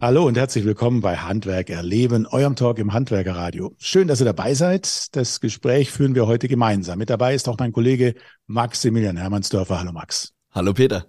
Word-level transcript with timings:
Hallo 0.00 0.24
und 0.28 0.36
herzlich 0.36 0.64
willkommen 0.64 1.00
bei 1.00 1.16
Handwerk 1.16 1.70
erleben, 1.70 2.24
eurem 2.28 2.54
Talk 2.54 2.78
im 2.78 2.92
Handwerkerradio. 2.92 3.74
Schön, 3.78 4.06
dass 4.06 4.20
ihr 4.20 4.26
dabei 4.26 4.54
seid. 4.54 5.16
Das 5.16 5.40
Gespräch 5.40 5.90
führen 5.90 6.14
wir 6.14 6.28
heute 6.28 6.46
gemeinsam. 6.46 7.00
Mit 7.00 7.10
dabei 7.10 7.34
ist 7.34 7.48
auch 7.48 7.58
mein 7.58 7.72
Kollege 7.72 8.14
Maximilian 8.46 9.16
Hermannsdörfer. 9.16 9.80
Hallo 9.80 9.90
Max. 9.90 10.34
Hallo 10.52 10.72
Peter. 10.72 11.06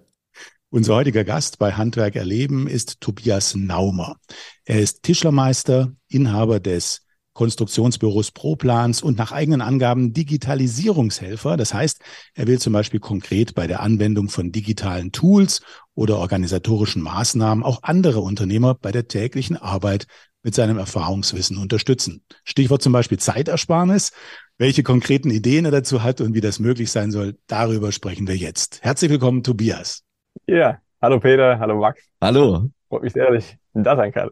Unser 0.70 0.96
heutiger 0.96 1.22
Gast 1.22 1.60
bei 1.60 1.74
Handwerk 1.74 2.16
erleben 2.16 2.66
ist 2.66 3.00
Tobias 3.00 3.54
Naumer. 3.54 4.16
Er 4.64 4.80
ist 4.80 5.04
Tischlermeister, 5.04 5.92
Inhaber 6.08 6.58
des 6.58 7.02
Konstruktionsbüros 7.32 8.32
ProPlans 8.32 9.02
und 9.02 9.16
nach 9.16 9.30
eigenen 9.30 9.60
Angaben 9.60 10.12
Digitalisierungshelfer. 10.12 11.56
Das 11.56 11.72
heißt, 11.72 12.00
er 12.34 12.48
will 12.48 12.58
zum 12.58 12.72
Beispiel 12.72 12.98
konkret 12.98 13.54
bei 13.54 13.68
der 13.68 13.80
Anwendung 13.80 14.28
von 14.28 14.50
digitalen 14.50 15.12
Tools 15.12 15.60
oder 16.00 16.16
organisatorischen 16.16 17.02
Maßnahmen 17.02 17.62
auch 17.62 17.82
andere 17.82 18.20
Unternehmer 18.20 18.74
bei 18.74 18.90
der 18.90 19.06
täglichen 19.06 19.58
Arbeit 19.58 20.06
mit 20.42 20.54
seinem 20.54 20.78
Erfahrungswissen 20.78 21.58
unterstützen. 21.58 22.24
Stichwort 22.42 22.80
zum 22.80 22.94
Beispiel 22.94 23.18
Zeitersparnis. 23.18 24.12
Welche 24.56 24.82
konkreten 24.82 25.28
Ideen 25.30 25.66
er 25.66 25.70
dazu 25.70 26.02
hat 26.02 26.22
und 26.22 26.32
wie 26.32 26.40
das 26.40 26.58
möglich 26.58 26.90
sein 26.90 27.10
soll, 27.10 27.36
darüber 27.48 27.92
sprechen 27.92 28.26
wir 28.26 28.36
jetzt. 28.36 28.82
Herzlich 28.82 29.10
willkommen, 29.10 29.42
Tobias. 29.42 30.02
Ja, 30.46 30.78
hallo 31.02 31.20
Peter, 31.20 31.58
hallo 31.58 31.78
Max. 31.78 32.00
Hallo. 32.22 32.70
Freut 32.88 33.02
mich 33.02 33.12
sehr, 33.12 33.30
dass 33.30 33.44
ich 33.44 33.58
da 33.74 33.94
sein 33.94 34.10
kann. 34.10 34.30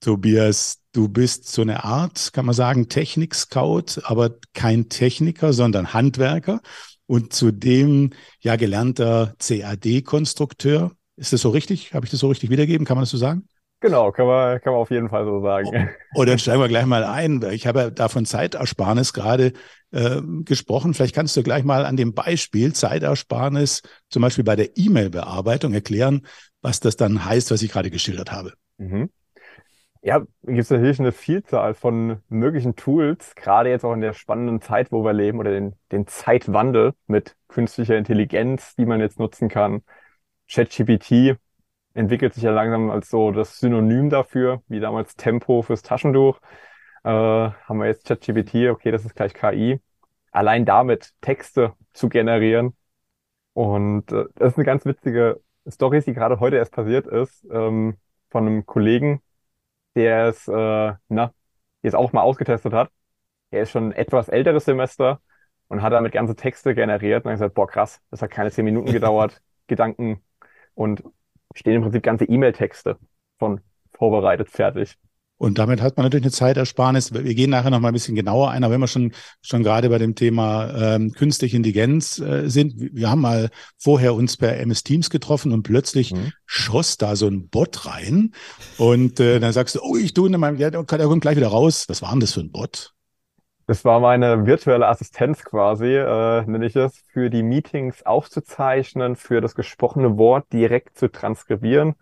Tobias, 0.00 0.82
du 0.92 1.08
bist 1.08 1.50
so 1.50 1.62
eine 1.62 1.82
Art, 1.84 2.34
kann 2.34 2.44
man 2.44 2.54
sagen, 2.54 2.90
Technik-Scout, 2.90 4.02
aber 4.04 4.34
kein 4.52 4.90
Techniker, 4.90 5.54
sondern 5.54 5.94
Handwerker 5.94 6.60
und 7.06 7.32
zudem 7.32 8.10
ja 8.40 8.56
gelernter 8.56 9.34
CAD-Konstrukteur. 9.38 10.92
Ist 11.16 11.32
das 11.32 11.40
so 11.40 11.50
richtig? 11.50 11.94
Habe 11.94 12.06
ich 12.06 12.10
das 12.10 12.20
so 12.20 12.28
richtig 12.28 12.50
wiedergeben? 12.50 12.86
Kann 12.86 12.96
man 12.96 13.02
das 13.02 13.10
so 13.10 13.16
sagen? 13.16 13.48
Genau, 13.80 14.10
kann 14.10 14.26
man, 14.26 14.60
kann 14.60 14.72
man 14.72 14.80
auf 14.80 14.90
jeden 14.90 15.10
Fall 15.10 15.24
so 15.24 15.42
sagen. 15.42 15.90
Oh, 16.14 16.20
oh 16.20 16.24
dann 16.24 16.38
steigen 16.38 16.60
wir 16.60 16.68
gleich 16.68 16.86
mal 16.86 17.04
ein. 17.04 17.42
Ich 17.52 17.66
habe 17.66 17.80
ja 17.80 17.90
da 17.90 18.08
von 18.08 18.24
Zeitersparnis 18.24 19.12
gerade 19.12 19.52
äh, 19.92 20.22
gesprochen. 20.44 20.94
Vielleicht 20.94 21.14
kannst 21.14 21.36
du 21.36 21.42
gleich 21.42 21.62
mal 21.62 21.84
an 21.84 21.96
dem 21.96 22.14
Beispiel 22.14 22.72
Zeitersparnis 22.72 23.82
zum 24.08 24.22
Beispiel 24.22 24.44
bei 24.44 24.56
der 24.56 24.76
E-Mail-Bearbeitung 24.76 25.74
erklären, 25.74 26.26
was 26.62 26.80
das 26.80 26.96
dann 26.96 27.24
heißt, 27.24 27.50
was 27.50 27.62
ich 27.62 27.70
gerade 27.70 27.90
geschildert 27.90 28.32
habe. 28.32 28.54
Mhm. 28.78 29.10
Ja, 30.02 30.20
gibt 30.20 30.58
es 30.58 30.70
natürlich 30.70 31.00
eine 31.00 31.12
Vielzahl 31.12 31.74
von 31.74 32.18
möglichen 32.28 32.76
Tools, 32.76 33.34
gerade 33.34 33.70
jetzt 33.70 33.84
auch 33.84 33.92
in 33.92 34.00
der 34.00 34.12
spannenden 34.12 34.60
Zeit, 34.60 34.92
wo 34.92 35.02
wir 35.04 35.12
leben, 35.12 35.40
oder 35.40 35.50
den, 35.50 35.74
den 35.90 36.06
Zeitwandel 36.06 36.92
mit 37.08 37.34
künstlicher 37.48 37.96
Intelligenz, 37.96 38.76
die 38.76 38.86
man 38.86 39.00
jetzt 39.00 39.18
nutzen 39.18 39.48
kann. 39.48 39.82
ChatGPT 40.48 41.36
entwickelt 41.94 42.34
sich 42.34 42.42
ja 42.42 42.50
langsam 42.50 42.90
als 42.90 43.10
so 43.10 43.30
das 43.32 43.58
Synonym 43.58 44.10
dafür, 44.10 44.62
wie 44.68 44.80
damals 44.80 45.16
Tempo 45.16 45.62
fürs 45.62 45.82
Taschentuch. 45.82 46.40
Äh, 47.04 47.10
haben 47.10 47.78
wir 47.78 47.86
jetzt 47.86 48.06
ChatGPT, 48.06 48.68
okay, 48.70 48.90
das 48.90 49.04
ist 49.04 49.14
gleich 49.14 49.34
KI. 49.34 49.80
Allein 50.30 50.64
damit 50.64 51.12
Texte 51.20 51.74
zu 51.92 52.08
generieren. 52.08 52.76
Und 53.54 54.12
äh, 54.12 54.26
das 54.34 54.52
ist 54.52 54.58
eine 54.58 54.66
ganz 54.66 54.84
witzige 54.84 55.40
Story, 55.68 56.02
die 56.02 56.14
gerade 56.14 56.40
heute 56.40 56.56
erst 56.56 56.72
passiert 56.72 57.06
ist, 57.06 57.46
ähm, 57.50 57.96
von 58.30 58.46
einem 58.46 58.66
Kollegen, 58.66 59.22
der 59.94 60.28
es 60.28 60.48
äh, 60.48 60.94
na, 61.08 61.32
jetzt 61.82 61.94
auch 61.96 62.12
mal 62.12 62.22
ausgetestet 62.22 62.72
hat. 62.72 62.90
Er 63.50 63.62
ist 63.62 63.70
schon 63.70 63.90
ein 63.90 63.92
etwas 63.92 64.28
älteres 64.28 64.66
Semester 64.66 65.20
und 65.68 65.82
hat 65.82 65.92
damit 65.92 66.12
ganze 66.12 66.36
Texte 66.36 66.74
generiert 66.74 67.24
und 67.24 67.30
hat 67.30 67.36
gesagt, 67.36 67.54
boah, 67.54 67.66
krass, 67.68 68.00
das 68.10 68.22
hat 68.22 68.30
keine 68.30 68.50
zehn 68.50 68.64
Minuten 68.64 68.92
gedauert, 68.92 69.42
Gedanken 69.68 70.22
und 70.76 71.02
stehen 71.54 71.74
im 71.74 71.82
Prinzip 71.82 72.04
ganze 72.04 72.26
E-Mail-Texte 72.26 72.98
von 73.38 73.60
vorbereitet, 73.92 74.50
fertig. 74.50 74.96
Und 75.38 75.58
damit 75.58 75.82
hat 75.82 75.96
man 75.96 76.04
natürlich 76.04 76.24
eine 76.24 76.32
Zeitersparnis. 76.32 77.12
Wir 77.12 77.34
gehen 77.34 77.50
nachher 77.50 77.68
noch 77.68 77.80
mal 77.80 77.88
ein 77.88 77.94
bisschen 77.94 78.14
genauer 78.14 78.50
ein, 78.50 78.64
aber 78.64 78.72
wenn 78.72 78.80
wir 78.80 78.86
schon, 78.86 79.12
schon 79.42 79.62
gerade 79.62 79.90
bei 79.90 79.98
dem 79.98 80.14
Thema 80.14 80.94
ähm, 80.94 81.12
künstliche 81.12 81.56
Intelligenz 81.56 82.18
äh, 82.18 82.48
sind, 82.48 82.74
wir 82.78 83.10
haben 83.10 83.20
mal 83.20 83.50
vorher 83.76 84.14
uns 84.14 84.38
per 84.38 84.56
MS 84.56 84.82
Teams 84.82 85.10
getroffen 85.10 85.52
und 85.52 85.62
plötzlich 85.62 86.14
mhm. 86.14 86.32
schoss 86.46 86.96
da 86.96 87.16
so 87.16 87.26
ein 87.26 87.48
Bot 87.48 87.84
rein 87.84 88.32
und 88.78 89.20
äh, 89.20 89.38
dann 89.38 89.52
sagst 89.52 89.74
du, 89.74 89.80
oh, 89.82 89.96
ich 89.96 90.14
tue 90.14 90.28
in 90.32 90.40
meinem, 90.40 90.56
ja, 90.56 90.70
der 90.70 90.84
kommt 90.84 91.20
gleich 91.20 91.36
wieder 91.36 91.48
raus. 91.48 91.84
Was 91.88 92.00
war 92.00 92.12
denn 92.12 92.20
das 92.20 92.32
für 92.32 92.40
ein 92.40 92.50
Bot? 92.50 92.95
Das 93.66 93.84
war 93.84 93.98
meine 94.00 94.46
virtuelle 94.46 94.86
Assistenz 94.86 95.44
quasi, 95.44 95.86
äh, 95.94 96.42
nenne 96.46 96.66
ich 96.66 96.76
es, 96.76 96.98
für 97.12 97.30
die 97.30 97.42
Meetings 97.42 98.04
aufzuzeichnen, 98.04 99.16
für 99.16 99.40
das 99.40 99.54
gesprochene 99.56 100.16
Wort 100.18 100.52
direkt 100.52 100.96
zu 100.96 101.08
transkribieren 101.10 101.96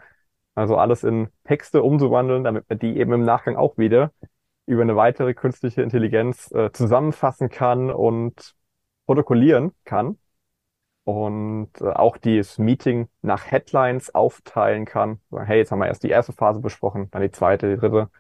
also 0.55 0.77
alles 0.77 1.05
in 1.05 1.29
Texte 1.45 1.83
umzuwandeln, 1.83 2.45
damit 2.45 2.69
man 2.69 2.79
die 2.79 2.97
eben 2.99 3.13
im 3.13 3.25
Nachgang 3.25 3.57
auch 3.57 3.77
wieder 3.77 4.13
über 4.67 4.83
eine 4.83 4.97
weitere 4.97 5.35
künstliche 5.35 5.83
Intelligenz 5.83 6.51
äh, 6.53 6.71
zusammenfassen 6.73 7.49
kann 7.51 7.91
und 7.91 8.55
protokollieren 9.07 9.73
kann. 9.85 10.19
Und 11.05 11.71
äh, 11.81 11.91
auch 11.91 12.17
dieses 12.17 12.59
Meeting 12.59 13.09
nach 13.21 13.51
Headlines 13.51 14.15
aufteilen 14.15 14.87
kann. 14.87 15.21
Hey, 15.31 15.59
jetzt 15.59 15.71
haben 15.71 15.81
wir 15.81 15.89
erst 15.89 16.03
die 16.03 16.09
erste 16.09 16.33
Phase 16.33 16.61
besprochen, 16.61 17.11
dann 17.11 17.21
die 17.21 17.31
zweite, 17.31 17.69
die 17.69 17.77
dritte, 17.79 18.11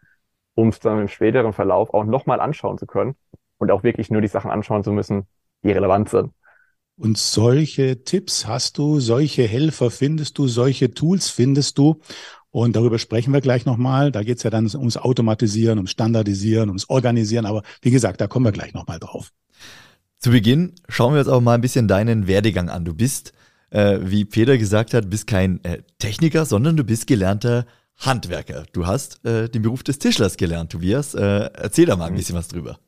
um 0.55 0.69
es 0.69 0.81
dann 0.81 1.01
im 1.01 1.09
späteren 1.09 1.55
Verlauf 1.55 1.95
auch 1.95 2.05
nochmal 2.05 2.41
anschauen 2.41 2.79
zu 2.79 2.87
können 2.87 3.17
und 3.59 3.71
auch 3.71 3.83
wirklich 3.83 4.11
nur 4.11 4.21
die 4.21 4.29
Sachen 4.29 4.51
anschauen 4.51 4.85
zu 4.85 4.93
müssen, 4.93 5.27
die 5.63 5.73
relevant 5.73 6.09
sind. 6.09 6.33
Und 6.97 7.19
solche 7.19 8.05
Tipps 8.05 8.47
hast 8.47 8.79
du, 8.79 9.01
solche 9.01 9.43
Helfer 9.43 9.91
findest 9.91 10.39
du, 10.39 10.47
solche 10.47 10.93
Tools 10.93 11.29
findest 11.29 11.79
du. 11.79 12.01
Und 12.51 12.77
darüber 12.77 13.01
sprechen 13.01 13.33
wir 13.33 13.41
gleich 13.41 13.67
nochmal. 13.67 14.13
Da 14.13 14.23
geht's 14.23 14.45
ja 14.45 14.51
dann 14.51 14.71
ums 14.77 14.97
Automatisieren, 14.97 15.79
ums 15.79 15.91
Standardisieren, 15.91 16.69
ums 16.69 16.89
Organisieren. 16.89 17.47
Aber 17.47 17.63
wie 17.83 17.91
gesagt, 17.91 18.21
da 18.21 18.29
kommen 18.29 18.45
wir 18.45 18.53
gleich 18.53 18.75
nochmal 18.75 19.01
drauf. 19.01 19.33
Zu 20.19 20.31
Beginn 20.31 20.75
schauen 20.89 21.15
wir 21.15 21.19
uns 21.19 21.29
auch 21.29 21.41
mal 21.41 21.55
ein 21.55 21.61
bisschen 21.61 21.89
deinen 21.89 22.29
Werdegang 22.29 22.71
an. 22.71 22.85
Du 22.85 22.95
bist, 22.95 23.33
äh, 23.71 23.99
wie 24.03 24.25
Peter 24.25 24.57
gesagt 24.57 24.95
hat, 24.95 25.11
bist 25.11 25.27
kein 25.27 25.63
äh, 25.65 25.83
Techniker, 25.99 26.45
sondern 26.45 26.77
du 26.77 26.85
bist 26.85 27.09
gelernter 27.09 27.67
Handwerker. 27.97 28.67
Du 28.73 28.87
hast 28.87 29.25
äh, 29.25 29.49
den 29.49 29.63
Beruf 29.63 29.83
des 29.83 29.99
Tischlers 29.99 30.37
gelernt, 30.37 30.71
Tobias. 30.71 31.15
Äh, 31.15 31.51
erzähl 31.55 31.87
da 31.87 31.97
mal 31.97 32.07
ein 32.07 32.13
mhm. 32.13 32.19
bisschen 32.19 32.37
was 32.37 32.47
drüber. 32.47 32.79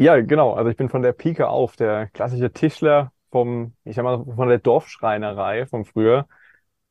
Ja, 0.00 0.18
genau. 0.20 0.54
Also 0.54 0.70
ich 0.70 0.76
bin 0.78 0.88
von 0.88 1.02
der 1.02 1.12
Pike 1.12 1.48
auf 1.48 1.76
der 1.76 2.06
klassische 2.08 2.50
Tischler, 2.52 3.12
vom, 3.30 3.74
ich 3.84 3.96
sag 3.96 4.02
mal, 4.04 4.24
von 4.24 4.48
der 4.48 4.58
Dorfschreinerei 4.58 5.66
von 5.66 5.84
früher. 5.84 6.26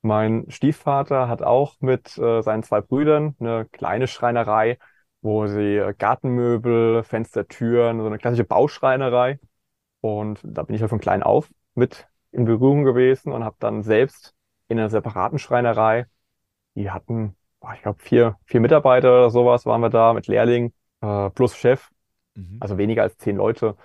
Mein 0.02 0.46
Stiefvater 0.50 1.28
hat 1.28 1.42
auch 1.42 1.75
mit 1.81 2.18
äh, 2.20 2.42
seinen 2.44 2.64
zwei 2.64 2.81
Brüdern 2.81 3.36
eine 3.40 3.66
kleine 3.66 4.08
Schreinerei, 4.08 4.78
wo 5.22 5.47
sie 5.47 5.78
äh, 5.78 5.94
Gartenmöbel, 5.97 7.03
Fenster, 7.03 7.47
Türen, 7.47 8.00
so 8.00 8.06
eine 8.08 8.20
klassische 8.20 8.44
Bauschreinerei. 8.46 9.40
Und 10.02 10.41
da 10.44 10.64
bin 10.64 10.76
ich 10.76 10.81
halt 10.81 10.90
von 10.91 11.00
klein 11.00 11.24
auf 11.24 11.50
mit 11.76 12.08
in 12.31 12.46
Berührung 12.46 12.84
gewesen 12.86 13.31
und 13.34 13.44
habe 13.44 13.58
dann 13.59 13.84
selbst 13.84 14.36
in 14.68 14.80
einer 14.80 14.90
separaten 14.90 15.40
Schreinerei, 15.40 16.06
die 16.76 16.91
hatten, 16.91 17.36
ich 17.76 17.81
glaube, 17.81 18.00
vier, 18.02 18.38
vier 18.46 18.59
Mitarbeiter 18.62 19.09
oder 19.12 19.30
sowas 19.30 19.66
waren 19.66 19.81
wir 19.81 19.90
da 19.90 20.14
mit 20.14 20.28
Lehrling 20.28 20.74
äh, 21.02 21.30
plus 21.31 21.56
Chef, 21.58 21.90
mhm. 22.39 22.57
also 22.59 22.77
weniger 22.77 23.03
als 23.03 23.17
zehn 23.17 23.35
Leute. 23.35 23.75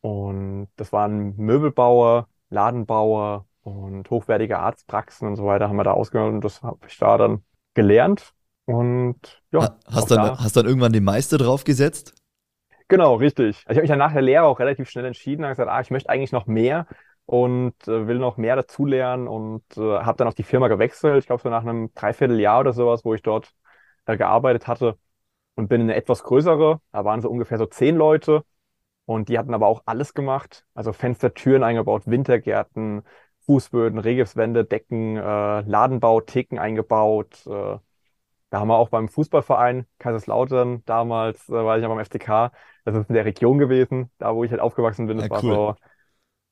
Und 0.00 0.68
das 0.76 0.92
waren 0.92 1.36
Möbelbauer, 1.36 2.28
Ladenbauer 2.50 3.46
und 3.62 4.10
hochwertige 4.10 4.58
Arztpraxen 4.58 5.28
und 5.28 5.36
so 5.36 5.46
weiter 5.46 5.68
haben 5.68 5.76
wir 5.76 5.84
da 5.84 5.92
ausgenommen 5.92 6.36
und 6.36 6.44
das 6.44 6.62
habe 6.62 6.78
ich 6.86 6.98
da 6.98 7.16
dann 7.16 7.44
gelernt. 7.74 8.32
Und 8.64 9.42
ja. 9.52 9.76
Hast 9.86 10.10
dann, 10.10 10.18
da. 10.18 10.38
hast 10.38 10.56
dann 10.56 10.66
irgendwann 10.66 10.92
den 10.92 11.04
Meister 11.04 11.38
draufgesetzt? 11.38 12.14
Genau, 12.88 13.14
richtig. 13.14 13.64
Also 13.66 13.70
ich 13.70 13.76
habe 13.76 13.80
mich 13.82 13.90
dann 13.90 13.98
nach 13.98 14.12
der 14.12 14.22
Lehre 14.22 14.44
auch 14.44 14.58
relativ 14.58 14.90
schnell 14.90 15.04
entschieden, 15.04 15.44
habe 15.44 15.52
gesagt, 15.52 15.70
ah, 15.70 15.80
ich 15.80 15.90
möchte 15.90 16.10
eigentlich 16.10 16.32
noch 16.32 16.46
mehr 16.46 16.86
und 17.24 17.74
äh, 17.86 18.06
will 18.06 18.18
noch 18.18 18.36
mehr 18.36 18.56
dazulernen 18.56 19.28
und 19.28 19.64
äh, 19.76 19.80
habe 19.80 20.18
dann 20.18 20.28
auf 20.28 20.34
die 20.34 20.42
Firma 20.42 20.68
gewechselt. 20.68 21.18
Ich 21.18 21.26
glaube 21.26 21.42
so 21.42 21.48
nach 21.48 21.62
einem 21.62 21.94
Dreivierteljahr 21.94 22.60
oder 22.60 22.72
sowas, 22.72 23.04
wo 23.04 23.14
ich 23.14 23.22
dort 23.22 23.52
äh, 24.06 24.16
gearbeitet 24.16 24.66
hatte 24.66 24.98
und 25.54 25.68
bin 25.68 25.80
in 25.80 25.90
eine 25.90 25.96
etwas 25.96 26.22
größere. 26.22 26.80
Da 26.92 27.04
waren 27.04 27.20
so 27.20 27.30
ungefähr 27.30 27.58
so 27.58 27.66
zehn 27.66 27.96
Leute 27.96 28.44
und 29.04 29.28
die 29.28 29.38
hatten 29.38 29.54
aber 29.54 29.66
auch 29.66 29.82
alles 29.86 30.14
gemacht. 30.14 30.64
Also 30.74 30.92
Fenster, 30.92 31.34
Türen 31.34 31.62
eingebaut, 31.62 32.02
Wintergärten, 32.06 33.02
Fußböden, 33.46 33.98
Regipswände, 33.98 34.64
Decken, 34.64 35.16
äh, 35.16 35.60
Ladenbau, 35.60 36.20
Theken 36.20 36.58
eingebaut. 36.58 37.46
Äh, 37.46 37.78
da 38.50 38.60
haben 38.60 38.68
wir 38.68 38.76
auch 38.76 38.90
beim 38.90 39.08
Fußballverein 39.08 39.86
Kaiserslautern 39.98 40.82
damals, 40.84 41.48
äh, 41.48 41.52
war 41.52 41.76
ich 41.76 41.82
ja 41.82 41.88
beim 41.88 41.98
FCK, 41.98 42.52
das 42.84 42.94
ist 42.94 43.08
in 43.08 43.14
der 43.14 43.24
Region 43.24 43.58
gewesen, 43.58 44.10
da 44.18 44.34
wo 44.34 44.44
ich 44.44 44.50
halt 44.50 44.60
aufgewachsen 44.60 45.06
bin. 45.06 45.18
Das 45.18 45.28
ja, 45.28 45.42
cool. 45.42 45.50
war 45.50 45.74
so 45.74 45.76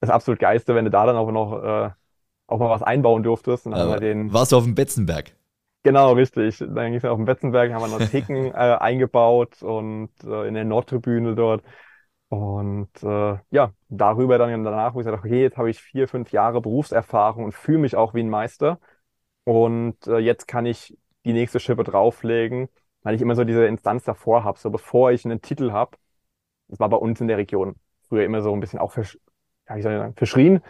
das 0.00 0.10
absolut 0.10 0.40
Geiste, 0.40 0.74
wenn 0.74 0.86
du 0.86 0.90
da 0.90 1.04
dann 1.06 1.16
auch 1.16 1.30
noch 1.30 1.62
äh, 1.62 1.90
auch 2.46 2.58
mal 2.58 2.70
was 2.70 2.82
einbauen 2.82 3.22
durftest. 3.22 3.66
Und 3.66 3.72
dann 3.72 3.82
haben 3.82 3.90
wir 3.90 4.00
den, 4.00 4.32
warst 4.32 4.52
du 4.52 4.56
auf 4.56 4.64
dem 4.64 4.74
Betzenberg? 4.74 5.32
Genau, 5.82 6.12
richtig. 6.12 6.58
Dann 6.58 6.74
ging 6.74 6.94
es 6.96 7.04
auf 7.06 7.16
dem 7.16 7.24
Betzenberg, 7.24 7.72
haben 7.72 7.82
wir 7.82 7.88
noch 7.88 8.02
Theken 8.02 8.46
äh, 8.52 8.52
eingebaut 8.52 9.62
und 9.62 10.10
äh, 10.24 10.46
in 10.46 10.54
der 10.54 10.64
Nordtribüne 10.64 11.34
dort. 11.34 11.64
Und 12.28 12.90
äh, 13.02 13.38
ja, 13.50 13.72
darüber 13.88 14.38
dann 14.38 14.62
danach, 14.64 14.94
wo 14.94 15.00
ich 15.00 15.06
gesagt 15.06 15.24
okay, 15.24 15.42
jetzt 15.42 15.56
habe 15.56 15.70
ich 15.70 15.80
vier, 15.80 16.06
fünf 16.06 16.32
Jahre 16.32 16.60
Berufserfahrung 16.60 17.44
und 17.44 17.54
fühle 17.54 17.78
mich 17.78 17.96
auch 17.96 18.14
wie 18.14 18.20
ein 18.22 18.28
Meister. 18.30 18.78
Und 19.44 20.06
äh, 20.06 20.18
jetzt 20.18 20.48
kann 20.48 20.66
ich 20.66 20.96
die 21.24 21.32
nächste 21.32 21.60
Schippe 21.60 21.84
drauflegen, 21.84 22.68
weil 23.02 23.14
ich 23.16 23.22
immer 23.22 23.34
so 23.36 23.44
diese 23.44 23.66
Instanz 23.66 24.04
davor 24.04 24.44
habe, 24.44 24.58
so 24.58 24.70
bevor 24.70 25.12
ich 25.12 25.24
einen 25.24 25.42
Titel 25.42 25.72
habe. 25.72 25.96
Das 26.68 26.80
war 26.80 26.88
bei 26.88 26.96
uns 26.96 27.20
in 27.20 27.28
der 27.28 27.38
Region 27.38 27.76
früher 28.08 28.24
immer 28.24 28.42
so 28.42 28.52
ein 28.52 28.60
bisschen 28.60 28.78
auch 28.78 28.92
versch 28.92 29.18
ja, 29.68 29.76
ich 29.76 29.82
soll 29.84 29.96
sagen, 29.98 30.14
verschrien, 30.16 30.62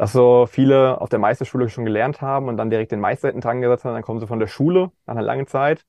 dass 0.00 0.12
so 0.12 0.46
viele 0.46 0.98
auf 0.98 1.10
der 1.10 1.18
Meisterschule 1.18 1.68
schon 1.68 1.84
gelernt 1.84 2.22
haben 2.22 2.48
und 2.48 2.56
dann 2.56 2.70
direkt 2.70 2.90
den 2.90 3.00
Meister 3.00 3.28
hinten 3.28 3.42
dran 3.42 3.60
gesetzt 3.60 3.84
haben, 3.84 3.92
dann 3.92 4.02
kommen 4.02 4.18
sie 4.18 4.26
von 4.26 4.38
der 4.38 4.46
Schule 4.46 4.90
nach 5.04 5.12
einer 5.14 5.20
langen 5.20 5.46
Zeit, 5.46 5.84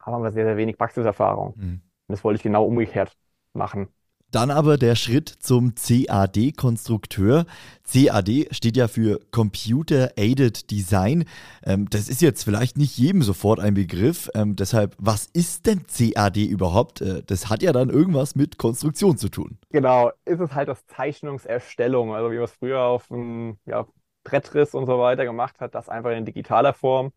haben 0.00 0.14
aber 0.14 0.32
sehr, 0.32 0.46
sehr 0.46 0.56
wenig 0.56 0.78
Praxiserfahrung. 0.78 1.52
Mhm. 1.58 1.62
Und 1.72 1.82
das 2.08 2.24
wollte 2.24 2.38
ich 2.38 2.42
genau 2.42 2.64
umgekehrt 2.64 3.18
machen. 3.52 3.88
Dann 4.30 4.50
aber 4.50 4.76
der 4.76 4.94
Schritt 4.94 5.28
zum 5.28 5.74
CAD-Konstrukteur. 5.74 7.46
CAD 7.90 8.48
steht 8.50 8.76
ja 8.76 8.86
für 8.86 9.20
Computer 9.30 10.12
Aided 10.16 10.70
Design. 10.70 11.24
Ähm, 11.64 11.88
das 11.88 12.10
ist 12.10 12.20
jetzt 12.20 12.44
vielleicht 12.44 12.76
nicht 12.76 12.98
jedem 12.98 13.22
sofort 13.22 13.58
ein 13.58 13.72
Begriff. 13.72 14.28
Ähm, 14.34 14.54
deshalb, 14.54 14.94
was 14.98 15.24
ist 15.26 15.64
denn 15.66 15.86
CAD 15.86 16.36
überhaupt? 16.44 17.00
Äh, 17.00 17.22
das 17.26 17.48
hat 17.48 17.62
ja 17.62 17.72
dann 17.72 17.88
irgendwas 17.88 18.34
mit 18.34 18.58
Konstruktion 18.58 19.16
zu 19.16 19.30
tun. 19.30 19.56
Genau, 19.70 20.12
ist 20.26 20.40
es 20.40 20.52
halt 20.52 20.68
das 20.68 20.86
Zeichnungserstellung, 20.86 22.14
also 22.14 22.30
wie 22.30 22.36
man 22.36 22.44
es 22.44 22.52
früher 22.52 22.82
auf 22.82 23.10
einem 23.10 23.56
ja, 23.64 23.86
Brettriss 24.24 24.74
und 24.74 24.84
so 24.84 24.98
weiter 24.98 25.24
gemacht 25.24 25.58
hat, 25.58 25.74
das 25.74 25.88
einfach 25.88 26.10
in 26.10 26.26
digitaler 26.26 26.74
Form. 26.74 27.12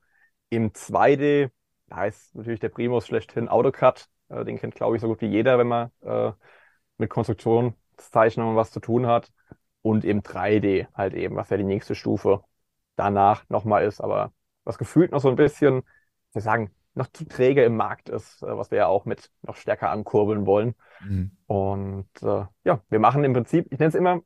Im 0.49 0.71
2D, 0.73 1.49
da 1.87 2.05
ist 2.05 2.33
natürlich 2.35 2.61
der 2.61 2.69
Primus 2.69 3.05
schlechthin 3.05 3.49
AutoCAD. 3.49 4.07
Äh, 4.29 4.45
den 4.45 4.57
kennt, 4.57 4.75
glaube 4.75 4.95
ich, 4.95 5.01
so 5.01 5.09
gut 5.09 5.19
wie 5.19 5.27
jeder, 5.27 5.57
wenn 5.57 5.67
man 5.67 5.91
äh, 6.03 6.31
mit 7.01 7.09
Konstruktionszeichnungen 7.09 8.55
was 8.55 8.71
zu 8.71 8.79
tun 8.79 9.07
hat. 9.07 9.31
Und 9.81 10.05
im 10.05 10.21
3D 10.21 10.87
halt 10.93 11.13
eben, 11.13 11.35
was 11.35 11.49
ja 11.49 11.57
die 11.57 11.63
nächste 11.63 11.95
Stufe 11.95 12.43
danach 12.95 13.49
nochmal 13.49 13.83
ist, 13.83 13.99
aber 13.99 14.31
was 14.63 14.77
gefühlt 14.77 15.11
noch 15.11 15.21
so 15.21 15.29
ein 15.29 15.35
bisschen, 15.35 15.81
wir 16.33 16.41
sagen, 16.41 16.71
noch 16.93 17.07
zu 17.07 17.25
träge 17.25 17.63
im 17.63 17.75
Markt 17.75 18.09
ist, 18.09 18.43
äh, 18.43 18.57
was 18.57 18.71
wir 18.71 18.79
ja 18.79 18.87
auch 18.87 19.05
mit 19.05 19.31
noch 19.41 19.55
stärker 19.55 19.89
ankurbeln 19.89 20.45
wollen. 20.45 20.75
Mhm. 20.99 21.31
Und 21.47 22.09
äh, 22.21 22.45
ja, 22.63 22.81
wir 22.89 22.99
machen 22.99 23.23
im 23.23 23.33
Prinzip, 23.33 23.67
ich 23.71 23.79
nenne 23.79 23.89
es 23.89 23.95
immer 23.95 24.21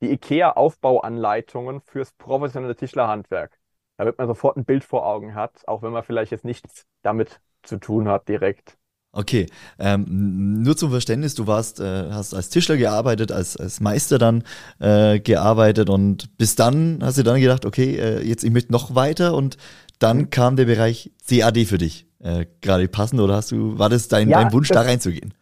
die 0.00 0.10
IKEA-Aufbauanleitungen 0.12 1.80
fürs 1.80 2.12
professionelle 2.12 2.76
Tischlerhandwerk. 2.76 3.58
Damit 3.96 4.18
man 4.18 4.26
sofort 4.26 4.56
ein 4.56 4.64
Bild 4.64 4.84
vor 4.84 5.06
Augen 5.06 5.34
hat, 5.34 5.66
auch 5.68 5.82
wenn 5.82 5.92
man 5.92 6.02
vielleicht 6.02 6.32
jetzt 6.32 6.44
nichts 6.44 6.86
damit 7.02 7.40
zu 7.62 7.78
tun 7.78 8.08
hat 8.08 8.28
direkt. 8.28 8.76
Okay, 9.14 9.46
ähm, 9.78 10.62
nur 10.62 10.74
zum 10.74 10.90
Verständnis, 10.90 11.34
du 11.34 11.46
warst, 11.46 11.80
äh, 11.80 12.10
hast 12.10 12.32
als 12.32 12.48
Tischler 12.48 12.78
gearbeitet, 12.78 13.30
als, 13.30 13.58
als 13.58 13.80
Meister 13.80 14.18
dann 14.18 14.42
äh, 14.78 15.20
gearbeitet 15.20 15.90
und 15.90 16.38
bis 16.38 16.56
dann 16.56 17.00
hast 17.02 17.18
du 17.18 17.22
dann 17.22 17.38
gedacht, 17.38 17.66
okay, 17.66 17.96
äh, 17.96 18.22
jetzt 18.22 18.42
ich 18.42 18.50
möchte 18.50 18.72
noch 18.72 18.94
weiter 18.94 19.34
und 19.34 19.58
dann 19.98 20.30
kam 20.30 20.56
der 20.56 20.64
Bereich 20.64 21.12
CAD 21.28 21.66
für 21.66 21.76
dich 21.76 22.06
äh, 22.20 22.46
gerade 22.62 22.88
passend 22.88 23.20
oder 23.20 23.34
hast 23.34 23.52
du, 23.52 23.78
war 23.78 23.90
das 23.90 24.08
dein, 24.08 24.30
ja, 24.30 24.42
dein 24.42 24.52
Wunsch, 24.52 24.68
das, 24.68 24.76
da 24.76 24.82
reinzugehen? 24.82 25.34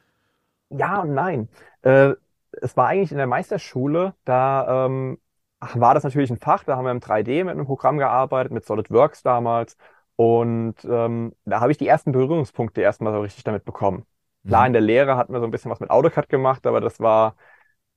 Ja 0.71 1.03
und 1.03 1.15
nein. 1.15 1.49
Äh, 1.83 2.15
es 2.61 2.77
war 2.77 2.89
eigentlich 2.89 3.13
in 3.13 3.19
der 3.19 3.27
Meisterschule, 3.27 4.15
da 4.25 4.87
ähm, 4.87 5.19
war 5.61 5.95
das 5.95 6.03
natürlich 6.05 6.31
ein 6.31 6.39
Fach, 6.39 6.65
da 6.65 6.77
haben 6.77 6.85
wir 6.85 6.91
im 6.91 7.01
3D 7.01 7.45
mit 7.45 7.51
einem 7.51 7.67
Programm 7.67 7.99
gearbeitet, 7.99 8.51
mit 8.53 8.65
SolidWorks 8.65 9.23
damals 9.23 9.77
und 10.21 10.75
ähm, 10.85 11.35
da 11.47 11.61
habe 11.61 11.73
ich 11.73 11.79
die 11.79 11.89
ersten 11.89 12.13
Berührungspunkte 12.13 12.83
erstmal 12.83 13.15
so 13.15 13.23
richtig 13.23 13.43
damit 13.43 13.65
bekommen. 13.65 14.05
Klar, 14.47 14.61
mhm. 14.61 14.67
in 14.67 14.73
der 14.75 14.83
Lehre 14.83 15.17
hatten 15.17 15.33
wir 15.33 15.41
so 15.41 15.47
ein 15.47 15.51
bisschen 15.51 15.71
was 15.71 15.81
mit 15.81 15.89
AutoCAD 15.89 16.29
gemacht, 16.29 16.67
aber 16.67 16.83
das 16.83 17.01
war 17.01 17.37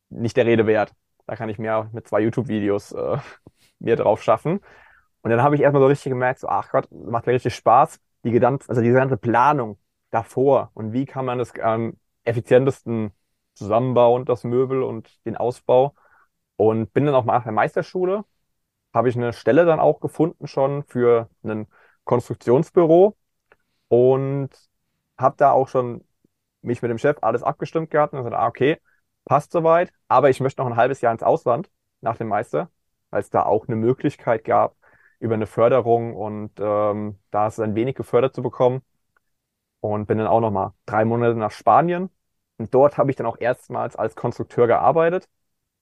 nicht 0.07 0.37
der 0.37 0.45
Rede 0.45 0.65
wert. 0.65 0.93
Da 1.25 1.35
kann 1.35 1.49
ich 1.49 1.59
mehr 1.59 1.89
mit 1.91 2.07
zwei 2.07 2.21
YouTube-Videos 2.21 2.93
äh, 2.93 3.17
mir 3.79 3.97
drauf 3.97 4.23
schaffen. 4.23 4.61
Und 5.21 5.31
dann 5.31 5.43
habe 5.43 5.55
ich 5.55 5.61
erstmal 5.61 5.81
so 5.81 5.87
richtig 5.87 6.11
gemerkt, 6.11 6.39
so, 6.39 6.47
ach 6.47 6.71
Gott, 6.71 6.87
macht 6.93 7.27
mir 7.27 7.33
richtig 7.33 7.55
Spaß. 7.55 7.99
Die 8.23 8.31
gesamte, 8.31 8.69
also 8.69 8.81
die 8.81 8.91
ganze 8.91 9.17
Planung 9.17 9.77
davor 10.09 10.71
und 10.75 10.93
wie 10.93 11.05
kann 11.05 11.25
man 11.25 11.39
das 11.39 11.53
am 11.59 11.97
effizientesten 12.23 13.11
zusammenbauen, 13.53 14.23
das 14.23 14.45
Möbel 14.45 14.81
und 14.81 15.09
den 15.25 15.35
Ausbau. 15.35 15.93
Und 16.55 16.93
bin 16.93 17.05
dann 17.05 17.15
auch 17.15 17.25
mal 17.25 17.33
nach 17.33 17.43
der 17.43 17.51
Meisterschule, 17.51 18.23
habe 18.93 19.09
ich 19.09 19.17
eine 19.17 19.33
Stelle 19.33 19.65
dann 19.65 19.81
auch 19.81 19.99
gefunden 19.99 20.47
schon 20.47 20.83
für 20.85 21.29
einen 21.43 21.67
Konstruktionsbüro 22.05 23.15
und 23.87 24.49
habe 25.17 25.35
da 25.37 25.51
auch 25.51 25.67
schon 25.67 26.03
mich 26.61 26.81
mit 26.81 26.91
dem 26.91 26.97
Chef 26.97 27.17
alles 27.21 27.43
abgestimmt 27.43 27.91
gehabt 27.91 28.13
und 28.13 28.19
gesagt, 28.19 28.35
ah, 28.35 28.47
okay, 28.47 28.79
passt 29.25 29.51
soweit, 29.51 29.91
aber 30.07 30.29
ich 30.29 30.39
möchte 30.39 30.61
noch 30.61 30.69
ein 30.69 30.77
halbes 30.77 31.01
Jahr 31.01 31.13
ins 31.13 31.23
Ausland 31.23 31.69
nach 32.01 32.17
dem 32.17 32.27
Meister, 32.27 32.69
weil 33.09 33.21
es 33.21 33.29
da 33.29 33.43
auch 33.43 33.67
eine 33.67 33.75
Möglichkeit 33.75 34.43
gab 34.43 34.75
über 35.19 35.35
eine 35.35 35.47
Förderung 35.47 36.15
und 36.15 36.51
ähm, 36.59 37.19
da 37.31 37.47
ist 37.47 37.53
es 37.53 37.59
ein 37.59 37.75
wenig 37.75 37.95
gefördert 37.95 38.35
zu 38.35 38.41
bekommen 38.41 38.81
und 39.79 40.05
bin 40.07 40.17
dann 40.17 40.27
auch 40.27 40.41
noch 40.41 40.51
mal 40.51 40.73
drei 40.85 41.05
Monate 41.05 41.35
nach 41.37 41.51
Spanien 41.51 42.09
und 42.57 42.73
dort 42.73 42.97
habe 42.97 43.11
ich 43.11 43.17
dann 43.17 43.27
auch 43.27 43.37
erstmals 43.39 43.95
als 43.95 44.15
Konstrukteur 44.15 44.67
gearbeitet 44.67 45.29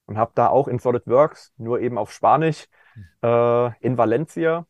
und 0.06 0.18
habe 0.18 0.32
da 0.36 0.48
auch 0.50 0.68
in 0.68 0.80
SolidWorks, 0.80 1.54
nur 1.58 1.80
eben 1.80 1.98
auf 1.98 2.12
Spanisch, 2.12 2.68
hm. 2.94 3.06
äh, 3.24 3.78
in 3.80 3.98
Valencia 3.98 4.66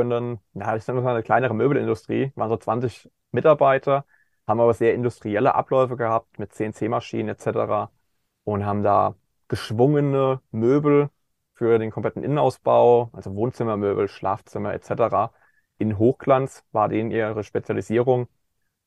einen, 0.00 0.40
ja, 0.54 0.76
ich 0.76 0.84
sage 0.84 1.00
mal 1.00 1.14
eine 1.14 1.22
kleinere 1.22 1.54
Möbelindustrie, 1.54 2.32
waren 2.34 2.48
so 2.50 2.56
20 2.56 3.10
Mitarbeiter, 3.30 4.04
haben 4.46 4.60
aber 4.60 4.74
sehr 4.74 4.94
industrielle 4.94 5.54
Abläufe 5.54 5.96
gehabt 5.96 6.38
mit 6.38 6.52
CNC-Maschinen 6.52 7.28
etc. 7.28 7.90
und 8.44 8.66
haben 8.66 8.82
da 8.82 9.14
geschwungene 9.48 10.40
Möbel 10.50 11.10
für 11.54 11.78
den 11.78 11.90
kompletten 11.90 12.24
Innenausbau, 12.24 13.10
also 13.12 13.34
Wohnzimmermöbel, 13.34 14.08
Schlafzimmer 14.08 14.72
etc. 14.74 15.32
In 15.78 15.98
Hochglanz 15.98 16.64
war 16.72 16.88
denen 16.88 17.10
ihre 17.10 17.44
Spezialisierung 17.44 18.28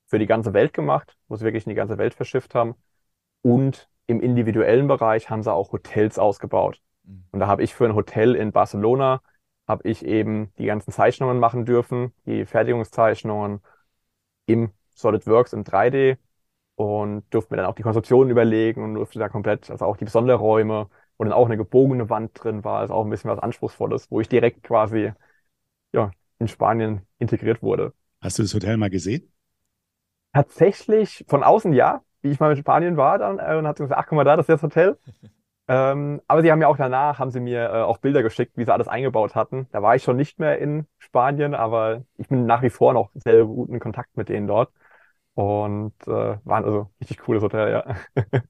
für 0.07 0.19
die 0.19 0.25
ganze 0.27 0.53
Welt 0.53 0.73
gemacht, 0.73 1.17
wo 1.27 1.35
sie 1.35 1.45
wirklich 1.45 1.65
in 1.65 1.69
die 1.69 1.75
ganze 1.75 1.97
Welt 1.97 2.13
verschifft 2.13 2.55
haben. 2.55 2.75
Und 3.41 3.89
im 4.07 4.21
individuellen 4.21 4.87
Bereich 4.87 5.29
haben 5.29 5.43
sie 5.43 5.51
auch 5.51 5.71
Hotels 5.71 6.19
ausgebaut. 6.19 6.81
Mhm. 7.03 7.25
Und 7.31 7.39
da 7.39 7.47
habe 7.47 7.63
ich 7.63 7.73
für 7.73 7.85
ein 7.85 7.95
Hotel 7.95 8.35
in 8.35 8.51
Barcelona 8.51 9.21
habe 9.67 9.88
ich 9.89 10.06
eben 10.06 10.51
die 10.57 10.65
ganzen 10.65 10.91
Zeichnungen 10.91 11.39
machen 11.39 11.65
dürfen, 11.65 12.13
die 12.25 12.45
Fertigungszeichnungen 12.45 13.62
im 14.45 14.71
SolidWorks 14.95 15.53
im 15.53 15.63
3D 15.63 16.17
und 16.75 17.23
durfte 17.33 17.53
mir 17.53 17.57
dann 17.57 17.67
auch 17.67 17.75
die 17.75 17.83
Konstruktionen 17.83 18.29
überlegen 18.31 18.83
und 18.83 18.95
durfte 18.95 19.19
da 19.19 19.29
komplett, 19.29 19.69
also 19.71 19.85
auch 19.85 19.97
die 19.97 20.07
Sonderräume, 20.07 20.89
wo 21.17 21.23
dann 21.23 21.33
auch 21.33 21.45
eine 21.45 21.57
gebogene 21.57 22.09
Wand 22.09 22.31
drin 22.33 22.63
war, 22.63 22.79
also 22.79 22.94
auch 22.94 23.06
ein 23.06 23.09
bisschen 23.09 23.31
was 23.31 23.39
Anspruchsvolles, 23.39 24.12
wo 24.12 24.22
ich 24.22 24.29
direkt 24.29 24.63
quasi 24.63 25.13
ja, 25.93 26.12
in 26.39 26.48
Spanien 26.48 27.01
integriert 27.19 27.62
wurde. 27.62 27.93
Hast 28.22 28.39
du 28.39 28.43
das 28.43 28.53
Hotel 28.53 28.77
mal 28.77 28.89
gesehen? 28.89 29.31
Tatsächlich 30.34 31.24
von 31.27 31.43
außen 31.43 31.74
ja, 31.74 32.01
wie 32.22 32.29
ich 32.29 32.39
mal 32.39 32.51
in 32.51 32.57
Spanien 32.57 32.98
war 32.98 33.17
dann 33.17 33.39
äh, 33.39 33.55
und 33.57 33.65
hat 33.67 33.77
gesagt, 33.77 33.98
ach 33.98 34.05
guck 34.07 34.17
mal 34.17 34.24
da, 34.25 34.36
das 34.36 34.45
ist 34.45 34.50
das 34.50 34.63
Hotel. 34.63 34.98
Ähm, 35.67 36.22
aber 36.27 36.43
sie 36.43 36.51
haben 36.51 36.62
ja 36.62 36.67
auch 36.67 36.77
danach, 36.77 37.17
haben 37.17 37.31
sie 37.31 37.39
mir 37.39 37.65
äh, 37.65 37.81
auch 37.81 37.98
Bilder 37.98 38.22
geschickt, 38.22 38.55
wie 38.55 38.65
sie 38.65 38.74
alles 38.74 38.88
eingebaut 38.88 39.34
hatten. 39.34 39.67
Da 39.72 39.81
war 39.81 39.95
ich 39.95 40.03
schon 40.03 40.15
nicht 40.15 40.39
mehr 40.39 40.60
in 40.60 40.86
Spanien, 41.00 41.55
aber 41.55 42.03
ich 42.17 42.27
bin 42.27 42.45
nach 42.45 42.62
wie 42.62 42.69
vor 42.69 42.93
noch 42.93 43.10
sehr 43.15 43.45
guten 43.45 43.79
Kontakt 43.79 44.15
mit 44.15 44.29
denen 44.29 44.48
dort. 44.48 44.72
Und 45.34 45.93
äh, 46.07 46.38
waren 46.43 46.63
also 46.63 46.89
richtig 47.01 47.19
cooles 47.19 47.41
Hotel, 47.41 47.72
ja. 47.72 47.95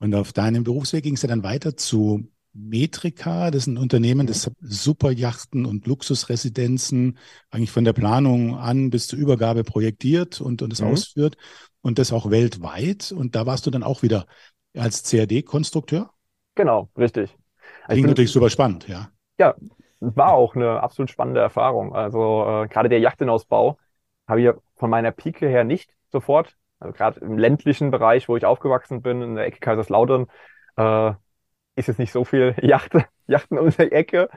Und 0.00 0.14
auf 0.14 0.32
deinem 0.32 0.64
Berufsweg 0.64 1.04
ging 1.04 1.14
es 1.14 1.22
ja 1.22 1.28
dann 1.28 1.44
weiter 1.44 1.76
zu 1.76 2.28
Metrika, 2.52 3.50
das 3.50 3.62
ist 3.62 3.66
ein 3.66 3.78
Unternehmen, 3.78 4.26
das 4.26 4.50
Superjachten 4.60 5.66
und 5.66 5.86
Luxusresidenzen 5.86 7.18
eigentlich 7.50 7.72
von 7.72 7.84
der 7.84 7.94
Planung 7.94 8.56
an 8.56 8.90
bis 8.90 9.08
zur 9.08 9.18
Übergabe 9.18 9.64
projektiert 9.64 10.40
und, 10.40 10.62
und 10.62 10.72
es 10.72 10.80
mhm. 10.80 10.88
ausführt 10.88 11.36
und 11.80 11.98
das 11.98 12.12
auch 12.12 12.30
weltweit. 12.30 13.12
Und 13.12 13.34
da 13.34 13.46
warst 13.46 13.66
du 13.66 13.70
dann 13.70 13.82
auch 13.82 14.02
wieder 14.02 14.26
als 14.76 15.02
CAD-Konstrukteur? 15.02 16.13
Genau, 16.54 16.88
richtig. 16.96 17.36
Klingt 17.88 18.08
natürlich 18.08 18.32
super 18.32 18.50
spannend, 18.50 18.88
ja. 18.88 19.10
Ja, 19.38 19.54
war 20.00 20.32
auch 20.34 20.54
eine 20.54 20.82
absolut 20.82 21.10
spannende 21.10 21.40
Erfahrung. 21.40 21.94
Also 21.94 22.44
äh, 22.46 22.68
gerade 22.68 22.88
der 22.88 23.00
Yachtenausbau 23.00 23.78
habe 24.28 24.40
ich 24.40 24.50
von 24.76 24.90
meiner 24.90 25.10
Pike 25.10 25.48
her 25.48 25.64
nicht 25.64 25.90
sofort, 26.10 26.56
also 26.78 26.92
gerade 26.92 27.20
im 27.20 27.38
ländlichen 27.38 27.90
Bereich, 27.90 28.28
wo 28.28 28.36
ich 28.36 28.44
aufgewachsen 28.46 29.02
bin, 29.02 29.22
in 29.22 29.34
der 29.34 29.46
Ecke 29.46 29.60
Kaiserslautern, 29.60 30.26
äh, 30.76 31.12
ist 31.76 31.88
jetzt 31.88 31.98
nicht 31.98 32.12
so 32.12 32.24
viel 32.24 32.54
Yacht, 32.62 32.92
Yachten 33.26 33.58
um 33.58 33.70
die 33.70 33.92
Ecke. 33.92 34.28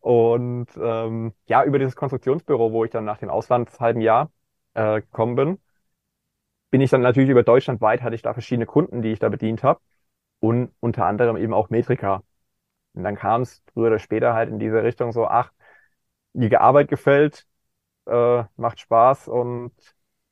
Und 0.00 0.68
ähm, 0.80 1.34
ja, 1.46 1.64
über 1.64 1.78
dieses 1.78 1.96
Konstruktionsbüro, 1.96 2.72
wo 2.72 2.84
ich 2.84 2.90
dann 2.90 3.04
nach 3.04 3.18
dem 3.18 3.28
Auslandshalben 3.30 4.00
Jahr 4.00 4.30
äh, 4.74 5.00
gekommen 5.00 5.34
bin, 5.36 5.58
bin 6.70 6.80
ich 6.80 6.90
dann 6.90 7.02
natürlich 7.02 7.30
über 7.30 7.42
Deutschland 7.42 7.80
weit, 7.80 8.02
hatte 8.02 8.14
ich 8.14 8.22
da 8.22 8.32
verschiedene 8.32 8.66
Kunden, 8.66 9.02
die 9.02 9.10
ich 9.12 9.18
da 9.18 9.28
bedient 9.28 9.62
habe 9.62 9.80
und 10.40 10.72
unter 10.80 11.06
anderem 11.06 11.36
eben 11.36 11.54
auch 11.54 11.70
Metrika. 11.70 12.22
Und 12.94 13.04
dann 13.04 13.16
kam 13.16 13.42
es 13.42 13.62
früher 13.72 13.88
oder 13.88 13.98
später 13.98 14.34
halt 14.34 14.50
in 14.50 14.58
diese 14.58 14.82
Richtung 14.82 15.12
so, 15.12 15.26
ach, 15.26 15.52
die 16.32 16.56
Arbeit 16.56 16.88
gefällt, 16.88 17.46
äh, 18.06 18.44
macht 18.56 18.80
Spaß 18.80 19.28
und 19.28 19.72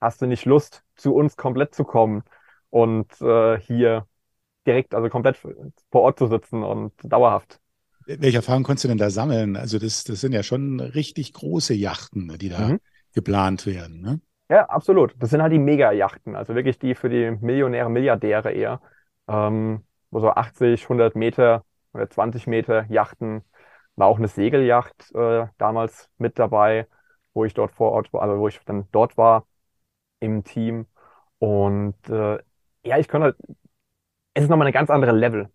hast 0.00 0.22
du 0.22 0.26
nicht 0.26 0.44
Lust, 0.44 0.82
zu 0.96 1.14
uns 1.14 1.36
komplett 1.36 1.74
zu 1.74 1.84
kommen 1.84 2.22
und 2.70 3.20
äh, 3.20 3.58
hier 3.60 4.06
direkt, 4.66 4.94
also 4.94 5.08
komplett 5.08 5.36
vor 5.36 6.02
Ort 6.02 6.18
zu 6.18 6.26
sitzen 6.26 6.62
und 6.62 6.92
dauerhaft. 7.02 7.60
Welche 8.06 8.38
Erfahrungen 8.38 8.64
konntest 8.64 8.84
du 8.84 8.88
denn 8.88 8.98
da 8.98 9.10
sammeln? 9.10 9.56
Also 9.56 9.78
das, 9.78 10.04
das 10.04 10.20
sind 10.20 10.32
ja 10.32 10.42
schon 10.42 10.80
richtig 10.80 11.32
große 11.34 11.74
Yachten, 11.74 12.36
die 12.38 12.48
da 12.48 12.68
mhm. 12.68 12.80
geplant 13.14 13.66
werden. 13.66 14.00
Ne? 14.00 14.20
Ja, 14.48 14.64
absolut. 14.66 15.14
Das 15.18 15.30
sind 15.30 15.42
halt 15.42 15.52
die 15.52 15.58
Mega-Yachten, 15.58 16.34
also 16.34 16.54
wirklich 16.54 16.78
die 16.78 16.94
für 16.94 17.10
die 17.10 17.30
Millionäre, 17.30 17.90
Milliardäre 17.90 18.52
eher, 18.52 18.80
ähm, 19.28 19.84
wo 20.10 20.20
so 20.20 20.30
80, 20.30 20.88
100 20.88 21.16
Meter 21.16 21.64
oder 21.92 22.08
20 22.10 22.46
Meter 22.46 22.84
Yachten, 22.90 23.44
war 23.96 24.06
auch 24.08 24.18
eine 24.18 24.28
Segelyacht 24.28 25.12
äh, 25.14 25.46
damals 25.58 26.08
mit 26.18 26.38
dabei, 26.38 26.86
wo 27.34 27.44
ich 27.44 27.54
dort 27.54 27.72
vor 27.72 27.92
Ort 27.92 28.12
war, 28.12 28.22
also 28.22 28.38
wo 28.38 28.48
ich 28.48 28.60
dann 28.64 28.88
dort 28.92 29.16
war 29.16 29.46
im 30.20 30.44
Team. 30.44 30.86
Und 31.38 31.96
äh, 32.08 32.38
ja, 32.84 32.98
ich 32.98 33.08
könnte 33.08 33.26
halt, 33.26 33.36
es 34.34 34.44
ist 34.44 34.50
nochmal 34.50 34.66
eine 34.66 34.72
ganz 34.72 34.90
andere 34.90 35.12
Level, 35.12 35.50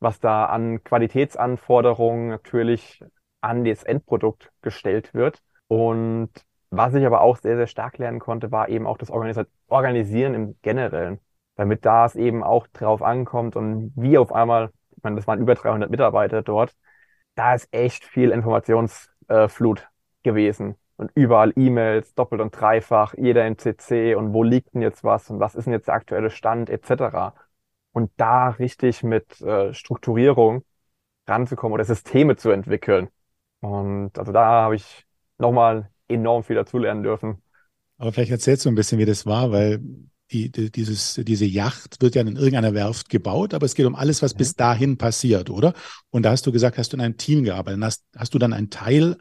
was 0.00 0.20
da 0.20 0.46
an 0.46 0.84
Qualitätsanforderungen 0.84 2.28
natürlich 2.30 3.02
an 3.40 3.64
das 3.64 3.84
Endprodukt 3.84 4.52
gestellt 4.62 5.14
wird. 5.14 5.42
Und 5.68 6.30
was 6.70 6.94
ich 6.94 7.06
aber 7.06 7.22
auch 7.22 7.38
sehr, 7.38 7.56
sehr 7.56 7.66
stark 7.66 7.98
lernen 7.98 8.20
konnte, 8.20 8.52
war 8.52 8.68
eben 8.68 8.86
auch 8.86 8.98
das 8.98 9.10
Organisieren 9.10 10.34
im 10.34 10.58
Generellen, 10.62 11.20
damit 11.60 11.84
da 11.84 12.06
es 12.06 12.16
eben 12.16 12.42
auch 12.42 12.66
drauf 12.68 13.02
ankommt 13.02 13.54
und 13.54 13.92
wie 13.94 14.16
auf 14.16 14.32
einmal, 14.32 14.70
ich 14.96 15.02
meine, 15.02 15.16
das 15.16 15.26
waren 15.26 15.38
über 15.40 15.54
300 15.54 15.90
Mitarbeiter 15.90 16.40
dort, 16.40 16.74
da 17.34 17.54
ist 17.54 17.68
echt 17.70 18.06
viel 18.06 18.30
Informationsflut 18.30 19.86
gewesen 20.22 20.76
und 20.96 21.10
überall 21.14 21.52
E-Mails, 21.56 22.14
doppelt 22.14 22.40
und 22.40 22.58
dreifach, 22.58 23.12
jeder 23.18 23.46
in 23.46 23.58
CC 23.58 24.14
und 24.14 24.32
wo 24.32 24.42
liegt 24.42 24.72
denn 24.72 24.80
jetzt 24.80 25.04
was 25.04 25.28
und 25.28 25.38
was 25.38 25.54
ist 25.54 25.66
denn 25.66 25.74
jetzt 25.74 25.88
der 25.88 25.96
aktuelle 25.96 26.30
Stand 26.30 26.70
etc. 26.70 27.34
Und 27.92 28.10
da 28.16 28.48
richtig 28.48 29.02
mit 29.02 29.42
äh, 29.42 29.74
Strukturierung 29.74 30.64
ranzukommen 31.26 31.74
oder 31.74 31.84
Systeme 31.84 32.36
zu 32.36 32.50
entwickeln. 32.52 33.10
Und 33.60 34.18
also 34.18 34.32
da 34.32 34.46
habe 34.46 34.76
ich 34.76 35.04
nochmal 35.36 35.90
enorm 36.08 36.42
viel 36.42 36.56
dazulernen 36.56 37.02
dürfen. 37.02 37.42
Aber 37.98 38.12
vielleicht 38.12 38.30
erzählst 38.30 38.64
du 38.64 38.70
ein 38.70 38.74
bisschen, 38.74 38.98
wie 38.98 39.04
das 39.04 39.26
war, 39.26 39.52
weil 39.52 39.82
die, 40.32 40.50
die, 40.50 40.70
dieses, 40.70 41.14
diese 41.14 41.44
Yacht 41.44 42.00
wird 42.00 42.14
ja 42.14 42.22
in 42.22 42.36
irgendeiner 42.36 42.74
Werft 42.74 43.08
gebaut, 43.08 43.54
aber 43.54 43.66
es 43.66 43.74
geht 43.74 43.86
um 43.86 43.94
alles, 43.94 44.22
was 44.22 44.34
mhm. 44.34 44.38
bis 44.38 44.54
dahin 44.54 44.98
passiert, 44.98 45.50
oder? 45.50 45.74
Und 46.10 46.24
da 46.24 46.30
hast 46.30 46.46
du 46.46 46.52
gesagt, 46.52 46.78
hast 46.78 46.92
du 46.92 46.96
in 46.96 47.02
einem 47.02 47.16
Team 47.16 47.44
gearbeitet. 47.44 47.82
Hast, 47.82 48.04
hast 48.16 48.34
du 48.34 48.38
dann 48.38 48.52
einen 48.52 48.70
Teil 48.70 49.16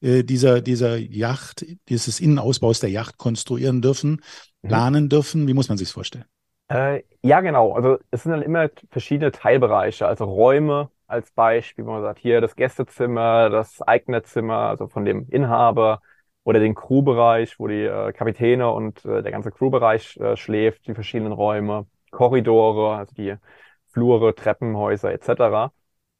äh, 0.00 0.22
dieser, 0.22 0.60
dieser 0.60 0.96
Yacht, 0.96 1.64
dieses 1.88 2.20
Innenausbaus 2.20 2.80
der 2.80 2.90
Yacht 2.90 3.18
konstruieren 3.18 3.82
dürfen, 3.82 4.22
mhm. 4.62 4.68
planen 4.68 5.08
dürfen? 5.08 5.46
Wie 5.48 5.54
muss 5.54 5.68
man 5.68 5.78
sich 5.78 5.90
vorstellen? 5.90 6.24
Äh, 6.68 7.02
ja, 7.22 7.40
genau. 7.40 7.72
Also 7.72 7.98
es 8.10 8.22
sind 8.22 8.32
dann 8.32 8.42
immer 8.42 8.70
verschiedene 8.90 9.32
Teilbereiche, 9.32 10.06
also 10.06 10.24
Räume 10.24 10.90
als 11.06 11.30
Beispiel, 11.30 11.84
wo 11.84 11.92
man 11.92 12.02
sagt, 12.02 12.18
hier 12.18 12.40
das 12.40 12.56
Gästezimmer, 12.56 13.50
das 13.50 13.82
eigene 13.82 14.22
Zimmer, 14.22 14.68
also 14.70 14.88
von 14.88 15.04
dem 15.04 15.28
Inhaber, 15.28 16.00
oder 16.44 16.60
den 16.60 16.74
Crewbereich, 16.74 17.58
wo 17.58 17.68
die 17.68 17.82
äh, 17.84 18.12
Kapitäne 18.12 18.70
und 18.70 19.04
äh, 19.04 19.22
der 19.22 19.32
ganze 19.32 19.50
Crewbereich 19.50 20.16
äh, 20.18 20.36
schläft, 20.36 20.86
die 20.86 20.94
verschiedenen 20.94 21.32
Räume, 21.32 21.86
Korridore, 22.10 22.96
also 22.96 23.14
die 23.14 23.34
Flure, 23.92 24.34
Treppenhäuser 24.34 25.12
etc. 25.12 25.72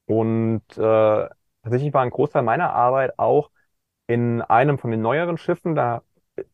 Und 0.07 0.63
äh, 0.77 1.29
tatsächlich 1.63 1.93
war 1.95 2.03
ein 2.03 2.11
Großteil 2.11 2.43
meiner 2.43 2.73
Arbeit 2.73 3.19
auch 3.19 3.51
in 4.07 4.43
einem 4.43 4.79
von 4.79 4.91
den 4.91 5.01
neueren 5.03 5.39
Schiffen. 5.39 5.75
Da 5.75 6.03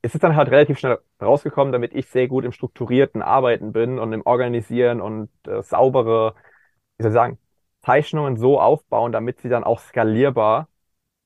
ist 0.02 0.14
es 0.14 0.20
dann 0.20 0.36
halt 0.36 0.50
relativ 0.50 0.78
schnell 0.78 0.98
rausgekommen, 1.20 1.72
damit 1.72 1.94
ich 1.94 2.08
sehr 2.08 2.28
gut 2.28 2.44
im 2.44 2.52
strukturierten 2.52 3.22
Arbeiten 3.22 3.72
bin 3.72 3.98
und 3.98 4.12
im 4.12 4.22
Organisieren 4.26 5.00
und 5.00 5.30
äh, 5.46 5.62
saubere, 5.62 6.34
wie 6.98 7.02
soll 7.04 7.10
ich 7.12 7.14
sagen, 7.14 7.38
Zeichnungen 7.82 8.36
so 8.36 8.60
aufbauen, 8.60 9.12
damit 9.12 9.40
sie 9.40 9.48
dann 9.48 9.64
auch 9.64 9.80
skalierbar 9.80 10.68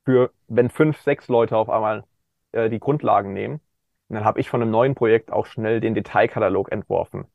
für, 0.04 0.32
wenn 0.48 0.70
fünf, 0.70 1.00
sechs 1.02 1.28
Leute 1.28 1.56
auf 1.56 1.70
einmal 1.70 2.04
äh, 2.54 2.70
die 2.70 2.80
Grundlagen 2.80 3.32
nehmen. 3.32 3.60
Und 4.08 4.16
dann 4.16 4.24
habe 4.24 4.40
ich 4.40 4.48
von 4.48 4.62
einem 4.62 4.70
neuen 4.70 4.94
Projekt 4.94 5.32
auch 5.32 5.46
schnell 5.46 5.80
den 5.80 5.94
Detailkatalog 5.94 6.70
entworfen. 6.72 7.26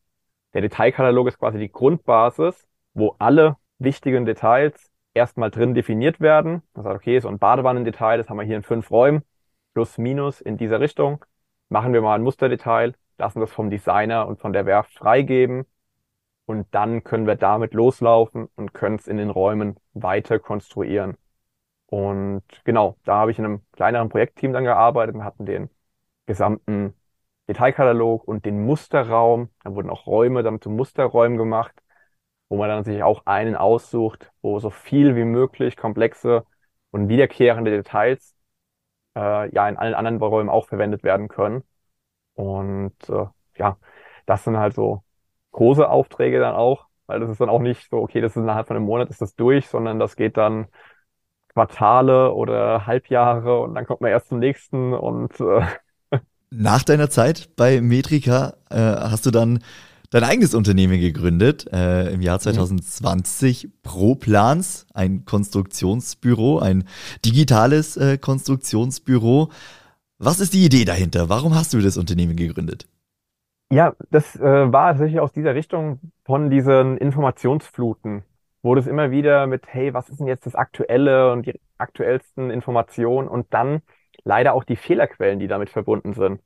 Der 0.54 0.62
Detailkatalog 0.62 1.28
ist 1.28 1.40
quasi 1.40 1.60
die 1.60 1.72
Grundbasis, 1.72 2.68
wo 2.94 3.16
alle 3.20 3.58
wichtigen 3.78 4.26
Details 4.26 4.92
erstmal 5.14 5.52
drin 5.52 5.74
definiert 5.74 6.20
werden. 6.20 6.64
Man 6.74 6.84
sagt, 6.84 6.96
okay, 6.96 7.20
so 7.20 7.28
ein 7.28 7.40
Badewannendetail, 7.40 8.18
das 8.18 8.30
haben 8.30 8.38
wir 8.38 8.46
hier 8.46 8.58
in 8.58 8.64
fünf 8.64 8.92
Räumen, 8.92 9.24
plus 9.74 9.98
minus 9.98 10.42
in 10.42 10.58
dieser 10.58 10.80
Richtung. 10.80 11.26
Machen 11.70 11.94
wir 11.94 12.02
mal 12.02 12.16
ein 12.16 12.24
Musterdetail, 12.24 12.94
lassen 13.18 13.40
das 13.40 13.52
vom 13.52 13.70
Designer 13.70 14.28
und 14.28 14.40
von 14.40 14.54
der 14.54 14.66
Werft 14.66 14.94
freigeben. 14.94 15.66
Und 16.46 16.68
dann 16.72 17.04
können 17.04 17.28
wir 17.28 17.36
damit 17.36 17.74
loslaufen 17.74 18.48
und 18.56 18.74
können 18.74 18.96
es 18.96 19.08
in 19.08 19.18
den 19.18 19.30
Räumen 19.30 19.78
weiter 19.94 20.40
konstruieren. 20.40 21.16
Und 21.90 22.44
genau, 22.66 22.98
da 23.04 23.16
habe 23.16 23.32
ich 23.32 23.40
in 23.40 23.46
einem 23.46 23.62
kleineren 23.74 24.10
Projektteam 24.10 24.54
dann 24.54 24.64
gearbeitet 24.64 25.16
und 25.16 25.24
hatten 25.24 25.46
den 25.46 25.70
gesamten 26.28 26.94
Detailkatalog 27.48 28.28
und 28.28 28.46
den 28.46 28.66
Musterraum. 28.66 29.50
Da 29.64 29.74
wurden 29.76 29.90
auch 29.90 30.06
Räume 30.08 30.44
dann 30.44 30.62
zu 30.62 30.70
Musterräumen 30.70 31.38
gemacht, 31.38 31.74
wo 32.50 32.58
man 32.58 32.70
dann 32.70 32.84
sich 32.84 33.04
auch 33.04 33.26
einen 33.26 33.56
aussucht, 33.56 34.32
wo 34.42 34.60
so 34.60 34.70
viel 34.70 35.16
wie 35.16 35.26
möglich 35.26 35.78
komplexe 35.78 36.46
und 36.92 37.10
wiederkehrende 37.10 37.72
Details 37.72 38.36
äh, 39.16 39.54
ja 39.54 39.68
in 39.70 39.78
allen 39.78 39.94
anderen 39.94 40.18
Räumen 40.20 40.50
auch 40.50 40.68
verwendet 40.68 41.04
werden 41.04 41.28
können. 41.28 41.64
Und 42.36 42.96
äh, 43.10 43.26
ja, 43.58 43.78
das 44.26 44.44
sind 44.44 44.58
halt 44.58 44.74
so 44.76 45.04
große 45.52 45.90
Aufträge 45.90 46.40
dann 46.40 46.56
auch, 46.56 46.88
weil 47.08 47.20
das 47.20 47.30
ist 47.30 47.42
dann 47.42 47.50
auch 47.50 47.62
nicht 47.62 47.90
so, 47.90 47.98
okay, 48.00 48.22
das 48.22 48.34
ist 48.36 48.44
innerhalb 48.44 48.68
von 48.68 48.78
einem 48.78 48.86
Monat 48.86 49.10
ist 49.10 49.22
das 49.22 49.36
durch, 49.36 49.68
sondern 49.68 50.00
das 50.00 50.16
geht 50.16 50.38
dann 50.38 50.68
Quartale 51.54 52.34
oder 52.34 52.86
Halbjahre 52.86 53.60
und 53.60 53.76
dann 53.76 53.86
kommt 53.86 54.02
man 54.02 54.12
erst 54.12 54.30
zum 54.30 54.40
nächsten 54.40 54.94
und 54.94 55.40
äh 55.40 55.62
nach 56.52 56.84
deiner 56.84 57.10
Zeit 57.10 57.56
bei 57.56 57.80
Metrika 57.82 58.56
äh, 58.70 58.78
hast 58.78 59.26
du 59.26 59.32
dann 59.32 59.60
dein 60.10 60.24
eigenes 60.24 60.56
Unternehmen 60.56 61.00
gegründet 61.00 61.68
äh, 61.72 62.12
im 62.12 62.22
Jahr 62.22 62.40
2020 62.40 63.66
mhm. 63.66 63.72
ProPlans, 63.84 64.88
ein 64.94 65.26
Konstruktionsbüro, 65.26 66.60
ein 66.60 66.86
digitales 67.24 67.98
äh, 67.98 68.18
Konstruktionsbüro. 68.18 69.50
Was 70.18 70.40
ist 70.40 70.54
die 70.54 70.66
Idee 70.66 70.86
dahinter? 70.86 71.30
Warum 71.30 71.56
hast 71.56 71.74
du 71.74 71.80
das 71.80 71.98
Unternehmen 71.98 72.36
gegründet? 72.36 72.88
Ja, 73.72 73.94
das 74.10 74.36
äh, 74.36 74.42
war 74.42 74.90
tatsächlich 74.90 75.20
aus 75.20 75.32
dieser 75.32 75.54
Richtung 75.54 76.00
von 76.26 76.50
diesen 76.50 76.98
Informationsfluten 76.98 78.24
wurde 78.62 78.82
es 78.82 78.88
immer 78.88 79.12
wieder 79.12 79.48
mit, 79.48 79.68
hey, 79.68 79.94
was 79.94 80.10
ist 80.10 80.20
denn 80.20 80.28
jetzt 80.28 80.46
das 80.46 80.56
Aktuelle 80.56 81.32
und 81.32 81.46
die 81.46 81.60
aktuellsten 81.78 82.52
Informationen 82.52 83.28
und 83.28 83.54
dann 83.54 83.82
leider 84.24 84.54
auch 84.54 84.64
die 84.64 84.76
Fehlerquellen, 84.76 85.40
die 85.40 85.48
damit 85.48 85.70
verbunden 85.70 86.14
sind. 86.14 86.42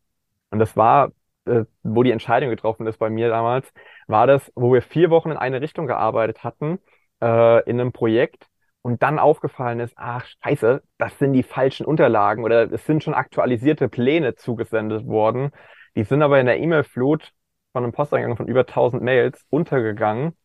Und 0.51 0.59
das 0.59 0.77
war, 0.77 1.11
äh, 1.45 1.65
wo 1.83 2.03
die 2.03 2.11
Entscheidung 2.11 2.49
getroffen 2.49 2.87
ist 2.87 2.97
bei 2.99 3.09
mir 3.09 3.29
damals, 3.29 3.71
war 4.07 4.27
das, 4.27 4.51
wo 4.55 4.73
wir 4.73 4.81
vier 4.81 5.09
Wochen 5.09 5.31
in 5.31 5.37
eine 5.37 5.61
Richtung 5.61 5.87
gearbeitet 5.87 6.43
hatten, 6.43 6.79
äh, 7.21 7.63
in 7.69 7.79
einem 7.79 7.91
Projekt 7.91 8.47
und 8.81 9.01
dann 9.01 9.19
aufgefallen 9.19 9.79
ist, 9.79 9.93
ach 9.97 10.25
scheiße, 10.43 10.83
das 10.97 11.17
sind 11.17 11.33
die 11.33 11.43
falschen 11.43 11.85
Unterlagen 11.85 12.43
oder 12.43 12.71
es 12.71 12.85
sind 12.85 13.03
schon 13.03 13.13
aktualisierte 13.13 13.89
Pläne 13.89 14.35
zugesendet 14.35 15.05
worden. 15.07 15.51
Die 15.95 16.03
sind 16.03 16.21
aber 16.21 16.39
in 16.39 16.45
der 16.45 16.59
E-Mail-Flut 16.59 17.31
von 17.71 17.83
einem 17.83 17.93
Posteingang 17.93 18.37
von 18.37 18.47
über 18.47 18.65
1000 18.65 19.01
Mails 19.01 19.45
untergegangen 19.49 20.35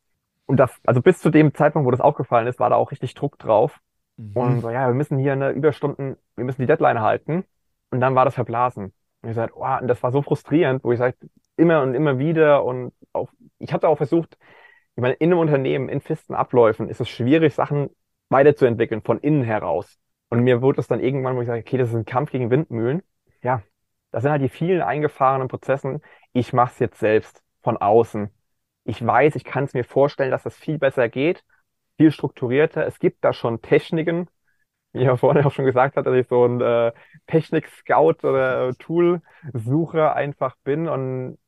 und 0.49 0.57
das, 0.57 0.73
also 0.87 1.03
bis 1.03 1.21
zu 1.21 1.31
dem 1.31 1.55
Zeitpunkt, 1.55 1.87
wo 1.87 1.91
das 1.91 2.01
aufgefallen 2.01 2.47
ist, 2.47 2.59
war 2.59 2.71
da 2.71 2.77
auch 2.77 2.91
richtig 2.91 3.15
Druck 3.15 3.39
drauf. 3.39 3.81
Mhm. 4.17 4.33
Und 4.33 4.61
so, 4.61 4.71
ja, 4.71 4.87
wir 4.87 4.95
müssen 4.95 5.19
hier 5.19 5.33
eine 5.33 5.51
Überstunden, 5.51 6.17
wir 6.37 6.45
müssen 6.45 6.63
die 6.63 6.67
Deadline 6.67 7.03
halten. 7.03 7.45
Und 7.91 8.01
dann 8.01 8.15
war 8.15 8.25
das 8.25 8.35
verblasen. 8.35 8.95
Und 9.21 9.29
ich 9.29 9.37
sagte, 9.37 9.55
oh, 9.57 9.77
und 9.81 9.89
das 9.89 10.03
war 10.03 10.11
so 10.11 10.23
frustrierend, 10.23 10.83
wo 10.85 10.93
ich 10.93 10.99
sagte, 10.99 11.29
immer 11.57 11.83
und 11.83 11.95
immer 11.95 12.19
wieder 12.19 12.65
und 12.65 12.93
auch, 13.13 13.29
ich 13.59 13.73
habe 13.75 13.83
da 13.83 13.89
auch 13.89 13.99
versucht, 13.99 14.39
ich 14.97 15.03
meine, 15.03 15.15
in 15.15 15.31
einem 15.31 15.41
Unternehmen, 15.41 15.91
in 15.91 16.01
festen 16.01 16.35
Abläufen 16.35 16.89
ist 16.89 17.01
es 17.01 17.11
schwierig, 17.11 17.55
Sachen 17.55 17.91
weiterzuentwickeln 18.31 19.03
von 19.03 19.21
innen 19.21 19.43
heraus. 19.43 19.99
Und 20.31 20.41
mir 20.41 20.63
wurde 20.63 20.81
es 20.81 20.87
dann 20.89 21.01
irgendwann, 21.01 21.37
wo 21.37 21.43
ich 21.43 21.47
sage, 21.47 21.61
okay, 21.61 21.77
das 21.77 21.91
ist 21.91 21.95
ein 21.95 22.07
Kampf 22.07 22.31
gegen 22.31 22.51
Windmühlen. 22.51 23.03
Ja, 23.43 23.63
das 24.13 24.23
sind 24.23 24.31
halt 24.31 24.43
die 24.43 24.49
vielen 24.49 24.81
eingefahrenen 24.81 25.49
Prozessen. 25.49 26.01
Ich 26.33 26.55
mache 26.55 26.73
es 26.73 26.79
jetzt 26.79 26.99
selbst 26.99 27.43
von 27.63 27.77
außen 27.77 28.31
ich 28.89 29.05
weiß, 29.07 29.37
ich 29.37 29.45
kann 29.45 29.65
es 29.65 29.75
mir 29.75 29.85
vorstellen, 29.85 30.31
dass 30.31 30.45
das 30.45 30.57
viel 30.57 30.79
besser 30.79 31.11
geht, 31.11 31.45
viel 31.99 32.11
strukturierter. 32.11 32.87
Es 32.87 32.99
gibt 32.99 33.23
da 33.23 33.35
schon 33.35 33.61
Techniken, 33.61 34.29
wie 34.93 35.01
ich 35.01 35.05
ja 35.07 35.17
vorhin 35.17 35.45
auch 35.45 35.53
schon 35.53 35.67
gesagt 35.67 35.97
hat, 35.97 36.07
dass 36.07 36.15
ich 36.17 36.27
so 36.29 36.47
ein 36.47 36.61
äh, 36.63 36.93
Technik-Scout 37.27 38.27
oder 38.27 38.73
Tool-Sucher 38.79 40.15
einfach 40.17 40.57
bin. 40.65 40.89
Und 40.89 41.39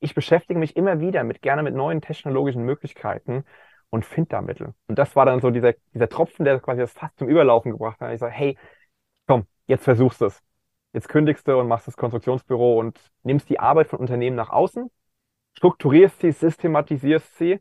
ich 0.00 0.14
beschäftige 0.14 0.58
mich 0.60 0.76
immer 0.76 1.00
wieder 1.00 1.24
mit 1.24 1.42
gerne 1.42 1.64
mit 1.64 1.74
neuen 1.74 2.00
technologischen 2.00 2.64
Möglichkeiten 2.64 3.44
und 3.90 4.04
finde 4.04 4.30
da 4.30 4.42
Mittel. 4.42 4.74
Und 4.86 4.98
das 4.98 5.16
war 5.16 5.26
dann 5.26 5.40
so 5.40 5.50
dieser, 5.50 5.74
dieser 5.94 6.08
Tropfen, 6.08 6.44
der 6.44 6.60
quasi 6.60 6.80
das 6.80 6.92
fast 6.92 7.18
zum 7.18 7.28
Überlaufen 7.28 7.72
gebracht 7.72 8.00
hat. 8.00 8.12
Ich 8.12 8.20
sage, 8.20 8.32
hey, 8.34 8.58
komm, 9.26 9.46
jetzt 9.66 9.84
versuchst 9.84 10.20
du 10.20 10.26
es. 10.26 10.42
Jetzt 10.92 11.08
kündigst 11.08 11.48
du 11.48 11.58
und 11.58 11.68
machst 11.68 11.88
das 11.88 11.96
Konstruktionsbüro 11.96 12.78
und 12.78 13.00
nimmst 13.24 13.48
die 13.50 13.58
Arbeit 13.58 13.88
von 13.88 13.98
Unternehmen 13.98 14.36
nach 14.36 14.50
außen 14.50 14.90
strukturierst 15.56 16.20
sie, 16.20 16.32
systematisierst 16.32 17.38
sie 17.38 17.60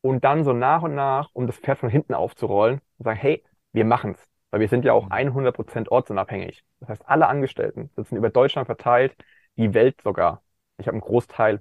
und 0.00 0.24
dann 0.24 0.44
so 0.44 0.52
nach 0.52 0.82
und 0.82 0.94
nach, 0.94 1.30
um 1.32 1.46
das 1.46 1.56
Pferd 1.56 1.78
von 1.78 1.88
hinten 1.88 2.14
aufzurollen 2.14 2.80
und 2.98 3.04
sagen, 3.04 3.18
hey, 3.18 3.44
wir 3.72 3.84
machen's. 3.84 4.18
weil 4.50 4.60
wir 4.60 4.68
sind 4.68 4.84
ja 4.84 4.94
auch 4.94 5.10
100% 5.10 5.80
mhm. 5.80 5.86
ortsunabhängig. 5.88 6.64
Das 6.80 6.88
heißt, 6.88 7.02
alle 7.06 7.26
Angestellten 7.28 7.90
sitzen 7.96 8.16
über 8.16 8.30
Deutschland 8.30 8.66
verteilt, 8.66 9.14
die 9.56 9.74
Welt 9.74 10.00
sogar. 10.02 10.42
Ich 10.78 10.86
habe 10.86 10.94
einen 10.94 11.02
Großteil 11.02 11.60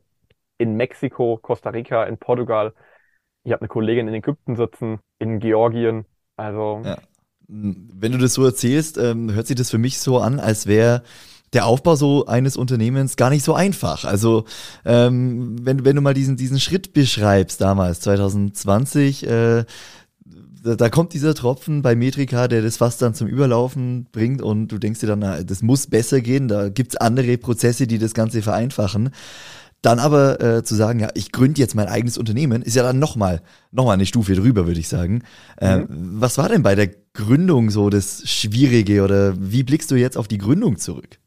in 0.58 0.76
Mexiko, 0.76 1.38
Costa 1.42 1.72
Rica, 1.72 2.06
in 2.06 2.18
Portugal. 2.18 2.74
Ich 3.44 3.52
habe 3.52 3.62
eine 3.62 3.68
Kollegin 3.68 4.08
in 4.08 4.14
Ägypten 4.14 4.56
sitzen, 4.56 5.00
in 5.20 5.40
Georgien. 5.40 6.06
Also. 6.38 6.82
Ja. 6.86 6.98
Wenn 7.50 8.12
du 8.12 8.18
das 8.18 8.34
so 8.34 8.44
erzählst, 8.44 8.98
ähm, 8.98 9.34
hört 9.34 9.48
sich 9.48 9.56
das 9.56 9.70
für 9.70 9.78
mich 9.78 10.00
so 10.00 10.20
an, 10.20 10.40
als 10.40 10.68
wäre 10.68 11.04
der 11.54 11.66
Aufbau 11.66 11.96
so 11.96 12.25
eines 12.25 12.58
Unternehmens 12.58 13.16
gar 13.16 13.30
nicht 13.30 13.44
so 13.44 13.54
einfach. 13.54 14.06
Also 14.06 14.46
ähm, 14.86 15.56
wenn, 15.62 15.86
wenn 15.86 15.96
du 15.96 16.01
mal 16.01 16.13
diesen, 16.13 16.36
diesen 16.36 16.60
Schritt 16.60 16.94
beschreibst 16.94 17.62
damals, 17.62 18.01
2020, 18.01 19.27
äh, 19.27 19.66
da, 20.63 20.75
da, 20.75 20.89
kommt 20.89 21.13
dieser 21.13 21.34
Tropfen 21.34 21.82
bei 21.82 21.96
Metrika, 21.96 22.48
der 22.48 22.62
das 22.62 22.77
fast 22.77 23.01
dann 23.01 23.13
zum 23.13 23.27
Überlaufen 23.27 24.08
bringt 24.12 24.42
und 24.42 24.68
du 24.68 24.77
denkst 24.77 25.00
dir 25.00 25.08
dann, 25.08 25.20
na, 25.20 25.44
das 25.44 25.62
muss 25.62 25.88
besser 25.88 26.20
gehen, 26.20 26.48
da 26.48 26.70
gibt's 26.70 26.98
andere 26.98 27.38
Prozesse, 27.38 27.88
die 27.88 28.00
das 28.00 28.13
Ganze 28.13 28.42
vereinfachen. 28.42 29.12
Dann 29.84 30.00
aber 30.00 30.42
äh, 30.42 30.63
zu 30.63 30.75
sagen, 30.75 31.00
ja, 31.00 31.10
ich 31.13 31.32
gründe 31.32 31.62
jetzt 31.62 31.75
mein 31.75 31.88
eigenes 31.88 32.18
Unternehmen, 32.18 32.63
ist 32.63 32.75
ja 32.75 32.84
dann 32.84 32.98
nochmal 32.98 33.42
noch 33.72 33.86
mal 33.86 33.94
eine 33.94 34.08
Stufe 34.08 34.34
drüber, 34.34 34.66
würde 34.66 34.80
ich 34.80 34.89
sagen. 34.89 35.22
Äh, 35.62 35.77
mhm. 35.77 35.88
Was 35.89 36.38
war 36.38 36.50
denn 36.50 36.63
bei 36.63 36.74
der 36.74 36.89
Gründung 37.13 37.70
so 37.70 37.89
das 37.89 38.24
Schwierige 38.25 39.04
oder 39.04 39.36
wie 39.39 39.63
blickst 39.63 39.92
du 39.92 39.96
jetzt 39.96 40.18
auf 40.18 40.27
die 40.27 40.39
Gründung 40.39 40.77
zurück? 40.77 41.20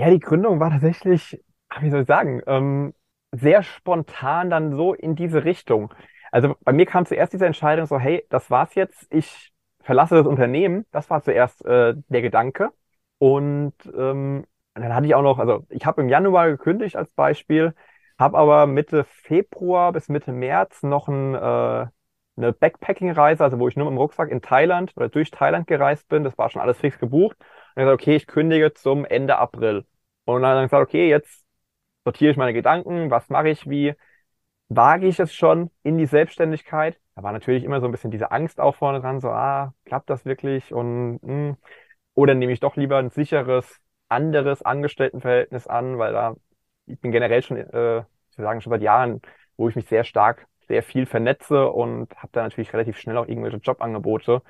Ja, 0.00 0.08
die 0.10 0.18
Gründung 0.20 0.60
war 0.60 0.70
tatsächlich, 0.70 1.42
wie 1.80 1.90
soll 1.90 2.02
ich 2.02 2.06
sagen, 2.06 2.40
ähm, 2.46 2.94
sehr 3.32 3.62
spontan 3.62 4.48
dann 4.50 4.72
so 4.74 4.94
in 4.94 5.14
diese 5.14 5.44
Richtung. 5.44 5.92
Also 6.32 6.56
bei 6.62 6.72
mir 6.72 6.86
kam 6.86 7.04
zuerst 7.06 7.32
diese 7.32 7.44
Entscheidung 7.46 7.86
so, 7.86 7.98
hey, 7.98 8.24
das 8.30 8.50
war's 8.50 8.74
jetzt, 8.74 9.06
ich 9.12 9.52
verlasse 9.82 10.14
das 10.16 10.26
Unternehmen. 10.26 10.86
Das 10.92 11.10
war 11.10 11.22
zuerst 11.22 11.64
äh, 11.64 11.94
der 12.08 12.22
Gedanke. 12.22 12.70
Und 13.18 13.74
ähm, 13.94 14.46
dann 14.74 14.94
hatte 14.94 15.06
ich 15.06 15.14
auch 15.14 15.22
noch, 15.22 15.38
also 15.38 15.66
ich 15.68 15.84
habe 15.84 16.00
im 16.02 16.08
Januar 16.08 16.48
gekündigt 16.48 16.96
als 16.96 17.12
Beispiel, 17.12 17.74
habe 18.18 18.38
aber 18.38 18.66
Mitte 18.66 19.04
Februar 19.04 19.92
bis 19.92 20.08
Mitte 20.08 20.32
März 20.32 20.82
noch 20.82 21.08
ein, 21.08 21.34
äh, 21.34 21.86
eine 22.36 22.52
Backpacking-Reise, 22.52 23.44
also 23.44 23.58
wo 23.58 23.68
ich 23.68 23.76
nur 23.76 23.86
mit 23.86 23.92
dem 23.96 23.98
Rucksack 23.98 24.30
in 24.30 24.40
Thailand 24.40 24.92
oder 24.96 25.08
durch 25.08 25.30
Thailand 25.30 25.66
gereist 25.66 26.08
bin. 26.08 26.24
Das 26.24 26.38
war 26.38 26.48
schon 26.50 26.62
alles 26.62 26.78
fix 26.78 26.98
gebucht. 26.98 27.36
Und 27.38 27.46
dann 27.76 27.84
gesagt, 27.86 28.02
okay, 28.02 28.16
ich 28.16 28.26
kündige 28.26 28.72
zum 28.72 29.04
Ende 29.04 29.36
April. 29.38 29.84
Und 30.34 30.42
dann 30.42 30.64
gesagt, 30.64 30.82
okay, 30.82 31.08
jetzt 31.08 31.44
sortiere 32.04 32.32
ich 32.32 32.36
meine 32.36 32.52
Gedanken, 32.54 33.10
was 33.10 33.28
mache 33.28 33.48
ich 33.50 33.68
wie, 33.68 33.94
wage 34.68 35.06
ich 35.08 35.20
es 35.20 35.34
schon 35.34 35.70
in 35.82 35.98
die 35.98 36.06
Selbstständigkeit? 36.06 36.98
Da 37.14 37.22
war 37.22 37.32
natürlich 37.32 37.64
immer 37.64 37.80
so 37.80 37.86
ein 37.86 37.92
bisschen 37.92 38.10
diese 38.10 38.30
Angst 38.32 38.60
auch 38.60 38.76
vorne 38.76 39.00
dran, 39.00 39.20
so, 39.20 39.30
ah, 39.30 39.74
klappt 39.84 40.10
das 40.10 40.24
wirklich? 40.24 40.72
Und. 40.74 41.20
Hm, 41.22 41.56
oder 42.14 42.34
nehme 42.34 42.52
ich 42.52 42.60
doch 42.60 42.76
lieber 42.76 42.98
ein 42.98 43.10
sicheres, 43.10 43.80
anderes 44.08 44.62
Angestelltenverhältnis 44.62 45.66
an, 45.66 45.98
weil 45.98 46.12
da, 46.12 46.34
ich 46.86 47.00
bin 47.00 47.12
generell 47.12 47.42
schon, 47.42 47.56
äh, 47.58 47.62
ich 48.00 48.38
würde 48.38 48.42
sagen, 48.48 48.60
schon 48.60 48.70
seit 48.72 48.82
Jahren, 48.82 49.20
wo 49.56 49.68
ich 49.68 49.76
mich 49.76 49.86
sehr 49.88 50.04
stark, 50.04 50.46
sehr 50.68 50.82
viel 50.82 51.06
vernetze 51.06 51.68
und 51.70 52.14
habe 52.16 52.28
da 52.32 52.42
natürlich 52.42 52.72
relativ 52.72 52.98
schnell 52.98 53.16
auch 53.16 53.26
irgendwelche 53.28 53.58
Jobangebote 53.58 54.42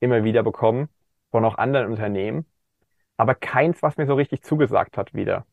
immer 0.00 0.24
wieder 0.24 0.42
bekommen 0.42 0.88
von 1.30 1.44
auch 1.44 1.58
anderen 1.58 1.88
Unternehmen 1.88 2.46
aber 3.20 3.34
keins, 3.34 3.82
was 3.82 3.96
mir 3.98 4.06
so 4.06 4.14
richtig 4.14 4.42
zugesagt 4.42 4.96
hat 4.96 5.14
wieder. 5.14 5.46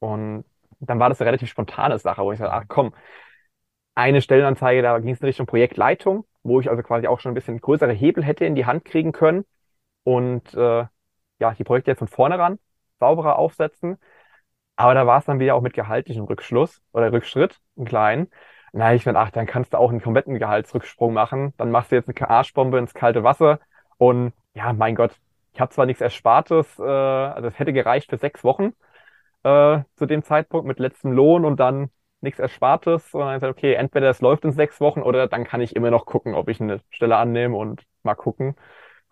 Und 0.00 0.44
dann 0.80 1.00
war 1.00 1.08
das 1.10 1.20
eine 1.20 1.28
relativ 1.28 1.50
spontane 1.50 1.98
Sache, 1.98 2.22
wo 2.22 2.32
ich 2.32 2.38
sagte, 2.38 2.54
ach 2.54 2.64
komm, 2.68 2.94
eine 3.94 4.22
Stellenanzeige, 4.22 4.82
da 4.82 4.98
ging 4.98 5.10
es 5.10 5.20
in 5.20 5.26
Richtung 5.26 5.46
Projektleitung, 5.46 6.24
wo 6.42 6.60
ich 6.60 6.70
also 6.70 6.82
quasi 6.82 7.06
auch 7.08 7.20
schon 7.20 7.32
ein 7.32 7.34
bisschen 7.34 7.60
größere 7.60 7.92
Hebel 7.92 8.22
hätte 8.24 8.44
in 8.44 8.54
die 8.54 8.66
Hand 8.66 8.84
kriegen 8.84 9.12
können 9.12 9.44
und 10.04 10.54
äh, 10.54 10.86
ja, 11.40 11.54
die 11.58 11.64
Projekte 11.64 11.90
jetzt 11.92 11.98
von 12.00 12.08
vornherein 12.08 12.58
sauberer 13.00 13.38
aufsetzen. 13.38 13.98
Aber 14.76 14.94
da 14.94 15.06
war 15.06 15.18
es 15.18 15.24
dann 15.26 15.40
wieder 15.40 15.54
auch 15.56 15.62
mit 15.62 15.74
gehaltlichem 15.74 16.24
Rückschluss 16.24 16.82
oder 16.92 17.12
Rückschritt, 17.12 17.60
einen 17.76 17.86
kleinen. 17.86 18.30
Na, 18.72 18.94
ich 18.94 19.04
dachte, 19.04 19.18
ach, 19.18 19.30
dann 19.30 19.46
kannst 19.46 19.72
du 19.74 19.78
auch 19.78 19.90
einen 19.90 20.02
kompletten 20.02 20.38
Gehaltsrücksprung 20.38 21.12
machen. 21.14 21.54
Dann 21.56 21.70
machst 21.70 21.92
du 21.92 21.96
jetzt 21.96 22.08
eine 22.08 22.30
Arschbombe 22.30 22.78
ins 22.78 22.94
kalte 22.94 23.24
Wasser 23.24 23.60
und 23.98 24.32
ja, 24.54 24.72
mein 24.72 24.94
Gott, 24.94 25.18
ich 25.58 25.60
habe 25.60 25.72
zwar 25.74 25.86
nichts 25.86 26.00
Erspartes, 26.00 26.78
äh, 26.78 26.82
also 26.84 27.48
es 27.48 27.58
hätte 27.58 27.72
gereicht 27.72 28.10
für 28.10 28.16
sechs 28.16 28.44
Wochen 28.44 28.74
äh, 29.42 29.80
zu 29.96 30.06
dem 30.06 30.22
Zeitpunkt 30.22 30.68
mit 30.68 30.78
letztem 30.78 31.10
Lohn 31.10 31.44
und 31.44 31.58
dann 31.58 31.90
nichts 32.20 32.38
Erspartes. 32.38 33.12
Und 33.12 33.22
dann 33.22 33.34
gesagt, 33.34 33.58
okay, 33.58 33.74
entweder 33.74 34.08
es 34.08 34.20
läuft 34.20 34.44
in 34.44 34.52
sechs 34.52 34.80
Wochen 34.80 35.02
oder 35.02 35.26
dann 35.26 35.42
kann 35.42 35.60
ich 35.60 35.74
immer 35.74 35.90
noch 35.90 36.06
gucken, 36.06 36.34
ob 36.34 36.48
ich 36.48 36.60
eine 36.60 36.80
Stelle 36.90 37.16
annehme 37.16 37.56
und 37.56 37.82
mal 38.04 38.14
gucken. 38.14 38.54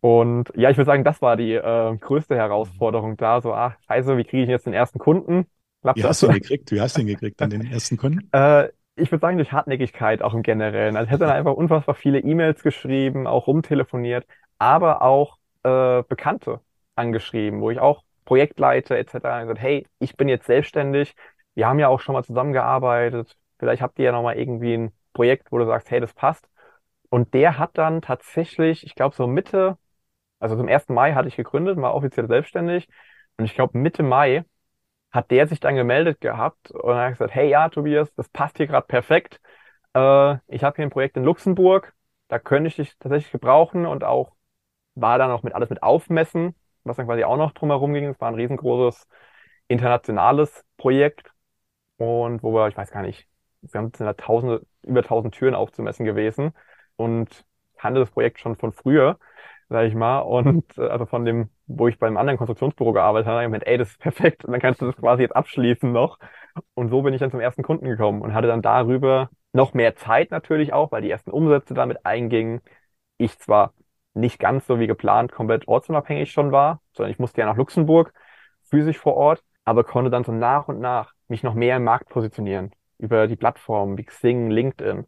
Und 0.01 0.53
ja, 0.55 0.71
ich 0.71 0.77
würde 0.77 0.87
sagen, 0.87 1.03
das 1.03 1.21
war 1.21 1.37
die 1.37 1.55
äh, 1.55 1.97
größte 1.97 2.37
Herausforderung 2.37 3.17
da. 3.17 3.41
So, 3.41 3.53
ach, 3.53 3.75
scheiße, 3.89 4.17
wie 4.17 4.23
kriege 4.23 4.45
ich 4.45 4.49
jetzt 4.49 4.67
den 4.67 4.73
ersten 4.73 5.01
Kunden? 5.01 5.47
Klappt 5.83 5.99
wie 5.99 6.05
hast 6.05 6.23
du 6.23 6.29
ihn 6.29 6.35
gekriegt? 6.35 6.71
Wie 6.71 6.81
hast 6.81 6.97
du 6.97 7.01
ihn 7.01 7.09
gekriegt, 7.09 7.41
dann 7.41 7.51
den 7.51 7.67
ersten 7.67 7.97
Kunden? 7.97 8.31
Äh, 8.33 8.69
ich 8.95 9.11
würde 9.11 9.21
sagen, 9.21 9.37
durch 9.37 9.51
Hartnäckigkeit 9.51 10.23
auch 10.23 10.33
im 10.33 10.45
Generellen. 10.45 10.97
Also 10.97 11.07
ich 11.07 11.11
hätte 11.11 11.25
dann 11.25 11.35
einfach 11.35 11.55
unfassbar 11.55 11.97
viele 11.97 12.21
E-Mails 12.21 12.63
geschrieben, 12.63 13.27
auch 13.27 13.49
rumtelefoniert, 13.49 14.27
aber 14.59 15.03
auch 15.03 15.39
äh, 15.67 16.03
Bekannte 16.09 16.61
angeschrieben, 16.95 17.61
wo 17.61 17.71
ich 17.71 17.81
auch 17.81 18.03
Projektleiter 18.25 18.97
etc. 18.97 19.43
gesagt, 19.43 19.61
hey, 19.61 19.87
ich 19.99 20.17
bin 20.17 20.29
jetzt 20.29 20.47
selbstständig, 20.47 21.15
wir 21.55 21.67
haben 21.69 21.79
ja 21.79 21.89
auch 21.89 22.01
schon 22.01 22.15
mal 22.15 22.25
zusammengearbeitet, 22.25 23.37
vielleicht 23.59 23.83
habt 23.83 23.99
ihr 23.99 24.07
ja 24.07 24.13
nochmal 24.13 24.39
irgendwie 24.39 24.75
ein 24.77 24.93
Projekt, 25.13 25.53
wo 25.53 25.59
du 25.59 25.67
sagst, 25.67 25.91
hey, 25.91 26.01
das 26.01 26.15
passt. 26.15 26.49
Und 27.11 27.35
der 27.35 27.59
hat 27.59 27.79
dann 27.79 28.03
tatsächlich, 28.03 28.85
ich 28.85 28.95
glaube 28.95 29.15
so 29.17 29.27
Mitte, 29.27 29.79
also 30.41 30.57
zum 30.57 30.69
1. 30.69 30.95
Mai 30.95 31.15
hatte 31.15 31.29
ich 31.29 31.37
gegründet, 31.37 31.79
war 31.79 31.95
offiziell 31.95 32.29
selbstständig. 32.29 32.89
Und 33.39 33.45
ich 33.47 33.55
glaube 33.55 33.79
Mitte 33.79 34.03
Mai 34.03 34.45
hat 35.13 35.31
der 35.31 35.47
sich 35.49 35.61
dann 35.61 35.77
gemeldet 35.77 36.21
gehabt 36.21 36.71
und 36.73 36.95
hat 36.97 37.13
gesagt, 37.13 37.35
hey 37.35 37.49
ja, 37.49 37.69
Tobias, 37.69 38.13
das 38.15 38.29
passt 38.29 38.59
hier 38.59 38.67
gerade 38.67 38.87
perfekt. 38.87 39.41
Äh, 39.95 40.37
ich 40.49 40.65
habe 40.65 40.77
hier 40.77 40.87
ein 40.87 40.91
Projekt 40.91 41.17
in 41.17 41.25
Luxemburg, 41.25 41.95
da 42.29 42.39
könnte 42.39 42.69
ich 42.69 42.77
dich 42.77 42.99
tatsächlich 42.99 43.33
gebrauchen 43.33 43.87
und 43.87 44.05
auch 44.05 44.36
war 44.97 45.19
dann 45.19 45.31
auch 45.33 45.45
mit 45.45 45.55
alles 45.55 45.71
mit 45.71 45.83
Aufmessen, 45.85 46.57
was 46.85 46.97
dann 46.99 47.07
quasi 47.07 47.25
auch 47.25 47.39
noch 47.39 47.53
drumherum 47.53 47.95
ging. 47.95 48.07
Es 48.07 48.21
war 48.21 48.29
ein 48.31 48.35
riesengroßes 48.37 49.07
internationales 49.69 50.65
Projekt 50.79 51.31
und 51.97 52.43
wo 52.43 52.53
wir, 52.55 52.69
ich 52.69 52.77
weiß 52.77 52.91
gar 52.91 53.03
nicht, 53.03 53.27
wir 53.63 53.79
haben 53.81 53.93
da 53.93 54.13
tausende, 54.15 54.67
über 54.83 55.03
tausend 55.03 55.35
Türen 55.35 55.55
aufzumessen 55.55 56.05
gewesen 56.07 56.53
und 56.97 57.45
kannte 57.77 58.01
das 58.01 58.11
Projekt 58.11 58.41
schon 58.41 58.57
von 58.57 58.73
früher, 58.73 59.19
sage 59.69 59.89
ich 59.89 59.95
mal, 59.95 60.21
und 60.21 60.77
äh, 60.79 60.89
also 60.89 61.07
von 61.07 61.25
dem, 61.25 61.51
wo 61.67 61.89
ich 61.89 61.99
beim 61.99 62.17
anderen 62.17 62.39
Konstruktionsbüro 62.39 62.93
gearbeitet 62.93 63.27
habe, 63.27 63.37
habe 63.37 63.45
ich 63.45 63.49
gemeint, 63.49 63.67
ey, 63.67 63.79
das 63.79 63.91
ist 63.91 63.99
perfekt, 64.01 64.45
und 64.45 64.53
dann 64.53 64.61
kannst 64.61 64.81
du 64.81 64.87
das 64.87 64.97
quasi 64.97 65.23
jetzt 65.23 65.35
abschließen 65.37 65.91
noch. 65.93 66.19
Und 66.75 66.89
so 66.91 67.03
bin 67.03 67.13
ich 67.15 67.21
dann 67.21 67.31
zum 67.31 67.41
ersten 67.41 67.63
Kunden 67.63 67.87
gekommen 67.89 68.23
und 68.23 68.35
hatte 68.35 68.47
dann 68.49 68.63
darüber 68.63 69.31
noch 69.53 69.75
mehr 69.75 69.97
Zeit 69.97 70.31
natürlich 70.31 70.73
auch, 70.73 70.93
weil 70.93 71.03
die 71.03 71.11
ersten 71.11 71.31
Umsätze 71.31 71.75
damit 71.75 72.05
eingingen. 72.07 72.61
Ich 73.19 73.39
zwar 73.39 73.75
nicht 74.17 74.39
ganz 74.39 74.67
so 74.67 74.81
wie 74.81 74.87
geplant 74.87 75.33
komplett 75.33 75.69
ortsunabhängig 75.69 76.33
schon 76.33 76.53
war, 76.53 76.81
sondern 76.93 77.13
ich 77.13 77.19
musste 77.19 77.41
ja 77.41 77.47
nach 77.47 77.57
Luxemburg, 77.57 78.13
physisch 78.65 78.99
vor 78.99 79.15
Ort, 79.15 79.43
aber 79.65 79.85
konnte 79.85 80.11
dann 80.11 80.25
so 80.25 80.33
nach 80.33 80.69
und 80.69 80.81
nach 80.81 81.13
mich 81.29 81.43
noch 81.43 81.55
mehr 81.55 81.77
im 81.77 81.85
Markt 81.85 82.09
positionieren. 82.09 82.73
Über 82.99 83.27
die 83.27 83.37
Plattformen 83.37 83.99
wie 83.99 84.05
Xing, 84.05 84.51
LinkedIn, 84.51 85.07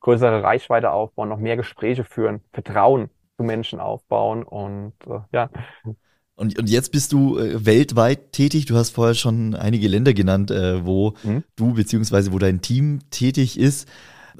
größere 0.00 0.42
Reichweite 0.42 0.90
aufbauen, 0.90 1.28
noch 1.28 1.38
mehr 1.38 1.56
Gespräche 1.56 2.04
führen, 2.04 2.40
Vertrauen 2.52 3.10
zu 3.36 3.44
Menschen 3.44 3.80
aufbauen 3.80 4.42
und 4.42 4.94
äh, 5.06 5.20
ja. 5.32 5.50
Und, 6.34 6.58
und 6.58 6.68
jetzt 6.68 6.92
bist 6.92 7.12
du 7.12 7.38
äh, 7.38 7.64
weltweit 7.66 8.32
tätig. 8.32 8.66
Du 8.66 8.76
hast 8.76 8.90
vorher 8.90 9.14
schon 9.14 9.54
einige 9.54 9.88
Länder 9.88 10.14
genannt, 10.14 10.50
äh, 10.50 10.84
wo 10.84 11.14
mhm. 11.22 11.44
du 11.56 11.74
beziehungsweise 11.74 12.32
wo 12.32 12.38
dein 12.38 12.60
Team 12.60 13.00
tätig 13.10 13.58
ist. 13.58 13.88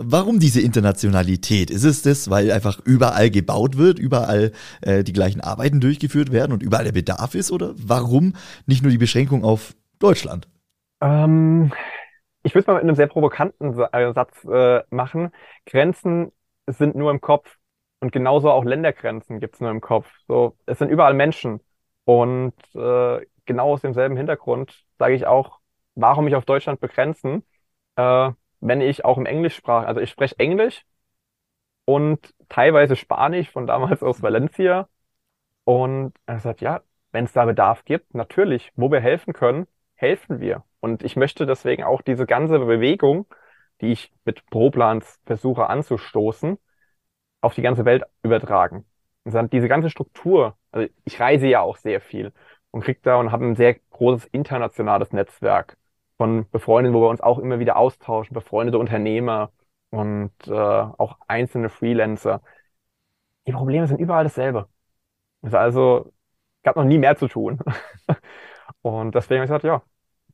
Warum 0.01 0.39
diese 0.39 0.61
Internationalität? 0.61 1.71
Ist 1.71 1.83
es 1.83 2.03
das, 2.03 2.31
weil 2.31 2.53
einfach 2.53 2.79
überall 2.85 3.31
gebaut 3.31 3.77
wird, 3.77 3.99
überall 3.99 4.53
äh, 4.81 5.03
die 5.03 5.13
gleichen 5.13 5.41
Arbeiten 5.41 5.81
durchgeführt 5.81 6.31
werden 6.31 6.53
und 6.53 6.63
überall 6.63 6.85
der 6.85 6.93
Bedarf 6.93 7.35
ist? 7.35 7.51
Oder 7.51 7.75
warum 7.77 8.35
nicht 8.67 8.83
nur 8.83 8.93
die 8.93 8.99
Beschränkung 8.99 9.45
auf 9.45 9.75
Deutschland? 9.99 10.49
Ähm, 11.01 11.73
ich 12.45 12.55
würde 12.55 12.61
es 12.61 12.67
mal 12.69 12.75
mit 12.75 12.85
einem 12.85 12.95
sehr 12.95 13.09
provokanten 13.09 13.77
äh, 13.93 14.13
Satz 14.13 14.45
äh, 14.45 14.83
machen. 14.91 15.33
Grenzen 15.67 16.31
sind 16.69 16.95
nur 16.95 17.11
im 17.11 17.21
Kopf. 17.21 17.57
Und 17.99 18.13
genauso 18.13 18.53
auch 18.53 18.65
Ländergrenzen 18.65 19.41
gibt 19.41 19.55
es 19.57 19.61
nur 19.61 19.73
im 19.73 19.81
Kopf. 19.81 20.09
So, 20.29 20.57
es 20.67 20.79
sind 20.79 20.91
überall 20.91 21.15
Menschen. 21.15 21.61
Und 22.05 22.55
äh, 22.77 23.27
genau 23.47 23.73
aus 23.73 23.81
demselben 23.81 24.17
Hintergrund 24.17 24.85
sage 24.99 25.15
ich 25.15 25.27
auch, 25.27 25.59
warum 25.97 26.27
mich 26.27 26.37
auf 26.37 26.45
Deutschland 26.45 26.79
begrenzen? 26.81 27.43
Äh, 27.97 28.31
wenn 28.61 28.81
ich 28.81 29.05
auch 29.05 29.19
im 29.19 29.27
Englisch 29.27 29.57
sprach, 29.57 29.85
also 29.87 30.01
ich 30.01 30.11
spreche 30.11 30.39
Englisch 30.39 30.85
und 31.85 32.35
teilweise 32.49 32.97
Spanisch 32.97 33.51
von 33.51 33.67
damals 33.67 34.03
aus 34.03 34.23
Valencia. 34.23 34.89
Und 35.65 36.15
er 36.27 36.41
sagt, 36.41 36.61
ja, 36.61 36.83
wenn 37.13 37.25
es 37.25 37.33
da 37.33 37.45
Bedarf 37.45 37.85
gibt, 37.85 38.15
natürlich, 38.15 38.73
wo 38.77 38.91
wir 38.91 39.01
helfen 39.01 39.33
können, 39.33 39.67
helfen 39.95 40.41
wir. 40.41 40.65
Und 40.81 41.03
ich 41.03 41.17
möchte 41.17 41.47
deswegen 41.47 41.85
auch 41.85 42.03
diese 42.03 42.27
ganze 42.27 42.59
Bewegung, 42.61 43.27
die 43.81 43.93
ich 43.93 44.13
mit 44.25 44.45
ProPlans 44.51 45.21
versuche 45.27 45.69
anzustoßen, 45.69 46.59
auf 47.41 47.55
die 47.55 47.63
ganze 47.63 47.85
Welt 47.85 48.05
übertragen. 48.23 48.85
Und 49.25 49.53
diese 49.53 49.69
ganze 49.69 49.91
Struktur, 49.91 50.57
also 50.73 50.89
ich 51.05 51.21
reise 51.21 51.47
ja 51.49 51.61
auch 51.61 51.77
sehr 51.77 52.01
viel 52.01 52.33
und 52.71 52.83
krieg 52.83 53.03
da 53.03 53.17
und 53.17 53.33
habe 53.33 53.45
ein 53.47 53.57
sehr 53.57 53.75
großes 53.91 54.27
internationales 54.27 55.13
Netzwerk 55.13 55.77
von 56.19 56.51
Befreundeten, 56.51 56.95
wo 56.95 57.03
wir 57.03 57.09
uns 57.09 57.21
auch 57.23 57.39
immer 57.39 57.59
wieder 57.59 57.77
austauschen, 57.77 58.35
befreundete 58.35 58.79
Unternehmer 58.79 59.51
und 59.91 60.33
äh, 60.47 60.53
auch 60.53 61.17
einzelne 61.27 61.71
Freelancer. 61.71 62.43
Die 63.47 63.53
Probleme 63.53 63.87
sind 63.87 63.99
überall 63.99 64.25
dasselbe. 64.25 64.69
Es 65.41 65.49
ist 65.51 65.55
also 65.55 66.13
gab 66.63 66.77
noch 66.77 66.85
nie 66.85 66.99
mehr 66.99 67.17
zu 67.17 67.29
tun. 67.29 67.59
und 68.83 69.15
deswegen 69.15 69.41
habe 69.41 69.45
ich 69.45 69.51
gesagt, 69.51 69.65
ja. 69.65 69.83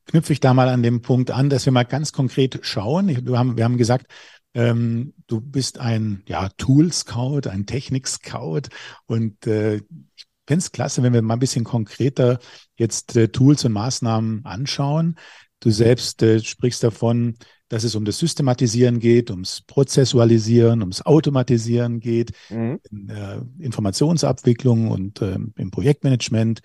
Knüpfe 0.07 0.33
ich 0.33 0.39
da 0.39 0.53
mal 0.53 0.69
an 0.69 0.83
dem 0.83 1.01
Punkt 1.01 1.31
an, 1.31 1.49
dass 1.49 1.65
wir 1.65 1.73
mal 1.73 1.83
ganz 1.83 2.11
konkret 2.11 2.59
schauen. 2.63 3.07
Wir 3.07 3.39
haben, 3.39 3.57
wir 3.57 3.63
haben 3.63 3.77
gesagt, 3.77 4.07
ähm, 4.53 5.13
du 5.27 5.41
bist 5.41 5.79
ein 5.79 6.23
ja, 6.27 6.49
Tool-Scout, 6.57 7.49
ein 7.49 7.65
Technik-Scout 7.65 8.69
und 9.05 9.47
äh, 9.47 9.77
ich 9.77 10.25
fände 10.47 10.59
es 10.59 10.71
klasse, 10.71 11.01
wenn 11.03 11.13
wir 11.13 11.21
mal 11.21 11.35
ein 11.35 11.39
bisschen 11.39 11.63
konkreter 11.63 12.39
jetzt 12.75 13.15
äh, 13.15 13.29
Tools 13.29 13.65
und 13.65 13.73
Maßnahmen 13.73 14.45
anschauen. 14.45 15.15
Du 15.59 15.71
selbst 15.71 16.21
äh, 16.21 16.39
sprichst 16.39 16.83
davon, 16.83 17.35
dass 17.69 17.83
es 17.83 17.95
um 17.95 18.05
das 18.05 18.19
Systematisieren 18.19 18.99
geht, 18.99 19.31
ums 19.31 19.61
Prozessualisieren, 19.61 20.81
ums 20.81 21.01
Automatisieren 21.01 21.99
geht, 21.99 22.31
mhm. 22.49 22.79
in 22.91 23.09
äh, 23.09 23.41
Informationsabwicklung 23.59 24.89
und 24.89 25.21
äh, 25.21 25.37
im 25.55 25.71
Projektmanagement 25.71 26.61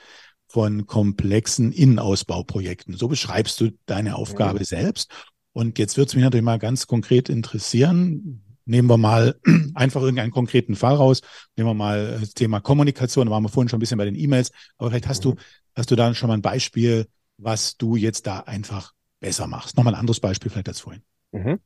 von 0.47 0.87
komplexen 0.87 1.73
Innenausbauprojekten. 1.73 2.97
So 2.97 3.09
beschreibst 3.09 3.61
du 3.61 3.71
deine 3.87 4.17
Aufgabe 4.17 4.59
mhm. 4.59 4.65
selbst. 4.65 5.11
Und 5.53 5.79
jetzt 5.79 5.97
würde 5.97 6.09
es 6.09 6.15
mich 6.15 6.25
natürlich 6.25 6.45
mal 6.45 6.59
ganz 6.59 6.87
konkret 6.87 7.29
interessieren. 7.29 8.45
Nehmen 8.67 8.89
wir 8.89 8.99
mal 8.99 9.37
einfach 9.75 10.03
irgendeinen 10.03 10.33
konkreten 10.33 10.75
Fall 10.75 10.97
raus. 10.97 11.23
Nehmen 11.57 11.71
wir 11.71 11.75
mal 11.75 12.19
das 12.21 12.35
Thema 12.35 12.61
Kommunikation. 12.61 13.27
Da 13.27 13.33
waren 13.33 13.43
wir 13.43 13.49
vorhin 13.49 13.69
schon 13.69 13.79
ein 13.79 13.81
bisschen 13.81 13.99
bei 13.99 14.05
den 14.05 14.17
E-Mails. 14.17 14.51
Aber 14.77 14.91
vielleicht 14.91 15.09
hast 15.09 15.25
mhm. 15.25 15.31
du, 15.31 15.37
hast 15.77 15.91
du 15.91 15.97
da 15.97 16.13
schon 16.15 16.29
mal 16.29 16.35
ein 16.35 16.43
Beispiel, 16.43 17.07
was 17.43 17.77
du 17.77 17.97
jetzt 17.97 18.27
da 18.27 18.41
einfach 18.41 18.93
besser 19.21 19.47
machst. 19.47 19.77
Nochmal 19.77 19.95
ein 19.95 20.01
anderes 20.01 20.21
Beispiel 20.21 20.51
vielleicht 20.51 20.69
als 20.69 20.81
vorhin. 20.81 21.03
Mhm. 21.33 21.61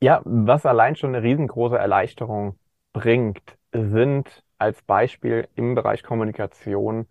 Ja, 0.00 0.20
was 0.24 0.66
allein 0.66 0.96
schon 0.96 1.14
eine 1.14 1.22
riesengroße 1.22 1.78
Erleichterung 1.78 2.58
bringt, 2.92 3.40
sind 3.72 4.42
als 4.58 4.82
Beispiel 4.82 5.48
im 5.54 5.74
Bereich 5.74 6.02
Kommunikation 6.02 7.06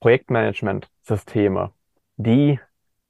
Projektmanagement-Systeme, 0.00 1.72
die 2.16 2.58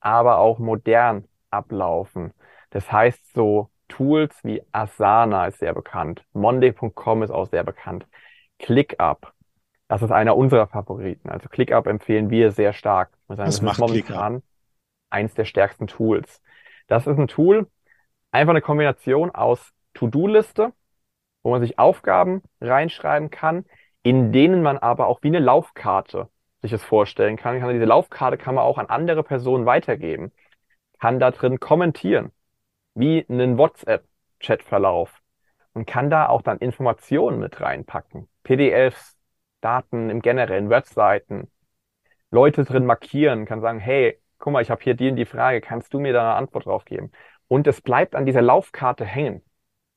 aber 0.01 0.39
auch 0.39 0.59
modern 0.59 1.25
ablaufen. 1.51 2.33
Das 2.71 2.91
heißt, 2.91 3.33
so 3.35 3.71
Tools 3.89 4.35
wie 4.43 4.63
Asana 4.73 5.47
ist 5.47 5.59
sehr 5.59 5.75
bekannt, 5.75 6.25
Monday.com 6.33 7.23
ist 7.23 7.31
auch 7.31 7.49
sehr 7.49 7.65
bekannt, 7.65 8.07
ClickUp, 8.59 9.33
das 9.93 10.01
ist 10.01 10.11
einer 10.11 10.39
unserer 10.39 10.69
Favoriten. 10.69 11.29
Also 11.29 11.51
ClickUp 11.51 11.87
empfehlen 11.87 12.31
wir 12.31 12.51
sehr 12.51 12.73
stark. 12.73 13.11
Was 13.39 13.57
das 13.57 13.63
macht 13.63 13.79
momentan 13.79 14.43
eins 15.11 15.35
der 15.35 15.45
stärksten 15.45 15.87
Tools. 15.87 16.43
Das 16.87 17.07
ist 17.07 17.19
ein 17.19 17.29
Tool, 17.29 17.69
einfach 18.31 18.51
eine 18.51 18.63
Kombination 18.63 19.31
aus 19.31 19.73
To-Do-Liste, 19.95 20.73
wo 21.43 21.51
man 21.51 21.61
sich 21.61 21.79
Aufgaben 21.79 22.43
reinschreiben 22.61 23.31
kann, 23.31 23.65
in 24.03 24.33
denen 24.33 24.63
man 24.63 24.79
aber 24.79 25.07
auch 25.07 25.23
wie 25.23 25.29
eine 25.29 25.39
Laufkarte 25.39 26.29
sich 26.63 26.73
es 26.73 26.83
vorstellen 26.83 27.37
kann. 27.37 27.61
Diese 27.73 27.85
Laufkarte 27.85 28.39
kann 28.39 28.55
man 28.55 28.65
auch 28.65 28.79
an 28.79 28.87
andere 28.87 29.23
Personen 29.23 29.67
weitergeben 29.67 30.33
kann 31.03 31.19
da 31.19 31.33
drin 31.33 31.59
kommentieren, 31.59 32.31
wie 32.95 33.27
einen 33.29 33.59
WhatsApp-Chatverlauf 33.59 35.11
und 35.73 35.85
kann 35.85 36.11
da 36.11 36.29
auch 36.29 36.43
dann 36.43 36.59
Informationen 36.59 37.41
mit 37.41 37.61
reinpacken. 37.61 38.29
PDFs, 38.45 39.17
Daten 39.61 40.11
im 40.11 40.23
generellen, 40.23 40.71
Webseiten, 40.71 41.51
Leute 42.33 42.65
drin 42.65 42.87
markieren, 42.87 43.47
kann 43.47 43.61
sagen, 43.61 43.79
hey, 43.79 44.19
guck 44.39 44.53
mal, 44.53 44.63
ich 44.63 44.71
habe 44.71 44.83
hier 44.83 44.95
die 44.95 45.11
und 45.11 45.17
die 45.17 45.27
Frage, 45.27 45.61
kannst 45.61 45.95
du 45.95 46.01
mir 46.01 46.13
da 46.13 46.23
eine 46.23 46.37
Antwort 46.37 46.67
drauf 46.67 46.85
geben? 46.85 47.13
Und 47.49 47.67
es 47.67 47.81
bleibt 47.83 48.17
an 48.17 48.27
dieser 48.27 48.43
Laufkarte 48.43 49.05
hängen. 49.05 49.43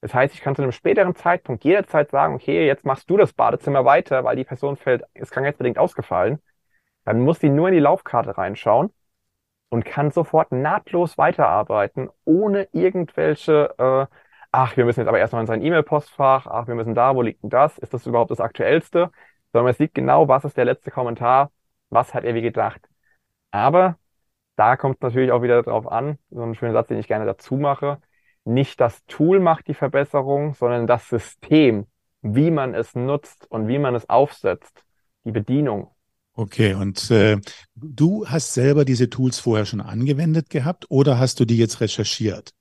Das 0.01 0.13
heißt, 0.13 0.35
ich 0.35 0.41
kann 0.41 0.55
zu 0.55 0.61
einem 0.61 0.71
späteren 0.71 1.15
Zeitpunkt 1.15 1.63
jederzeit 1.63 2.11
sagen, 2.11 2.35
okay, 2.35 2.67
jetzt 2.67 2.85
machst 2.85 3.09
du 3.09 3.17
das 3.17 3.33
Badezimmer 3.33 3.85
weiter, 3.85 4.23
weil 4.23 4.35
die 4.35 4.43
Person 4.43 4.77
fällt, 4.77 5.03
ist 5.15 5.31
krankheitsbedingt 5.31 5.79
ausgefallen. 5.79 6.39
Dann 7.05 7.21
muss 7.21 7.39
sie 7.39 7.49
nur 7.49 7.69
in 7.69 7.73
die 7.75 7.79
Laufkarte 7.79 8.37
reinschauen 8.37 8.91
und 9.69 9.85
kann 9.85 10.11
sofort 10.11 10.51
nahtlos 10.51 11.17
weiterarbeiten, 11.17 12.09
ohne 12.25 12.67
irgendwelche, 12.71 13.73
äh, 13.77 14.07
ach, 14.51 14.77
wir 14.77 14.85
müssen 14.85 15.01
jetzt 15.01 15.09
aber 15.09 15.19
erstmal 15.19 15.41
in 15.41 15.47
sein 15.47 15.63
E-Mail-Postfach, 15.63 16.47
ach, 16.47 16.67
wir 16.67 16.75
müssen 16.75 16.95
da, 16.95 17.15
wo 17.15 17.21
liegt 17.21 17.43
denn 17.43 17.49
das? 17.49 17.77
Ist 17.77 17.93
das 17.93 18.05
überhaupt 18.05 18.31
das 18.31 18.39
Aktuellste? 18.41 19.11
Sondern 19.53 19.71
es 19.71 19.77
sieht 19.77 19.93
genau, 19.93 20.27
was 20.27 20.45
ist 20.45 20.57
der 20.57 20.65
letzte 20.65 20.91
Kommentar, 20.91 21.51
was 21.95 22.13
hat 22.13 22.23
er 22.23 22.35
wie 22.35 22.43
gedacht. 22.43 22.87
Aber 23.51 23.97
da 24.55 24.77
kommt 24.77 24.97
es 24.97 25.01
natürlich 25.01 25.31
auch 25.31 25.41
wieder 25.41 25.63
drauf 25.63 25.87
an, 25.87 26.19
so 26.29 26.43
ein 26.43 26.55
schöner 26.55 26.73
Satz, 26.73 26.89
den 26.89 26.99
ich 26.99 27.07
gerne 27.07 27.25
dazu 27.25 27.55
mache. 27.55 27.99
Nicht 28.43 28.79
das 28.79 29.03
Tool 29.07 29.39
macht 29.39 29.67
die 29.67 29.73
Verbesserung, 29.73 30.53
sondern 30.53 30.85
das 30.85 31.09
System, 31.09 31.87
wie 32.21 32.51
man 32.51 32.75
es 32.75 32.93
nutzt 32.93 33.49
und 33.49 33.67
wie 33.67 33.79
man 33.79 33.95
es 33.95 34.07
aufsetzt, 34.07 34.85
die 35.23 35.31
Bedienung. 35.31 35.89
Okay, 36.33 36.73
und 36.73 37.09
äh, 37.11 37.37
du 37.75 38.27
hast 38.27 38.53
selber 38.53 38.83
diese 38.83 39.09
Tools 39.09 39.39
vorher 39.39 39.65
schon 39.65 39.81
angewendet 39.81 40.49
gehabt 40.49 40.85
oder 40.89 41.17
hast 41.17 41.39
du 41.39 41.45
die 41.45 41.57
jetzt 41.57 41.79
recherchiert? 41.79 42.51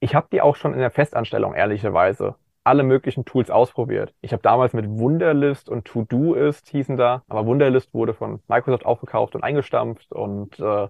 Ich 0.00 0.14
habe 0.14 0.26
die 0.30 0.40
auch 0.40 0.56
schon 0.56 0.74
in 0.74 0.80
der 0.80 0.90
Festanstellung, 0.90 1.54
ehrlicherweise, 1.54 2.34
alle 2.64 2.82
möglichen 2.82 3.24
Tools 3.24 3.50
ausprobiert. 3.50 4.14
Ich 4.22 4.32
habe 4.32 4.42
damals 4.42 4.72
mit 4.72 4.88
Wunderlist 4.88 5.68
und 5.68 5.84
To-Do-Ist 5.84 6.68
hießen 6.68 6.96
da, 6.96 7.22
aber 7.28 7.46
Wunderlist 7.46 7.92
wurde 7.94 8.14
von 8.14 8.42
Microsoft 8.48 8.86
aufgekauft 8.86 9.34
und 9.34 9.44
eingestampft 9.44 10.12
und 10.12 10.58
äh, 10.58 10.88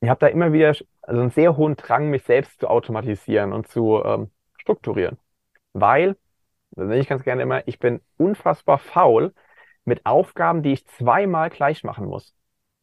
ich 0.00 0.08
habe 0.08 0.20
da 0.20 0.28
immer 0.28 0.52
wieder 0.52 0.74
also 1.02 1.20
einen 1.20 1.30
sehr 1.30 1.56
hohen 1.56 1.76
Drang, 1.76 2.10
mich 2.10 2.22
selbst 2.24 2.60
zu 2.60 2.68
automatisieren 2.68 3.52
und 3.52 3.68
zu 3.68 4.02
ähm, 4.04 4.30
strukturieren. 4.58 5.18
Weil, 5.72 6.16
das 6.72 6.86
nenne 6.86 7.00
ich 7.00 7.08
ganz 7.08 7.24
gerne 7.24 7.42
immer, 7.42 7.66
ich 7.66 7.78
bin 7.78 8.00
unfassbar 8.16 8.78
faul, 8.78 9.34
mit 9.84 10.06
Aufgaben, 10.06 10.62
die 10.62 10.72
ich 10.72 10.86
zweimal 10.86 11.50
gleich 11.50 11.82
machen 11.84 12.06
muss. 12.06 12.34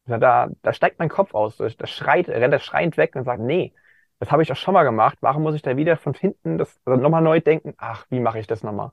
Da, 0.06 0.48
da 0.62 0.72
steigt 0.72 0.98
mein 0.98 1.08
Kopf 1.08 1.34
aus, 1.34 1.56
da 1.56 1.86
schreit, 1.86 2.28
rennt 2.28 2.52
er 2.52 2.60
schreiend 2.60 2.96
weg 2.96 3.16
und 3.16 3.24
sagt, 3.24 3.40
nee, 3.40 3.72
das 4.18 4.30
habe 4.30 4.42
ich 4.42 4.48
doch 4.48 4.56
schon 4.56 4.74
mal 4.74 4.84
gemacht, 4.84 5.18
warum 5.20 5.42
muss 5.42 5.54
ich 5.54 5.62
da 5.62 5.76
wieder 5.76 5.96
von 5.96 6.14
hinten 6.14 6.58
das 6.58 6.78
also 6.84 7.00
nochmal 7.00 7.22
neu 7.22 7.40
denken, 7.40 7.74
ach, 7.78 8.06
wie 8.10 8.20
mache 8.20 8.38
ich 8.38 8.46
das 8.46 8.62
nochmal? 8.62 8.92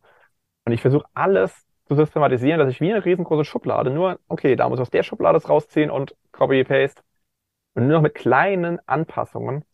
Und 0.66 0.74
ich 0.74 0.82
versuche 0.82 1.06
alles 1.14 1.66
zu 1.88 1.96
systematisieren, 1.96 2.60
dass 2.60 2.70
ich 2.70 2.82
wie 2.82 2.92
eine 2.94 3.04
riesengroße 3.06 3.46
Schublade 3.46 3.90
nur, 3.92 4.20
okay, 4.28 4.56
da 4.56 4.70
muss 4.70 4.80
ich 4.80 4.84
aus 4.84 4.90
der 4.90 5.04
Schublade 5.04 5.42
rausziehen 5.44 5.90
und 5.92 6.16
Copy-Paste. 6.32 7.02
Und 7.76 7.88
nur 7.88 7.98
noch 7.98 8.02
mit 8.04 8.16
kleinen 8.16 8.80
Anpassungen 8.88 9.66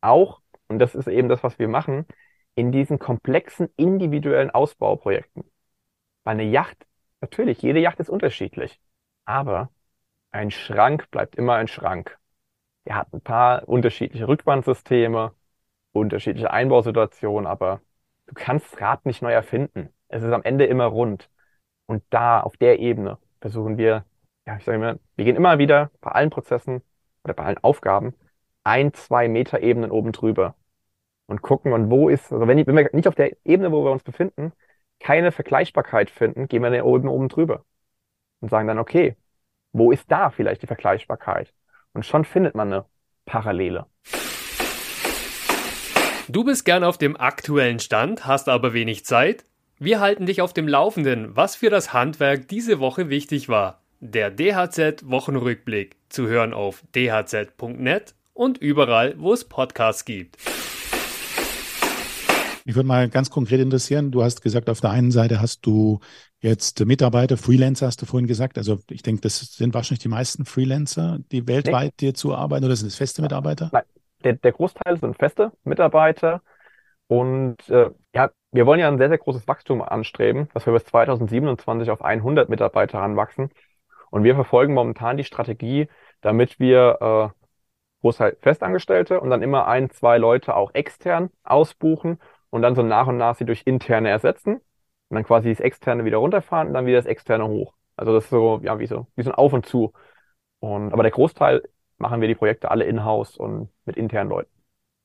auch, 0.00 0.40
und 0.68 0.78
das 0.78 0.94
ist 0.94 1.08
eben 1.08 1.28
das, 1.28 1.42
was 1.42 1.58
wir 1.58 1.68
machen, 1.68 2.06
in 2.54 2.72
diesen 2.72 2.98
komplexen 2.98 3.68
individuellen 3.76 4.50
Ausbauprojekten. 4.50 5.44
Weil 6.24 6.34
eine 6.34 6.44
Yacht 6.44 6.86
Natürlich, 7.20 7.62
jede 7.62 7.80
Yacht 7.80 8.00
ist 8.00 8.10
unterschiedlich. 8.10 8.80
Aber 9.24 9.70
ein 10.32 10.50
Schrank 10.50 11.10
bleibt 11.10 11.36
immer 11.36 11.54
ein 11.54 11.68
Schrank. 11.68 12.18
Er 12.88 12.96
hat 12.96 13.12
ein 13.12 13.20
paar 13.20 13.68
unterschiedliche 13.68 14.28
Rückbandsysteme, 14.28 15.34
unterschiedliche 15.92 16.50
Einbausituationen, 16.52 17.46
aber 17.46 17.82
du 18.26 18.34
kannst 18.34 18.80
Rad 18.80 19.04
nicht 19.06 19.20
neu 19.22 19.32
erfinden. 19.32 19.90
Es 20.08 20.22
ist 20.22 20.32
am 20.32 20.42
Ende 20.42 20.64
immer 20.66 20.86
rund. 20.86 21.30
Und 21.86 22.02
da, 22.10 22.40
auf 22.40 22.56
der 22.56 22.78
Ebene, 22.80 23.18
versuchen 23.42 23.76
wir, 23.78 24.06
ja, 24.46 24.56
ich 24.56 24.64
sage 24.64 24.76
immer, 24.78 24.98
wir 25.16 25.24
gehen 25.26 25.36
immer 25.36 25.58
wieder 25.58 25.90
bei 26.00 26.12
allen 26.12 26.30
Prozessen 26.30 26.82
oder 27.24 27.34
bei 27.34 27.44
allen 27.44 27.58
Aufgaben 27.58 28.14
ein, 28.64 28.94
zwei 28.94 29.28
Meter 29.28 29.60
Ebenen 29.62 29.90
oben 29.90 30.12
drüber 30.12 30.56
und 31.26 31.42
gucken, 31.42 31.72
und 31.74 31.90
wo 31.90 32.08
ist, 32.08 32.32
also 32.32 32.48
wenn, 32.48 32.66
wenn 32.66 32.76
wir 32.76 32.90
nicht 32.94 33.08
auf 33.08 33.16
der 33.16 33.36
Ebene, 33.46 33.72
wo 33.72 33.84
wir 33.84 33.92
uns 33.92 34.04
befinden, 34.04 34.52
keine 35.00 35.32
Vergleichbarkeit 35.32 36.10
finden, 36.10 36.48
gehen 36.48 36.62
wir 36.62 36.70
dann 36.70 36.82
oben, 36.82 37.08
oben 37.08 37.28
drüber 37.28 37.64
und 38.40 38.50
sagen 38.50 38.68
dann, 38.68 38.78
okay, 38.80 39.16
wo 39.72 39.92
ist 39.92 40.10
da 40.10 40.30
vielleicht 40.30 40.62
die 40.62 40.68
Vergleichbarkeit? 40.68 41.52
Und 41.98 42.04
schon 42.06 42.24
findet 42.24 42.54
man 42.54 42.72
eine 42.72 42.84
Parallele. 43.26 43.86
Du 46.28 46.44
bist 46.44 46.64
gern 46.64 46.84
auf 46.84 46.96
dem 46.96 47.16
aktuellen 47.16 47.80
Stand, 47.80 48.24
hast 48.24 48.48
aber 48.48 48.72
wenig 48.72 49.04
Zeit? 49.04 49.44
Wir 49.80 49.98
halten 49.98 50.24
dich 50.24 50.40
auf 50.40 50.52
dem 50.52 50.68
Laufenden, 50.68 51.34
was 51.34 51.56
für 51.56 51.70
das 51.70 51.92
Handwerk 51.92 52.46
diese 52.46 52.78
Woche 52.78 53.08
wichtig 53.08 53.48
war. 53.48 53.82
Der 53.98 54.30
DHZ 54.30 55.10
Wochenrückblick 55.10 55.96
zu 56.08 56.28
hören 56.28 56.54
auf 56.54 56.84
dhz.net 56.94 58.14
und 58.32 58.58
überall, 58.58 59.16
wo 59.18 59.32
es 59.32 59.44
Podcasts 59.44 60.04
gibt. 60.04 60.36
Mich 62.64 62.76
würde 62.76 62.86
mal 62.86 63.08
ganz 63.08 63.28
konkret 63.28 63.58
interessieren, 63.58 64.12
du 64.12 64.22
hast 64.22 64.40
gesagt, 64.42 64.70
auf 64.70 64.80
der 64.80 64.90
einen 64.90 65.10
Seite 65.10 65.40
hast 65.40 65.66
du 65.66 65.98
jetzt 66.40 66.84
Mitarbeiter, 66.84 67.36
Freelancer 67.36 67.86
hast 67.86 68.02
du 68.02 68.06
vorhin 68.06 68.26
gesagt. 68.26 68.58
Also 68.58 68.78
ich 68.90 69.02
denke, 69.02 69.22
das 69.22 69.38
sind 69.40 69.74
wahrscheinlich 69.74 70.02
die 70.02 70.08
meisten 70.08 70.44
Freelancer, 70.44 71.18
die 71.32 71.46
weltweit 71.46 72.00
dir 72.00 72.14
zuarbeiten 72.14 72.64
oder 72.64 72.76
sind 72.76 72.88
es 72.88 72.96
feste 72.96 73.22
Mitarbeiter? 73.22 73.70
Nein, 73.72 73.84
der, 74.24 74.34
der 74.34 74.52
Großteil 74.52 74.98
sind 74.98 75.16
feste 75.16 75.52
Mitarbeiter 75.64 76.42
Und 77.08 77.68
äh, 77.70 77.90
ja, 78.14 78.30
wir 78.52 78.66
wollen 78.66 78.80
ja 78.80 78.88
ein 78.88 78.98
sehr, 78.98 79.08
sehr 79.08 79.18
großes 79.18 79.48
Wachstum 79.48 79.82
anstreben, 79.82 80.48
dass 80.54 80.66
wir 80.66 80.72
bis 80.72 80.84
2027 80.86 81.90
auf 81.90 82.02
100 82.02 82.48
Mitarbeiter 82.48 82.98
ranwachsen. 82.98 83.50
Und 84.10 84.24
wir 84.24 84.34
verfolgen 84.34 84.74
momentan 84.74 85.16
die 85.16 85.24
Strategie, 85.24 85.88
damit 86.22 86.60
wir 86.60 87.32
äh, 87.34 87.38
Großteil 88.02 88.36
Festangestellte 88.40 89.20
und 89.20 89.30
dann 89.30 89.42
immer 89.42 89.66
ein, 89.66 89.90
zwei 89.90 90.18
Leute 90.18 90.56
auch 90.56 90.72
extern 90.74 91.30
ausbuchen 91.44 92.20
und 92.50 92.62
dann 92.62 92.76
so 92.76 92.82
nach 92.82 93.08
und 93.08 93.18
nach 93.18 93.36
sie 93.36 93.44
durch 93.44 93.62
interne 93.66 94.08
ersetzen 94.10 94.60
und 95.08 95.14
dann 95.16 95.24
quasi 95.24 95.48
das 95.50 95.60
externe 95.60 96.04
wieder 96.04 96.18
runterfahren 96.18 96.68
und 96.68 96.74
dann 96.74 96.86
wieder 96.86 96.98
das 96.98 97.06
externe 97.06 97.46
hoch. 97.46 97.74
Also 97.96 98.14
das 98.14 98.24
ist 98.24 98.30
so, 98.30 98.60
ja, 98.62 98.78
wie 98.78 98.86
so, 98.86 99.06
wie 99.16 99.22
so 99.22 99.30
ein 99.30 99.34
Auf 99.34 99.52
und 99.52 99.66
Zu. 99.66 99.92
Und, 100.60 100.92
aber 100.92 101.02
der 101.02 101.12
Großteil 101.12 101.62
machen 101.98 102.20
wir 102.20 102.28
die 102.28 102.34
Projekte 102.34 102.70
alle 102.70 102.84
in-house 102.84 103.36
und 103.36 103.68
mit 103.84 103.96
internen 103.96 104.30
Leuten. 104.30 104.50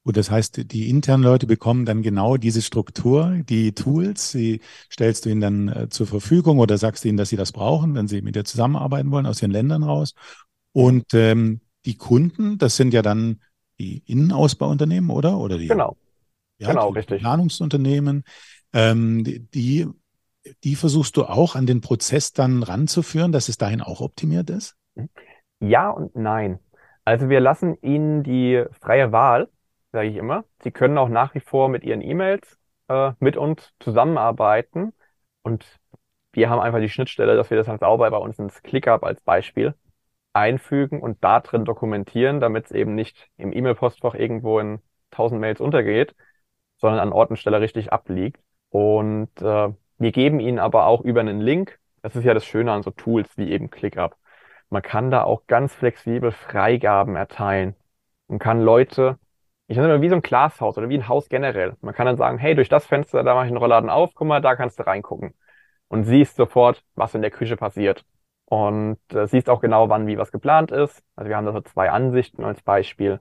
Gut, 0.05 0.17
das 0.17 0.29
heißt, 0.29 0.71
die 0.71 0.89
internen 0.89 1.23
Leute 1.23 1.47
bekommen 1.47 1.85
dann 1.85 2.01
genau 2.01 2.35
diese 2.35 2.61
Struktur, 2.61 3.39
die 3.47 3.71
Tools, 3.73 4.33
die 4.33 4.59
stellst 4.91 5.25
du 5.25 5.29
ihnen 5.29 5.39
dann 5.39 5.67
äh, 5.69 5.89
zur 5.89 6.07
Verfügung 6.07 6.59
oder 6.59 6.77
sagst 6.77 7.05
ihnen, 7.05 7.17
dass 7.17 7.29
sie 7.29 7.37
das 7.37 7.53
brauchen, 7.53 7.95
wenn 7.95 8.09
sie 8.09 8.21
mit 8.21 8.35
dir 8.35 8.43
zusammenarbeiten 8.43 9.11
wollen, 9.11 9.25
aus 9.25 9.41
ihren 9.41 9.51
Ländern 9.51 9.81
raus. 9.81 10.13
Und 10.73 11.13
ähm, 11.13 11.61
die 11.85 11.95
Kunden, 11.95 12.57
das 12.57 12.75
sind 12.75 12.93
ja 12.93 13.01
dann 13.01 13.41
die 13.79 14.03
Innenausbauunternehmen, 14.05 15.09
oder? 15.09 15.37
Oder 15.37 15.57
die, 15.57 15.67
genau. 15.67 15.95
Ja, 16.57 16.69
genau, 16.69 16.91
die 16.91 16.97
richtig. 16.97 17.21
Planungsunternehmen. 17.21 18.23
Ähm, 18.73 19.23
die, 19.23 19.87
die 20.63 20.75
versuchst 20.75 21.15
du 21.17 21.25
auch 21.25 21.55
an 21.55 21.65
den 21.65 21.81
Prozess 21.81 22.33
dann 22.33 22.63
ranzuführen, 22.63 23.31
dass 23.31 23.49
es 23.49 23.57
dahin 23.57 23.81
auch 23.81 24.01
optimiert 24.01 24.49
ist? 24.49 24.75
Ja 25.59 25.89
und 25.89 26.15
nein. 26.15 26.59
Also 27.05 27.29
wir 27.29 27.39
lassen 27.39 27.77
ihnen 27.81 28.23
die 28.23 28.63
freie 28.79 29.11
Wahl 29.11 29.49
sage 29.93 30.09
ich 30.09 30.17
immer. 30.17 30.43
Sie 30.63 30.71
können 30.71 30.97
auch 30.97 31.07
nach 31.07 31.33
wie 31.35 31.39
vor 31.39 31.69
mit 31.69 31.83
ihren 31.83 32.01
E-Mails 32.01 32.57
äh, 32.89 33.13
mit 33.19 33.37
uns 33.37 33.73
zusammenarbeiten 33.79 34.93
und 35.43 35.65
wir 36.33 36.49
haben 36.49 36.59
einfach 36.59 36.79
die 36.79 36.89
Schnittstelle, 36.89 37.35
dass 37.35 37.51
wir 37.51 37.57
das 37.57 37.67
halt 37.67 37.81
sauber 37.81 38.09
bei 38.09 38.17
uns 38.17 38.39
ins 38.39 38.61
ClickUp 38.63 39.03
als 39.03 39.21
Beispiel 39.21 39.75
einfügen 40.33 41.01
und 41.01 41.23
da 41.23 41.39
drin 41.41 41.63
dokumentieren, 41.65 42.39
damit 42.41 42.65
es 42.65 42.71
eben 42.71 42.95
nicht 42.95 43.29
im 43.37 43.53
E-Mail-Postfach 43.53 44.15
irgendwo 44.15 44.59
in 44.59 44.81
1000 45.11 45.39
Mails 45.39 45.61
untergeht, 45.61 46.15
sondern 46.77 46.99
an 47.01 47.13
Ort 47.13 47.29
und 47.29 47.37
Stelle 47.37 47.61
richtig 47.61 47.93
abliegt. 47.93 48.41
Und 48.73 49.29
äh, 49.41 49.69
wir 49.99 50.11
geben 50.11 50.39
Ihnen 50.39 50.59
aber 50.59 50.87
auch 50.87 51.01
über 51.01 51.21
einen 51.21 51.41
Link, 51.41 51.79
das 52.01 52.15
ist 52.15 52.25
ja 52.25 52.33
das 52.33 52.45
Schöne 52.45 52.71
an 52.71 52.83
so 52.83 52.91
Tools 52.91 53.29
wie 53.37 53.51
eben 53.51 53.69
ClickUp, 53.69 54.17
man 54.69 54.81
kann 54.81 55.11
da 55.11 55.23
auch 55.23 55.47
ganz 55.47 55.73
flexibel 55.73 56.31
Freigaben 56.31 57.15
erteilen 57.15 57.75
und 58.27 58.39
kann 58.39 58.61
Leute 58.61 59.19
ich 59.67 59.77
nenne 59.77 59.89
mal 59.89 60.01
wie 60.01 60.09
so 60.09 60.15
ein 60.15 60.21
Glashaus 60.21 60.77
oder 60.77 60.89
wie 60.89 60.97
ein 60.97 61.07
Haus 61.07 61.29
generell. 61.29 61.75
Man 61.81 61.93
kann 61.93 62.05
dann 62.05 62.17
sagen, 62.17 62.37
hey, 62.37 62.55
durch 62.55 62.69
das 62.69 62.85
Fenster, 62.85 63.23
da 63.23 63.33
mache 63.33 63.45
ich 63.45 63.49
einen 63.49 63.57
Rollladen 63.57 63.89
auf, 63.89 64.13
guck 64.13 64.27
mal, 64.27 64.41
da 64.41 64.55
kannst 64.55 64.79
du 64.79 64.85
reingucken. 64.85 65.33
Und 65.87 66.05
siehst 66.05 66.35
sofort, 66.35 66.83
was 66.95 67.15
in 67.15 67.21
der 67.21 67.31
Küche 67.31 67.55
passiert. 67.57 68.05
Und 68.45 68.99
äh, 69.13 69.27
siehst 69.27 69.49
auch 69.49 69.61
genau, 69.61 69.89
wann 69.89 70.07
wie 70.07 70.17
was 70.17 70.31
geplant 70.31 70.71
ist. 70.71 71.03
Also 71.15 71.29
wir 71.29 71.37
haben 71.37 71.45
da 71.45 71.53
so 71.53 71.61
zwei 71.61 71.89
Ansichten 71.91 72.43
als 72.43 72.61
Beispiel, 72.61 73.19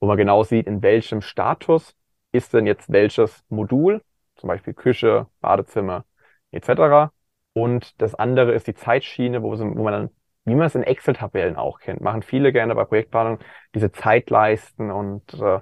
wo 0.00 0.06
man 0.06 0.16
genau 0.16 0.42
sieht, 0.42 0.66
in 0.66 0.82
welchem 0.82 1.20
Status 1.22 1.96
ist 2.32 2.52
denn 2.54 2.66
jetzt 2.66 2.90
welches 2.92 3.44
Modul, 3.48 4.02
zum 4.44 4.48
Beispiel 4.48 4.74
Küche, 4.74 5.26
Badezimmer 5.40 6.04
etc. 6.50 7.12
Und 7.54 8.00
das 8.02 8.14
andere 8.14 8.52
ist 8.52 8.66
die 8.66 8.74
Zeitschiene, 8.74 9.42
wo, 9.42 9.52
wo 9.58 9.82
man 9.82 9.92
dann, 9.92 10.10
wie 10.44 10.54
man 10.54 10.66
es 10.66 10.74
in 10.74 10.82
Excel-Tabellen 10.82 11.56
auch 11.56 11.80
kennt, 11.80 12.02
machen 12.02 12.20
viele 12.22 12.52
gerne 12.52 12.74
bei 12.74 12.84
Projektplanung, 12.84 13.38
diese 13.74 13.90
Zeitleisten 13.90 14.90
und 14.90 15.32
äh, 15.34 15.60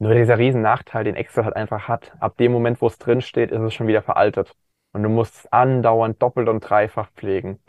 nur 0.00 0.14
dieser 0.14 0.38
riesen 0.38 0.62
Nachteil, 0.62 1.04
den 1.04 1.14
Excel 1.14 1.44
halt 1.44 1.54
einfach 1.56 1.86
hat, 1.86 2.12
ab 2.20 2.36
dem 2.38 2.50
Moment, 2.52 2.80
wo 2.80 2.88
es 2.88 2.98
drin 2.98 3.20
steht, 3.20 3.52
ist 3.52 3.60
es 3.60 3.72
schon 3.74 3.86
wieder 3.86 4.02
veraltet. 4.02 4.56
Und 4.92 5.04
du 5.04 5.08
musst 5.08 5.36
es 5.36 5.52
andauernd 5.52 6.20
doppelt 6.20 6.48
und 6.48 6.60
dreifach 6.60 7.10
pflegen. 7.12 7.60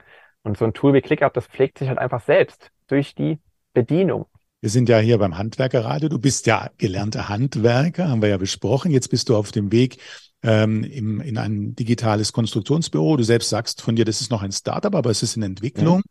Und 0.44 0.58
so 0.58 0.66
ein 0.66 0.74
Tool 0.74 0.94
wie 0.96 1.02
ClickUp, 1.02 1.34
das 1.34 1.46
pflegt 1.48 1.78
sich 1.78 1.88
halt 1.90 2.00
einfach 2.00 2.22
selbst 2.22 2.72
durch 2.88 3.14
die 3.14 3.40
Bedienung. 3.74 4.26
Wir 4.62 4.70
sind 4.70 4.90
ja 4.90 5.00
hier 5.00 5.18
beim 5.18 5.38
Handwerkerradio. 5.38 6.08
Du 6.08 6.20
bist 6.20 6.46
ja 6.46 6.70
gelernter 6.78 7.30
Handwerker, 7.30 8.08
haben 8.08 8.22
wir 8.22 8.30
ja 8.30 8.38
besprochen. 8.38 8.92
Jetzt 8.92 9.10
bist 9.10 9.28
du 9.28 9.36
auf 9.36 9.52
dem 9.52 9.72
Weg 9.72 9.98
ähm, 10.44 10.84
im, 10.84 11.20
in 11.20 11.40
ein 11.40 11.76
digitales 11.76 12.32
Konstruktionsbüro. 12.32 13.18
Du 13.18 13.24
selbst 13.24 13.50
sagst 13.50 13.82
von 13.82 13.96
dir, 13.96 14.06
das 14.06 14.22
ist 14.22 14.30
noch 14.30 14.44
ein 14.44 14.52
Startup, 14.52 14.94
aber 14.94 15.10
es 15.10 15.24
ist 15.24 15.36
in 15.36 15.42
Entwicklung. 15.42 15.98
Mhm. 15.98 16.04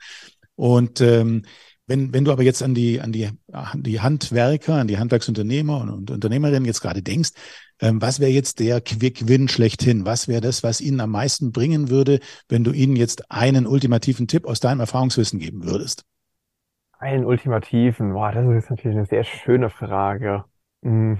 Und 0.57 1.01
ähm, 1.01 1.43
wenn, 1.87 2.13
wenn 2.13 2.25
du 2.25 2.33
aber 2.33 2.43
jetzt 2.43 2.63
an 2.63 2.75
die, 2.75 3.01
an 3.01 3.13
die, 3.13 3.31
an 3.53 3.83
die 3.83 4.01
Handwerker, 4.01 4.75
an 4.75 4.89
die 4.89 4.99
Handwerksunternehmer 4.99 5.81
und, 5.81 5.91
und 5.91 6.11
Unternehmerinnen 6.11 6.65
jetzt 6.65 6.81
gerade 6.81 7.03
denkst, 7.03 7.31
ähm, 7.81 8.03
was 8.03 8.19
wäre 8.19 8.33
jetzt 8.33 8.59
der 8.59 8.81
Quick-Win 8.81 9.49
schlechthin? 9.49 10.07
Was 10.07 10.27
wäre 10.27 10.41
das, 10.41 10.63
was 10.65 10.81
ihnen 10.81 11.01
am 11.01 11.11
meisten 11.11 11.53
bringen 11.53 11.89
würde, 11.89 12.19
wenn 12.49 12.65
du 12.65 12.73
ihnen 12.73 12.97
jetzt 12.97 13.31
einen 13.31 13.67
ultimativen 13.67 14.27
Tipp 14.27 14.45
aus 14.47 14.59
deinem 14.59 14.81
Erfahrungswissen 14.81 15.39
geben 15.39 15.65
würdest? 15.65 16.05
Einen 17.01 17.25
ultimativen, 17.25 18.13
boah, 18.13 18.31
das 18.33 18.47
ist 18.47 18.55
jetzt 18.55 18.71
natürlich 18.71 18.97
eine 18.97 19.07
sehr 19.07 19.25
schöne 19.25 19.71
Frage. 19.71 20.45
Hm. 20.83 21.19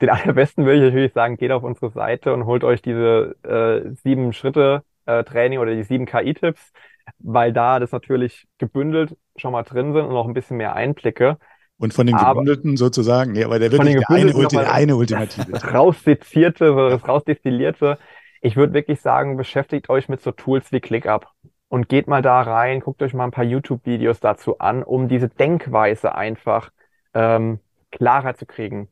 Den 0.00 0.10
allerbesten 0.10 0.64
würde 0.64 0.78
ich 0.78 0.84
natürlich 0.84 1.12
sagen, 1.12 1.36
geht 1.36 1.50
auf 1.50 1.62
unsere 1.62 1.90
Seite 1.90 2.34
und 2.34 2.44
holt 2.44 2.64
euch 2.64 2.82
diese 2.82 3.36
äh, 3.42 3.94
sieben 4.02 4.32
Schritte 4.32 4.82
äh, 5.06 5.24
Training 5.24 5.60
oder 5.60 5.74
die 5.74 5.82
sieben 5.82 6.04
KI-Tipps 6.04 6.72
weil 7.18 7.52
da 7.52 7.78
das 7.78 7.92
natürlich 7.92 8.46
gebündelt 8.58 9.16
schon 9.36 9.52
mal 9.52 9.62
drin 9.62 9.92
sind 9.92 10.04
und 10.04 10.12
noch 10.12 10.26
ein 10.26 10.34
bisschen 10.34 10.56
mehr 10.56 10.74
Einblicke. 10.74 11.38
Und 11.78 11.94
von 11.94 12.06
den 12.06 12.16
gebündelten 12.16 12.76
sozusagen, 12.76 13.34
ja, 13.34 13.46
aber 13.46 13.58
der 13.58 13.72
wirklich 13.72 13.96
der 13.96 14.10
eine, 14.10 14.34
Ulti, 14.34 14.58
eine 14.58 14.96
ultimative. 14.96 15.46
Das 15.50 15.72
raussezierte, 15.72 16.74
das 16.90 17.08
rausdestillierte. 17.08 17.98
Ich 18.40 18.56
würde 18.56 18.72
wirklich 18.72 19.00
sagen, 19.00 19.36
beschäftigt 19.36 19.88
euch 19.88 20.08
mit 20.08 20.20
so 20.20 20.30
Tools 20.32 20.70
wie 20.70 20.80
ClickUp 20.80 21.26
und 21.72 21.88
geht 21.88 22.06
mal 22.06 22.20
da 22.20 22.42
rein, 22.42 22.80
guckt 22.80 23.02
euch 23.02 23.14
mal 23.14 23.24
ein 23.24 23.30
paar 23.30 23.44
YouTube-Videos 23.44 24.20
dazu 24.20 24.58
an, 24.58 24.82
um 24.82 25.08
diese 25.08 25.30
Denkweise 25.30 26.14
einfach 26.14 26.70
ähm, 27.14 27.60
klarer 27.90 28.34
zu 28.34 28.44
kriegen. 28.44 28.90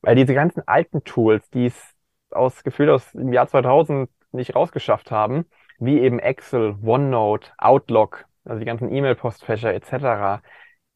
Weil 0.00 0.16
diese 0.16 0.34
ganzen 0.34 0.66
alten 0.66 1.04
Tools, 1.04 1.48
die 1.50 1.66
es 1.66 1.94
aus 2.32 2.64
Gefühl 2.64 2.90
aus 2.90 3.12
dem 3.12 3.32
Jahr 3.32 3.46
2000 3.46 4.10
nicht 4.32 4.56
rausgeschafft 4.56 5.12
haben, 5.12 5.44
wie 5.78 6.00
eben 6.00 6.18
Excel, 6.18 6.76
OneNote, 6.82 7.52
Outlook, 7.58 8.24
also 8.44 8.58
die 8.58 8.66
ganzen 8.66 8.92
E-Mail-Postfächer 8.92 9.72
etc., 9.72 10.42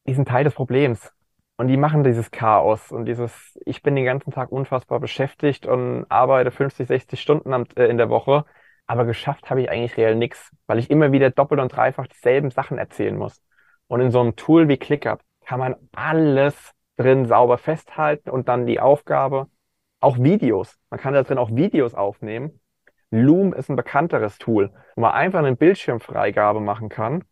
die 0.07 0.13
sind 0.13 0.27
Teil 0.27 0.43
des 0.43 0.53
Problems. 0.53 1.13
Und 1.55 1.69
die 1.69 1.77
machen 1.77 2.03
dieses 2.03 2.31
Chaos 2.31 2.91
und 2.91 3.05
dieses, 3.05 3.57
ich 3.65 3.81
bin 3.83 3.95
den 3.95 4.03
ganzen 4.03 4.31
Tag 4.31 4.51
unfassbar 4.51 4.99
beschäftigt 4.99 5.65
und 5.65 6.07
arbeite 6.09 6.51
50, 6.51 6.89
60 6.89 7.21
Stunden 7.21 7.53
äh, 7.77 7.85
in 7.85 7.97
der 7.97 8.09
Woche, 8.09 8.43
aber 8.91 9.05
geschafft 9.05 9.49
habe 9.49 9.61
ich 9.61 9.69
eigentlich 9.69 9.97
reell 9.97 10.15
nichts, 10.15 10.51
weil 10.67 10.79
ich 10.79 10.89
immer 10.89 11.11
wieder 11.11 11.29
doppelt 11.29 11.61
und 11.61 11.75
dreifach 11.75 12.07
dieselben 12.07 12.51
Sachen 12.51 12.77
erzählen 12.77 13.17
muss. 13.17 13.41
Und 13.87 14.01
in 14.01 14.11
so 14.11 14.19
einem 14.19 14.35
Tool 14.35 14.67
wie 14.67 14.77
ClickUp 14.77 15.21
kann 15.45 15.59
man 15.59 15.75
alles 15.93 16.71
drin 16.97 17.25
sauber 17.25 17.57
festhalten 17.57 18.29
und 18.29 18.47
dann 18.47 18.65
die 18.65 18.79
Aufgabe, 18.79 19.47
auch 19.99 20.17
Videos. 20.17 20.77
Man 20.89 20.99
kann 20.99 21.13
da 21.13 21.23
drin 21.23 21.37
auch 21.37 21.51
Videos 21.51 21.93
aufnehmen 21.93 22.59
Loom 23.11 23.53
ist 23.53 23.69
ein 23.69 23.75
bekannteres 23.75 24.37
Tool, 24.37 24.71
wo 24.95 25.01
man 25.01 25.11
einfach 25.11 25.39
eine 25.39 25.55
Bildschirmfreigabe 25.55 26.61
machen 26.61 26.87
kann, 26.87 27.25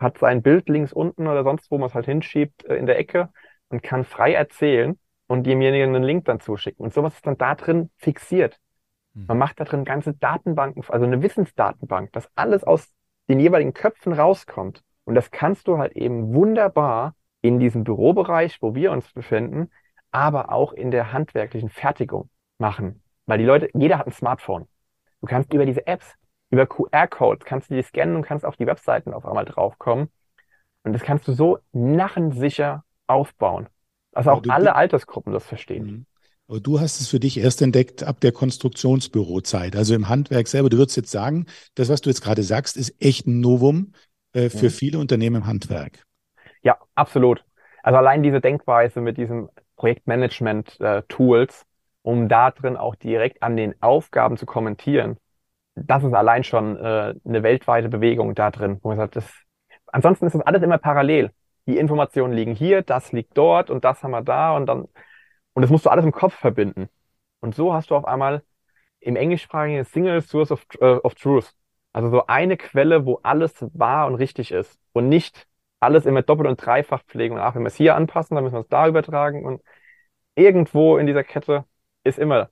hat 0.00 0.18
sein 0.18 0.42
Bild 0.42 0.68
links 0.68 0.92
unten 0.92 1.28
oder 1.28 1.44
sonst 1.44 1.70
wo 1.70 1.78
man 1.78 1.88
es 1.88 1.94
halt 1.94 2.06
hinsschiebt 2.06 2.64
äh, 2.64 2.74
in 2.74 2.86
der 2.86 2.98
Ecke 2.98 3.30
und 3.68 3.82
kann 3.82 4.04
frei 4.04 4.34
erzählen 4.34 4.98
und 5.28 5.44
demjenigen 5.44 5.94
einen 5.94 6.02
Link 6.02 6.24
dann 6.24 6.40
zuschicken. 6.40 6.84
Und 6.84 6.92
sowas 6.92 7.14
ist 7.14 7.26
dann 7.26 7.38
da 7.38 7.54
drin 7.54 7.90
fixiert. 7.96 8.58
Man 9.14 9.38
macht 9.38 9.58
da 9.58 9.64
drin 9.64 9.84
ganze 9.84 10.14
Datenbanken, 10.14 10.84
also 10.88 11.04
eine 11.04 11.22
Wissensdatenbank, 11.22 12.12
dass 12.12 12.30
alles 12.36 12.64
aus 12.64 12.92
den 13.28 13.40
jeweiligen 13.40 13.74
Köpfen 13.74 14.12
rauskommt. 14.12 14.82
Und 15.04 15.14
das 15.14 15.30
kannst 15.30 15.66
du 15.68 15.78
halt 15.78 15.96
eben 15.96 16.34
wunderbar 16.34 17.14
in 17.42 17.58
diesem 17.58 17.84
Bürobereich, 17.84 18.58
wo 18.60 18.74
wir 18.74 18.92
uns 18.92 19.12
befinden, 19.12 19.70
aber 20.10 20.52
auch 20.52 20.72
in 20.72 20.90
der 20.90 21.12
handwerklichen 21.12 21.68
Fertigung 21.68 22.28
machen. 22.58 23.02
Weil 23.26 23.38
die 23.38 23.44
Leute, 23.44 23.68
jeder 23.74 23.98
hat 23.98 24.06
ein 24.06 24.12
Smartphone. 24.12 24.66
Du 25.20 25.26
kannst 25.26 25.52
über 25.52 25.66
diese 25.66 25.86
Apps, 25.86 26.14
über 26.50 26.66
QR-Codes, 26.66 27.44
kannst 27.44 27.70
du 27.70 27.74
die 27.74 27.82
scannen 27.82 28.16
und 28.16 28.22
kannst 28.22 28.44
auf 28.44 28.56
die 28.56 28.66
Webseiten 28.66 29.12
auf 29.12 29.26
einmal 29.26 29.44
draufkommen. 29.44 30.10
Und 30.82 30.92
das 30.92 31.02
kannst 31.02 31.28
du 31.28 31.32
so 31.32 31.58
narrensicher 31.72 32.84
aufbauen. 33.06 33.68
Also 34.12 34.30
auch 34.30 34.42
alle 34.48 34.74
Altersgruppen 34.74 35.32
das 35.32 35.46
verstehen. 35.46 36.06
Aber 36.50 36.58
du 36.58 36.80
hast 36.80 37.00
es 37.00 37.06
für 37.06 37.20
dich 37.20 37.38
erst 37.38 37.62
entdeckt 37.62 38.02
ab 38.02 38.18
der 38.20 38.32
Konstruktionsbürozeit, 38.32 39.76
also 39.76 39.94
im 39.94 40.08
Handwerk 40.08 40.48
selber. 40.48 40.68
Du 40.68 40.78
würdest 40.78 40.96
jetzt 40.96 41.12
sagen, 41.12 41.46
das, 41.76 41.88
was 41.88 42.00
du 42.00 42.10
jetzt 42.10 42.22
gerade 42.22 42.42
sagst, 42.42 42.76
ist 42.76 42.92
echt 43.00 43.28
ein 43.28 43.38
Novum 43.38 43.92
äh, 44.32 44.48
für 44.48 44.64
mhm. 44.64 44.70
viele 44.70 44.98
Unternehmen 44.98 45.36
im 45.36 45.46
Handwerk. 45.46 46.02
Ja, 46.62 46.76
absolut. 46.96 47.44
Also 47.84 47.98
allein 47.98 48.24
diese 48.24 48.40
Denkweise 48.40 49.00
mit 49.00 49.16
diesen 49.16 49.48
Projektmanagement-Tools, 49.76 51.60
äh, 51.60 51.64
um 52.02 52.28
da 52.28 52.50
drin 52.50 52.76
auch 52.76 52.96
direkt 52.96 53.44
an 53.44 53.56
den 53.56 53.80
Aufgaben 53.80 54.36
zu 54.36 54.44
kommentieren. 54.44 55.18
Das 55.76 56.02
ist 56.02 56.14
allein 56.14 56.42
schon 56.42 56.76
äh, 56.78 57.14
eine 57.24 57.44
weltweite 57.44 57.88
Bewegung 57.88 58.34
da 58.34 58.50
drin, 58.50 58.80
wo 58.82 58.88
man 58.88 58.98
sagt, 58.98 59.14
das, 59.14 59.32
ansonsten 59.86 60.26
ist 60.26 60.34
das 60.34 60.42
alles 60.42 60.64
immer 60.64 60.78
parallel. 60.78 61.30
Die 61.68 61.78
Informationen 61.78 62.34
liegen 62.34 62.56
hier, 62.56 62.82
das 62.82 63.12
liegt 63.12 63.38
dort 63.38 63.70
und 63.70 63.84
das 63.84 64.02
haben 64.02 64.10
wir 64.10 64.22
da 64.22 64.56
und 64.56 64.66
dann, 64.66 64.88
und 65.54 65.62
das 65.62 65.70
musst 65.70 65.86
du 65.86 65.90
alles 65.90 66.04
im 66.04 66.12
Kopf 66.12 66.34
verbinden. 66.34 66.88
Und 67.40 67.54
so 67.54 67.72
hast 67.72 67.90
du 67.90 67.96
auf 67.96 68.04
einmal 68.04 68.42
im 69.00 69.16
englischsprachigen 69.16 69.84
Single 69.84 70.22
Source 70.22 70.52
of, 70.52 70.66
äh, 70.80 70.96
of 70.96 71.14
Truth. 71.14 71.52
Also 71.92 72.10
so 72.10 72.26
eine 72.26 72.56
Quelle, 72.56 73.06
wo 73.06 73.20
alles 73.22 73.54
wahr 73.72 74.06
und 74.06 74.14
richtig 74.16 74.52
ist 74.52 74.78
und 74.92 75.08
nicht 75.08 75.46
alles 75.80 76.06
immer 76.06 76.22
doppelt 76.22 76.48
und 76.48 76.64
dreifach 76.64 77.02
pflegen. 77.04 77.34
Und 77.36 77.40
auch 77.40 77.54
wenn 77.54 77.62
wir 77.62 77.68
es 77.68 77.76
hier 77.76 77.96
anpassen, 77.96 78.34
dann 78.34 78.44
müssen 78.44 78.54
wir 78.54 78.60
es 78.60 78.68
da 78.68 78.86
übertragen. 78.86 79.44
Und 79.44 79.62
irgendwo 80.34 80.98
in 80.98 81.06
dieser 81.06 81.24
Kette 81.24 81.64
ist 82.04 82.18
immer 82.18 82.50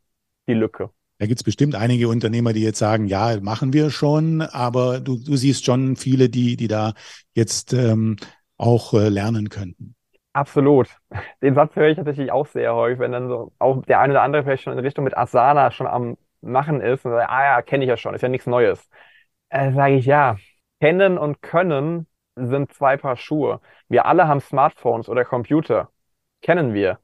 die 0.48 0.54
Lücke. 0.54 0.90
Da 1.18 1.26
gibt 1.26 1.40
es 1.40 1.44
bestimmt 1.44 1.74
einige 1.74 2.08
Unternehmer, 2.08 2.52
die 2.52 2.62
jetzt 2.62 2.78
sagen, 2.78 3.06
ja, 3.06 3.40
machen 3.40 3.72
wir 3.72 3.90
schon, 3.90 4.40
aber 4.40 5.00
du, 5.00 5.16
du 5.16 5.36
siehst 5.36 5.64
schon 5.64 5.96
viele, 5.96 6.28
die, 6.28 6.56
die 6.56 6.68
da 6.68 6.94
jetzt 7.34 7.72
ähm, 7.72 8.16
auch 8.56 8.94
äh, 8.94 9.08
lernen 9.08 9.48
könnten. 9.48 9.94
Absolut. 10.38 10.88
Den 11.42 11.54
Satz 11.54 11.74
höre 11.74 11.88
ich 11.88 11.96
tatsächlich 11.96 12.30
auch 12.30 12.46
sehr 12.46 12.74
häufig, 12.74 12.98
wenn 13.00 13.12
dann 13.12 13.28
so 13.28 13.52
auch 13.58 13.82
der 13.86 14.00
eine 14.00 14.12
oder 14.12 14.22
andere 14.22 14.42
vielleicht 14.44 14.62
schon 14.62 14.72
in 14.72 14.78
Richtung 14.78 15.04
mit 15.04 15.16
Asana 15.16 15.70
schon 15.70 15.86
am 15.86 16.16
Machen 16.40 16.80
ist 16.80 17.04
und 17.04 17.12
sagt, 17.12 17.28
ah 17.30 17.44
ja, 17.44 17.62
kenne 17.62 17.84
ich 17.84 17.88
ja 17.88 17.96
schon, 17.96 18.14
ist 18.14 18.22
ja 18.22 18.28
nichts 18.28 18.46
Neues. 18.46 18.88
Äh, 19.48 19.72
Sage 19.72 19.96
ich 19.96 20.06
ja, 20.06 20.36
kennen 20.80 21.18
und 21.18 21.42
können 21.42 22.06
sind 22.36 22.72
zwei 22.72 22.96
Paar 22.96 23.16
Schuhe. 23.16 23.60
Wir 23.88 24.06
alle 24.06 24.28
haben 24.28 24.40
Smartphones 24.40 25.08
oder 25.08 25.24
Computer. 25.24 25.90
Kennen 26.42 26.74
wir. 26.74 27.00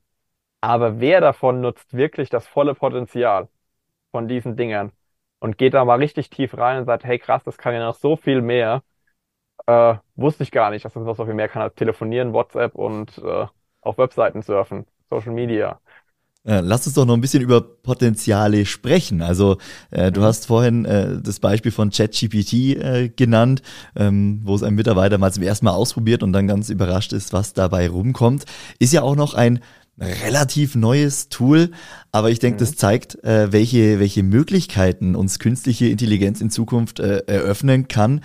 Aber 0.63 1.01
wer 1.01 1.21
davon 1.21 1.61
nutzt 1.61 1.95
wirklich 1.97 2.31
das 2.31 2.47
volle 2.49 2.75
Potenzial 2.75 3.49
von 4.13 4.29
diesen 4.29 4.57
Dingern 4.57 4.93
und 5.41 5.59
geht 5.59 5.75
da 5.75 5.85
mal 5.85 5.97
richtig 5.99 6.31
tief 6.31 6.57
rein 6.59 6.79
und 6.81 6.87
sagt, 6.87 7.05
hey 7.05 7.19
krass, 7.19 7.43
das 7.45 7.59
kann 7.59 7.75
ja 7.75 7.81
noch 7.85 7.97
so 7.97 8.17
viel 8.17 8.43
mehr. 8.43 8.83
Äh, 9.67 9.95
wusste 10.17 10.43
ich 10.43 10.51
gar 10.51 10.71
nicht, 10.71 10.85
dass 10.85 10.93
das 10.93 11.05
noch 11.05 11.17
so 11.17 11.25
viel 11.25 11.35
mehr 11.35 11.49
kann 11.49 11.63
als 11.63 11.75
telefonieren, 11.75 12.33
WhatsApp 12.33 12.75
und 12.75 13.19
äh, 13.19 13.47
auf 13.81 13.99
Webseiten 13.99 14.43
surfen, 14.43 14.87
Social 15.11 15.33
Media. 15.33 15.81
Äh, 16.47 16.61
lass 16.61 16.87
uns 16.87 16.95
doch 16.95 17.07
noch 17.07 17.15
ein 17.15 17.23
bisschen 17.23 17.43
über 17.43 17.63
Potenziale 17.63 18.67
sprechen. 18.67 19.23
Also 19.23 19.57
äh, 19.91 20.13
du 20.13 20.21
mhm. 20.21 20.25
hast 20.25 20.47
vorhin 20.47 20.85
äh, 20.85 21.21
das 21.23 21.41
Beispiel 21.41 21.73
von 21.73 21.91
ChatGPT 21.91 22.53
äh, 22.53 23.09
genannt, 23.09 23.63
ähm, 23.97 24.41
wo 24.45 24.55
es 24.55 24.63
ein 24.63 24.75
Mitarbeiter 24.75 25.17
mal 25.17 25.33
zum 25.33 25.43
ersten 25.43 25.65
Mal 25.65 25.73
ausprobiert 25.73 26.23
und 26.23 26.35
dann 26.35 26.47
ganz 26.47 26.69
überrascht 26.69 27.15
ist, 27.15 27.33
was 27.33 27.55
dabei 27.55 27.89
rumkommt. 27.89 28.45
Ist 28.79 28.93
ja 28.93 29.03
auch 29.03 29.17
noch 29.17 29.33
ein 29.33 29.61
relativ 29.99 30.75
neues 30.75 31.29
Tool, 31.29 31.71
aber 32.13 32.31
ich 32.31 32.41
denke, 32.41 32.57
mhm. 32.57 32.67
das 32.67 32.77
zeigt, 32.77 33.23
äh, 33.25 33.53
welche, 33.53 34.01
welche 34.01 34.23
Möglichkeiten 34.23 35.15
uns 35.15 35.39
künstliche 35.39 35.87
Intelligenz 35.87 36.41
in 36.41 36.51
Zukunft 36.51 37.01
äh, 37.01 37.23
eröffnen 37.27 37.89
kann. 37.89 38.21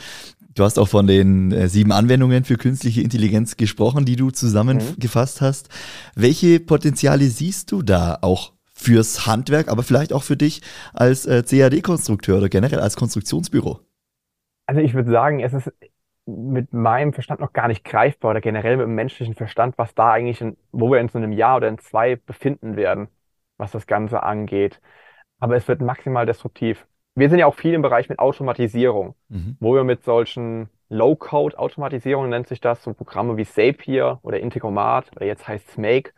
Du 0.55 0.63
hast 0.63 0.79
auch 0.79 0.87
von 0.87 1.05
den 1.05 1.51
äh, 1.51 1.67
sieben 1.67 1.91
Anwendungen 1.91 2.43
für 2.43 2.57
künstliche 2.57 3.01
Intelligenz 3.01 3.55
gesprochen, 3.55 4.05
die 4.05 4.15
du 4.15 4.31
zusammengefasst 4.31 5.41
mhm. 5.41 5.45
hast. 5.45 5.69
Welche 6.15 6.59
Potenziale 6.59 7.25
siehst 7.25 7.71
du 7.71 7.81
da 7.81 8.17
auch 8.21 8.53
fürs 8.73 9.27
Handwerk, 9.27 9.67
aber 9.67 9.83
vielleicht 9.83 10.11
auch 10.13 10.23
für 10.23 10.37
dich 10.37 10.61
als 10.93 11.25
äh, 11.25 11.43
CAD-Konstrukteur 11.43 12.37
oder 12.37 12.49
generell 12.49 12.79
als 12.79 12.95
Konstruktionsbüro? 12.95 13.79
Also 14.65 14.81
ich 14.81 14.93
würde 14.93 15.11
sagen, 15.11 15.39
es 15.39 15.53
ist 15.53 15.71
mit 16.25 16.73
meinem 16.73 17.13
Verstand 17.13 17.41
noch 17.41 17.53
gar 17.53 17.67
nicht 17.67 17.83
greifbar 17.83 18.31
oder 18.31 18.41
generell 18.41 18.77
mit 18.77 18.85
dem 18.85 18.95
menschlichen 18.95 19.35
Verstand, 19.35 19.77
was 19.77 19.93
da 19.95 20.11
eigentlich, 20.11 20.41
in, 20.41 20.57
wo 20.71 20.91
wir 20.91 20.99
in 20.99 21.09
so 21.09 21.17
einem 21.17 21.31
Jahr 21.31 21.57
oder 21.57 21.67
in 21.67 21.79
zwei 21.79 22.15
befinden 22.15 22.75
werden, 22.75 23.07
was 23.57 23.71
das 23.71 23.87
Ganze 23.87 24.23
angeht. 24.23 24.79
Aber 25.39 25.55
es 25.55 25.67
wird 25.67 25.81
maximal 25.81 26.25
destruktiv 26.25 26.85
wir 27.19 27.29
sind 27.29 27.39
ja 27.39 27.45
auch 27.45 27.55
viel 27.55 27.73
im 27.73 27.81
Bereich 27.81 28.09
mit 28.09 28.19
Automatisierung, 28.19 29.15
mhm. 29.29 29.57
wo 29.59 29.75
wir 29.75 29.83
mit 29.83 30.03
solchen 30.03 30.69
Low-Code-Automatisierungen 30.89 32.29
nennt 32.29 32.47
sich 32.47 32.61
das, 32.61 32.83
so 32.83 32.93
Programme 32.93 33.37
wie 33.37 33.45
Zapier 33.45 34.19
oder 34.23 34.39
Integromat 34.39 35.11
oder 35.15 35.25
jetzt 35.25 35.47
heißt 35.47 35.69
es 35.69 35.77
Make, 35.77 36.13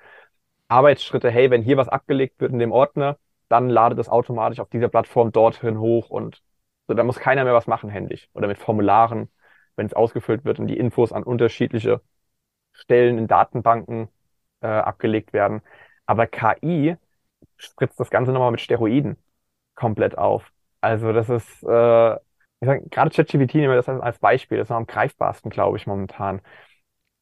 Arbeitsschritte, 0.68 1.30
hey, 1.30 1.52
wenn 1.52 1.62
hier 1.62 1.78
was 1.78 1.90
abgelegt 1.90 2.40
wird 2.40 2.54
in 2.54 2.60
dem 2.60 2.72
Ordner, 2.72 3.18
dann 3.50 3.70
ladet 3.70 4.00
es 4.00 4.08
automatisch 4.08 4.60
auf 4.60 4.70
dieser 4.70 4.88
Plattform 4.88 5.32
dorthin 5.32 5.80
hoch 5.80 6.10
und 6.10 6.42
so, 6.88 6.94
da 6.94 7.04
muss 7.04 7.20
keiner 7.20 7.44
mehr 7.44 7.54
was 7.54 7.68
machen 7.68 7.90
händisch 7.90 8.30
oder 8.34 8.48
mit 8.48 8.58
Formularen, 8.58 9.30
wenn 9.76 9.86
es 9.86 9.94
ausgefüllt 9.94 10.46
wird 10.46 10.60
und 10.60 10.68
die 10.68 10.78
Infos 10.78 11.12
an 11.12 11.24
unterschiedliche 11.24 12.02
Stellen 12.74 13.18
in 13.18 13.28
Datenbanken 13.28 14.10
äh, 14.62 14.68
abgelegt 14.68 15.34
werden. 15.34 15.62
Aber 16.06 16.28
KI 16.28 16.96
spritzt 17.58 18.00
das 18.00 18.10
Ganze 18.10 18.32
nochmal 18.32 18.52
mit 18.52 18.62
Steroiden 18.62 19.18
komplett 19.76 20.18
auf. 20.18 20.52
Also 20.82 21.14
das 21.14 21.30
ist, 21.30 21.64
äh, 21.64 22.16
ich 22.16 22.68
sag, 22.68 22.92
gerade 22.92 23.12
ChatGPT 23.12 23.56
nehmen 23.56 23.70
wir 23.70 23.82
das 23.82 23.90
als 23.90 24.20
Beispiel, 24.20 24.58
das 24.58 24.66
ist 24.66 24.70
noch 24.70 24.78
am 24.78 24.88
greifbarsten, 24.88 25.52
glaube 25.52 25.78
ich, 25.78 25.88
momentan. 25.88 26.42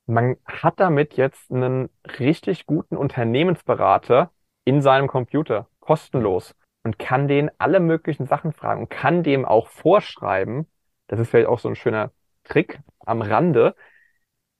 Man 0.05 0.37
hat 0.45 0.79
damit 0.79 1.15
jetzt 1.15 1.51
einen 1.51 1.89
richtig 2.19 2.65
guten 2.65 2.97
Unternehmensberater 2.97 4.31
in 4.65 4.81
seinem 4.81 5.07
Computer, 5.07 5.67
kostenlos, 5.79 6.55
und 6.83 6.97
kann 6.99 7.27
den 7.27 7.51
alle 7.59 7.79
möglichen 7.79 8.25
Sachen 8.25 8.53
fragen 8.53 8.83
und 8.83 8.89
kann 8.89 9.23
dem 9.23 9.45
auch 9.45 9.67
vorschreiben, 9.67 10.67
das 11.07 11.19
ist 11.19 11.29
vielleicht 11.29 11.47
auch 11.49 11.59
so 11.59 11.69
ein 11.69 11.75
schöner 11.75 12.11
Trick 12.45 12.79
am 12.99 13.21
Rande, 13.21 13.75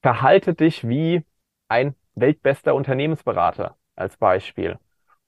verhalte 0.02 0.54
dich 0.54 0.88
wie 0.88 1.26
ein 1.70 1.96
weltbester 2.16 2.76
Unternehmensberater 2.76 3.78
als 3.96 4.18
Beispiel. 4.18 4.80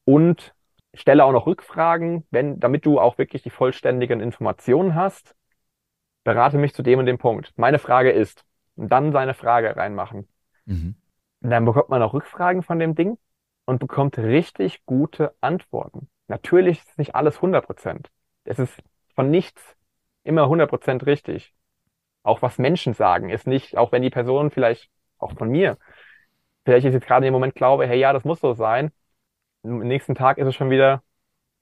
Und 0.06 0.54
stelle 0.94 1.24
auch 1.24 1.32
noch 1.32 1.46
Rückfragen, 1.46 2.26
wenn, 2.32 2.60
damit 2.60 2.86
du 2.86 3.00
auch 3.00 3.18
wirklich 3.18 3.44
die 3.44 3.50
vollständigen 3.50 4.20
Informationen 4.20 4.96
hast. 4.96 5.36
Berate 6.24 6.58
mich 6.58 6.74
zu 6.74 6.84
dem 6.84 7.00
und 7.00 7.06
dem 7.06 7.18
Punkt. 7.18 7.54
Meine 7.56 7.80
Frage 7.80 8.12
ist, 8.12 8.46
und 8.76 8.90
dann 8.90 9.12
seine 9.12 9.34
Frage 9.34 9.76
reinmachen. 9.76 10.28
Mhm. 10.66 10.96
Und 11.42 11.50
dann 11.50 11.66
bekommt 11.66 11.90
man 11.90 12.02
auch 12.02 12.14
Rückfragen 12.14 12.64
von 12.64 12.80
dem 12.80 12.96
Ding 12.96 13.18
und 13.66 13.80
bekommt 13.80 14.18
richtig 14.18 14.86
gute 14.86 15.34
Antworten. 15.42 16.10
Natürlich 16.28 16.80
ist 16.80 16.98
nicht 16.98 17.16
alles 17.16 17.38
100 17.38 17.66
Prozent. 17.66 18.10
Es 18.44 18.60
ist 18.60 18.82
von 19.16 19.30
nichts 19.30 19.76
immer 20.24 20.44
100 20.44 20.70
Prozent 20.70 21.06
richtig. 21.06 21.54
Auch 22.24 22.42
was 22.42 22.58
Menschen 22.58 22.94
sagen 22.94 23.30
ist 23.30 23.48
nicht, 23.48 23.78
auch 23.78 23.92
wenn 23.92 24.02
die 24.02 24.10
Person 24.10 24.52
vielleicht, 24.52 24.90
auch 25.18 25.34
von 25.34 25.50
mir, 25.50 25.78
vielleicht 26.66 26.86
ist 26.86 26.94
jetzt 26.94 27.08
gerade 27.08 27.26
dem 27.26 27.34
Moment 27.34 27.56
glaube, 27.56 27.88
hey, 27.88 28.00
ja, 28.00 28.14
das 28.14 28.24
muss 28.24 28.40
so 28.40 28.54
sein, 28.54 28.92
am 29.64 29.80
nächsten 29.80 30.16
Tag 30.16 30.38
ist 30.38 30.48
es 30.48 30.56
schon 30.56 30.70
wieder 30.70 31.04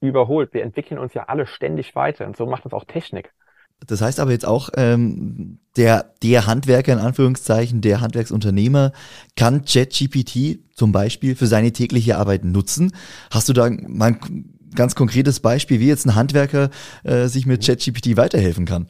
überholt. 0.01 0.53
Wir 0.53 0.63
entwickeln 0.63 0.99
uns 0.99 1.13
ja 1.13 1.25
alle 1.25 1.45
ständig 1.45 1.95
weiter 1.95 2.25
und 2.25 2.37
so 2.37 2.45
macht 2.45 2.65
das 2.65 2.73
auch 2.73 2.85
Technik. 2.85 3.33
Das 3.87 4.01
heißt 4.01 4.19
aber 4.19 4.31
jetzt 4.31 4.45
auch, 4.45 4.69
ähm, 4.75 5.59
der, 5.77 6.13
der 6.21 6.47
Handwerker 6.47 6.93
in 6.93 6.99
Anführungszeichen, 6.99 7.81
der 7.81 8.01
Handwerksunternehmer 8.01 8.91
kann 9.37 9.63
ChatGPT 9.63 10.59
zum 10.73 10.91
Beispiel 10.91 11.35
für 11.35 11.47
seine 11.47 11.71
tägliche 11.71 12.17
Arbeit 12.17 12.43
nutzen. 12.43 12.91
Hast 13.31 13.47
du 13.47 13.53
da 13.53 13.69
mal 13.69 14.11
ein 14.11 14.59
ganz 14.75 14.95
konkretes 14.95 15.39
Beispiel, 15.39 15.79
wie 15.79 15.87
jetzt 15.87 16.05
ein 16.05 16.15
Handwerker 16.15 16.69
äh, 17.03 17.27
sich 17.27 17.45
mit 17.45 17.65
ChatGPT 17.65 18.17
weiterhelfen 18.17 18.65
kann? 18.65 18.89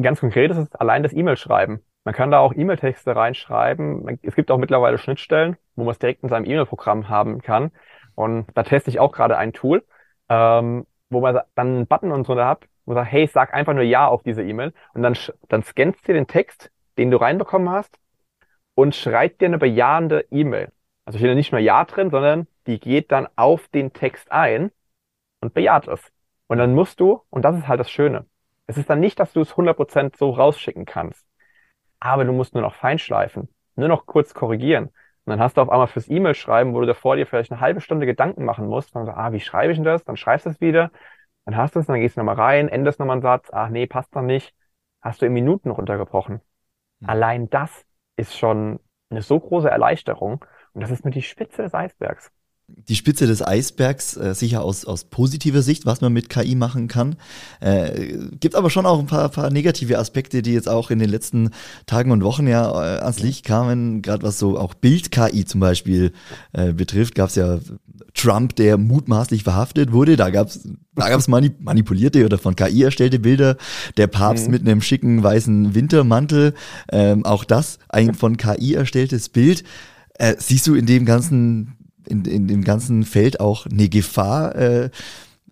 Ganz 0.00 0.20
konkret 0.20 0.52
ist 0.52 0.58
es 0.58 0.74
allein 0.76 1.02
das 1.02 1.12
E-Mail-Schreiben. 1.12 1.80
Man 2.04 2.14
kann 2.14 2.30
da 2.30 2.38
auch 2.38 2.54
E-Mail-Texte 2.54 3.14
reinschreiben. 3.14 4.18
Es 4.22 4.36
gibt 4.36 4.50
auch 4.50 4.58
mittlerweile 4.58 4.98
Schnittstellen, 4.98 5.56
wo 5.74 5.84
man 5.84 5.92
es 5.92 5.98
direkt 5.98 6.22
in 6.22 6.28
seinem 6.28 6.44
E-Mail-Programm 6.44 7.08
haben 7.08 7.42
kann. 7.42 7.72
Und 8.18 8.46
da 8.54 8.64
teste 8.64 8.90
ich 8.90 8.98
auch 8.98 9.12
gerade 9.12 9.38
ein 9.38 9.52
Tool, 9.52 9.84
ähm, 10.28 10.86
wo 11.08 11.20
man 11.20 11.40
dann 11.54 11.68
einen 11.68 11.86
Button 11.86 12.10
und 12.10 12.26
so 12.26 12.34
hat, 12.34 12.64
wo 12.84 12.92
man 12.92 13.04
sagt, 13.04 13.12
hey, 13.12 13.28
sag 13.28 13.54
einfach 13.54 13.74
nur 13.74 13.84
Ja 13.84 14.08
auf 14.08 14.24
diese 14.24 14.42
E-Mail. 14.42 14.72
Und 14.92 15.02
dann, 15.04 15.16
dann 15.48 15.62
scannst 15.62 16.08
du 16.08 16.12
den 16.12 16.26
Text, 16.26 16.72
den 16.96 17.12
du 17.12 17.16
reinbekommen 17.18 17.70
hast, 17.70 17.96
und 18.74 18.96
schreibt 18.96 19.40
dir 19.40 19.46
eine 19.46 19.58
bejahende 19.58 20.26
E-Mail. 20.32 20.72
Also 21.04 21.18
steht 21.18 21.30
da 21.30 21.36
nicht 21.36 21.52
mehr 21.52 21.60
Ja 21.60 21.84
drin, 21.84 22.10
sondern 22.10 22.48
die 22.66 22.80
geht 22.80 23.12
dann 23.12 23.28
auf 23.36 23.68
den 23.68 23.92
Text 23.92 24.32
ein 24.32 24.72
und 25.40 25.54
bejaht 25.54 25.86
es. 25.86 26.00
Und 26.48 26.58
dann 26.58 26.74
musst 26.74 26.98
du, 26.98 27.22
und 27.30 27.42
das 27.42 27.56
ist 27.56 27.68
halt 27.68 27.78
das 27.78 27.90
Schöne, 27.90 28.26
es 28.66 28.76
ist 28.78 28.90
dann 28.90 28.98
nicht, 28.98 29.20
dass 29.20 29.32
du 29.32 29.42
es 29.42 29.56
100% 29.56 30.16
so 30.18 30.30
rausschicken 30.30 30.86
kannst, 30.86 31.24
aber 32.00 32.24
du 32.24 32.32
musst 32.32 32.54
nur 32.54 32.64
noch 32.64 32.74
feinschleifen, 32.74 33.48
nur 33.76 33.88
noch 33.88 34.06
kurz 34.06 34.34
korrigieren. 34.34 34.90
Und 35.28 35.32
dann 35.32 35.40
hast 35.40 35.58
du 35.58 35.60
auf 35.60 35.68
einmal 35.68 35.88
fürs 35.88 36.08
E-Mail-Schreiben, 36.08 36.72
wo 36.72 36.80
du 36.80 36.86
davor 36.86 37.16
dir 37.16 37.26
vielleicht 37.26 37.52
eine 37.52 37.60
halbe 37.60 37.82
Stunde 37.82 38.06
Gedanken 38.06 38.46
machen 38.46 38.66
musst, 38.66 38.96
dann 38.96 39.04
so, 39.04 39.12
ah, 39.12 39.30
wie 39.30 39.40
schreibe 39.40 39.72
ich 39.72 39.76
denn 39.76 39.84
das? 39.84 40.02
Dann 40.02 40.16
schreibst 40.16 40.46
du 40.46 40.50
es 40.50 40.62
wieder, 40.62 40.90
dann 41.44 41.54
hast 41.54 41.74
du 41.74 41.80
es, 41.80 41.86
dann 41.86 42.00
gehst 42.00 42.16
du 42.16 42.20
nochmal 42.20 42.36
rein, 42.36 42.70
endest 42.70 42.98
nochmal 42.98 43.16
einen 43.16 43.22
Satz, 43.22 43.50
ach 43.52 43.68
nee, 43.68 43.86
passt 43.86 44.16
doch 44.16 44.22
nicht, 44.22 44.54
hast 45.02 45.20
du 45.20 45.26
in 45.26 45.34
Minuten 45.34 45.68
runtergebrochen. 45.68 46.40
Mhm. 47.00 47.08
Allein 47.10 47.50
das 47.50 47.84
ist 48.16 48.38
schon 48.38 48.80
eine 49.10 49.20
so 49.20 49.38
große 49.38 49.68
Erleichterung 49.68 50.42
und 50.72 50.80
das 50.80 50.90
ist 50.90 51.04
nur 51.04 51.12
die 51.12 51.20
Spitze 51.20 51.60
des 51.60 51.74
Eisbergs 51.74 52.32
die 52.88 52.96
Spitze 52.96 53.26
des 53.26 53.46
Eisbergs, 53.46 54.16
äh, 54.16 54.34
sicher 54.34 54.62
aus, 54.62 54.84
aus 54.84 55.04
positiver 55.04 55.62
Sicht, 55.62 55.86
was 55.86 56.00
man 56.00 56.12
mit 56.12 56.28
KI 56.28 56.54
machen 56.54 56.88
kann. 56.88 57.16
Äh, 57.60 58.16
gibt 58.40 58.54
aber 58.54 58.70
schon 58.70 58.86
auch 58.86 58.98
ein 58.98 59.06
paar, 59.06 59.28
paar 59.28 59.50
negative 59.50 59.98
Aspekte, 59.98 60.42
die 60.42 60.52
jetzt 60.52 60.68
auch 60.68 60.90
in 60.90 60.98
den 60.98 61.10
letzten 61.10 61.50
Tagen 61.86 62.10
und 62.10 62.22
Wochen 62.22 62.46
ja 62.46 62.70
äh, 62.70 63.00
ans 63.00 63.20
Licht 63.20 63.44
kamen, 63.44 64.02
gerade 64.02 64.22
was 64.22 64.38
so 64.38 64.58
auch 64.58 64.74
Bild-KI 64.74 65.44
zum 65.44 65.60
Beispiel 65.60 66.12
äh, 66.52 66.72
betrifft, 66.72 67.14
gab 67.14 67.28
es 67.28 67.34
ja 67.34 67.58
Trump, 68.14 68.56
der 68.56 68.78
mutmaßlich 68.78 69.44
verhaftet 69.44 69.92
wurde. 69.92 70.16
Da 70.16 70.30
gab 70.30 70.48
es 70.48 70.68
da 70.94 71.08
gab's 71.08 71.28
manipulierte 71.28 72.24
oder 72.24 72.38
von 72.38 72.56
KI 72.56 72.82
erstellte 72.82 73.20
Bilder. 73.20 73.56
Der 73.96 74.08
Papst 74.08 74.46
mhm. 74.46 74.50
mit 74.52 74.62
einem 74.62 74.82
schicken 74.82 75.22
weißen 75.22 75.74
Wintermantel. 75.74 76.54
Ähm, 76.90 77.24
auch 77.24 77.44
das 77.44 77.78
ein 77.88 78.14
von 78.14 78.36
KI 78.36 78.74
erstelltes 78.74 79.28
Bild. 79.28 79.62
Äh, 80.14 80.34
siehst 80.38 80.66
du 80.66 80.74
in 80.74 80.86
dem 80.86 81.04
ganzen 81.04 81.77
in, 82.08 82.24
in 82.24 82.48
dem 82.48 82.64
ganzen 82.64 83.04
Feld 83.04 83.40
auch 83.40 83.66
eine 83.66 83.88
Gefahr, 83.88 84.54
äh, 84.56 84.90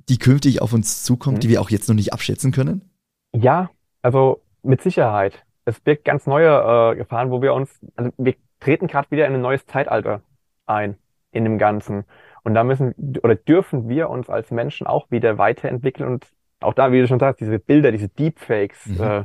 die 0.09 0.19
künftig 0.19 0.63
auf 0.63 0.73
uns 0.73 1.05
zukommt, 1.05 1.39
mhm. 1.39 1.41
die 1.41 1.49
wir 1.51 1.61
auch 1.61 1.71
jetzt 1.71 1.89
noch 1.89 1.95
nicht 1.95 2.13
abschätzen 2.13 2.53
können? 2.53 2.91
Ja, 3.35 3.71
also 4.03 4.43
mit 4.63 4.83
Sicherheit. 4.83 5.45
Es 5.65 5.81
birgt 5.81 6.05
ganz 6.05 6.27
neue 6.27 6.93
äh, 6.93 6.97
Gefahren, 6.97 7.31
wo 7.31 7.43
wir 7.43 7.55
uns, 7.55 7.81
also 7.97 8.11
wir 8.17 8.35
treten 8.61 8.87
gerade 8.87 9.11
wieder 9.11 9.27
in 9.27 9.35
ein 9.35 9.41
neues 9.41 9.67
Zeitalter 9.67 10.23
ein 10.67 10.97
in 11.33 11.45
dem 11.45 11.59
Ganzen. 11.59 12.05
Und 12.43 12.55
da 12.55 12.65
müssen 12.65 12.95
oder 13.23 13.35
dürfen 13.35 13.89
wir 13.89 14.09
uns 14.09 14.31
als 14.31 14.51
Menschen 14.51 14.87
auch 14.87 15.11
wieder 15.11 15.39
weiterentwickeln 15.39 16.09
und 16.09 16.27
auch 16.61 16.75
da, 16.75 16.93
wie 16.93 17.01
du 17.01 17.07
schon 17.07 17.19
sagst, 17.19 17.41
diese 17.41 17.59
Bilder, 17.59 17.93
diese 17.93 18.09
Deepfakes, 18.09 18.87
mhm. 18.87 19.03
äh, 19.03 19.25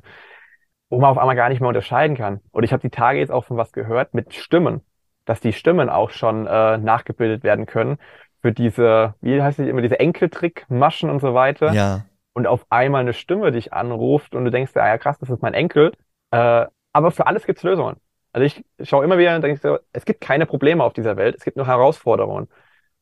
wo 0.90 1.00
man 1.00 1.12
auf 1.12 1.18
einmal 1.18 1.36
gar 1.36 1.50
nicht 1.50 1.62
mehr 1.62 1.70
unterscheiden 1.70 2.18
kann. 2.18 2.42
Und 2.52 2.64
ich 2.64 2.74
habe 2.74 2.82
die 2.82 2.90
Tage 2.90 3.20
jetzt 3.20 3.32
auch 3.32 3.46
von 3.46 3.58
was 3.58 3.72
gehört 3.72 4.14
mit 4.14 4.34
Stimmen, 4.34 4.82
dass 5.26 5.40
die 5.40 5.54
Stimmen 5.54 5.90
auch 5.90 6.10
schon 6.10 6.48
äh, 6.48 6.78
nachgebildet 6.78 7.44
werden 7.44 7.66
können 7.66 7.98
für 8.42 8.52
diese, 8.52 9.16
wie 9.22 9.42
heißt 9.42 9.60
es 9.60 9.68
immer, 9.68 9.82
diese 9.82 10.00
Enkeltrickmaschen 10.00 11.10
und 11.10 11.20
so 11.20 11.34
weiter. 11.34 11.74
Ja. 11.74 12.06
Und 12.34 12.48
auf 12.48 12.66
einmal 12.70 13.02
eine 13.02 13.14
Stimme 13.14 13.52
dich 13.52 13.74
anruft 13.74 14.36
und 14.36 14.46
du 14.46 14.52
denkst, 14.52 14.72
ah 14.76 14.88
ja 14.88 14.98
krass, 14.98 15.20
das 15.20 15.30
ist 15.30 15.42
mein 15.42 15.54
Enkel. 15.54 15.92
Äh, 16.32 16.66
aber 16.94 17.12
für 17.12 17.28
alles 17.28 17.46
gibt's 17.46 17.64
Lösungen. 17.64 17.98
Also 18.34 18.46
ich 18.46 18.64
schaue 18.88 19.04
immer 19.04 19.18
wieder 19.18 19.36
und 19.36 19.44
denke 19.44 19.60
so, 19.60 19.78
es 19.92 20.06
gibt 20.06 20.22
keine 20.22 20.46
Probleme 20.46 20.84
auf 20.84 20.94
dieser 20.94 21.18
Welt, 21.18 21.36
es 21.36 21.44
gibt 21.44 21.58
nur 21.58 21.68
Herausforderungen, 21.68 22.48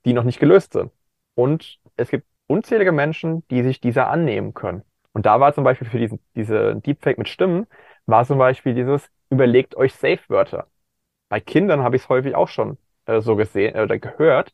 die 0.05 0.13
noch 0.13 0.23
nicht 0.23 0.39
gelöst 0.39 0.73
sind. 0.73 0.91
Und 1.35 1.79
es 1.95 2.09
gibt 2.09 2.25
unzählige 2.47 2.91
Menschen, 2.91 3.47
die 3.49 3.61
sich 3.61 3.79
dieser 3.79 4.09
annehmen 4.09 4.53
können. 4.53 4.83
Und 5.13 5.25
da 5.25 5.39
war 5.39 5.53
zum 5.53 5.63
Beispiel 5.63 5.87
für 5.87 5.99
diesen, 5.99 6.19
diese 6.35 6.75
Deepfake 6.75 7.17
mit 7.17 7.29
Stimmen, 7.29 7.67
war 8.07 8.25
zum 8.25 8.39
Beispiel 8.39 8.73
dieses, 8.73 9.09
überlegt 9.29 9.75
euch 9.75 9.93
Safe-Wörter. 9.93 10.67
Bei 11.29 11.39
Kindern 11.39 11.83
habe 11.83 11.95
ich 11.95 12.03
es 12.03 12.09
häufig 12.09 12.35
auch 12.35 12.47
schon 12.47 12.77
äh, 13.05 13.21
so 13.21 13.35
gesehen 13.35 13.75
äh, 13.75 13.81
oder 13.83 13.99
gehört, 13.99 14.53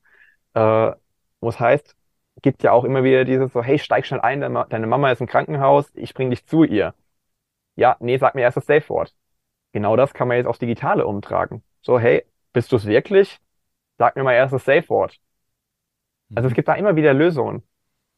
äh, 0.54 0.92
wo 1.42 1.50
es 1.50 1.60
heißt, 1.60 1.96
gibt 2.42 2.64
ja 2.64 2.72
auch 2.72 2.84
immer 2.84 3.04
wieder 3.04 3.26
dieses 3.26 3.54
so, 3.54 3.64
hey, 3.64 3.80
steig 3.80 4.06
schnell 4.06 4.22
ein, 4.22 4.42
deine 4.42 4.88
Mama 4.88 5.12
ist 5.12 5.22
im 5.22 5.28
Krankenhaus, 5.28 5.90
ich 5.96 6.14
bring 6.14 6.30
dich 6.30 6.46
zu 6.46 6.64
ihr. 6.64 6.94
Ja, 7.76 7.98
nee, 8.00 8.18
sag 8.18 8.36
mir 8.36 8.42
erst 8.42 8.58
das 8.58 8.66
Safe-Wort. 8.68 9.16
Genau 9.74 9.96
das 9.96 10.14
kann 10.14 10.28
man 10.28 10.38
jetzt 10.38 10.48
aufs 10.48 10.60
Digitale 10.60 11.06
umtragen. 11.08 11.64
So, 11.82 12.00
hey, 12.00 12.26
bist 12.54 12.72
du 12.72 12.78
es 12.78 12.86
wirklich? 12.86 13.40
Sag 13.98 14.16
mir 14.16 14.24
mal 14.24 14.34
erst 14.34 14.54
das 14.54 14.66
Safe-Wort. 14.66 15.20
Also 16.36 16.48
es 16.48 16.52
mhm. 16.54 16.56
gibt 16.56 16.68
da 16.68 16.76
immer 16.76 16.96
wieder 16.96 17.14
Lösungen 17.14 17.64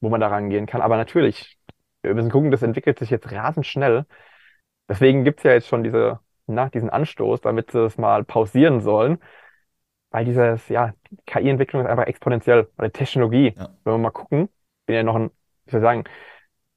wo 0.02 0.10
man 0.10 0.22
da 0.22 0.28
rangehen 0.28 0.66
kann. 0.66 0.82
Aber 0.82 0.98
natürlich, 0.98 1.58
wir 2.02 2.14
müssen 2.14 2.32
gucken, 2.32 2.52
das 2.52 2.64
entwickelt 2.64 3.00
sich 3.00 3.10
jetzt 3.10 3.32
rasend 3.32 3.66
schnell. 3.66 4.06
Deswegen 4.90 5.24
gibt's 5.24 5.44
ja 5.44 5.54
jetzt 5.54 5.68
schon 5.68 5.84
diese, 5.84 6.20
na, 6.48 6.70
diesen 6.70 6.90
Anstoß, 6.90 7.42
damit 7.42 7.72
sie 7.72 7.86
es 7.86 7.98
mal 7.98 8.24
pausieren 8.24 8.82
sollen. 8.82 9.20
Weil 10.10 10.26
dieses, 10.26 10.70
ja, 10.70 10.94
KI-Entwicklung 11.26 11.84
ist 11.84 11.90
einfach 11.90 12.08
exponentiell. 12.08 12.70
Oder 12.78 12.92
Technologie. 12.92 13.54
Ja. 13.58 13.70
Wenn 13.84 13.94
wir 13.94 13.98
mal 13.98 14.12
gucken, 14.12 14.50
bin 14.86 14.96
ja 14.96 15.04
noch 15.04 15.16
ein, 15.16 15.32
wie 15.66 15.72
soll 15.72 15.82
ich 15.82 15.84
sagen, 15.84 16.04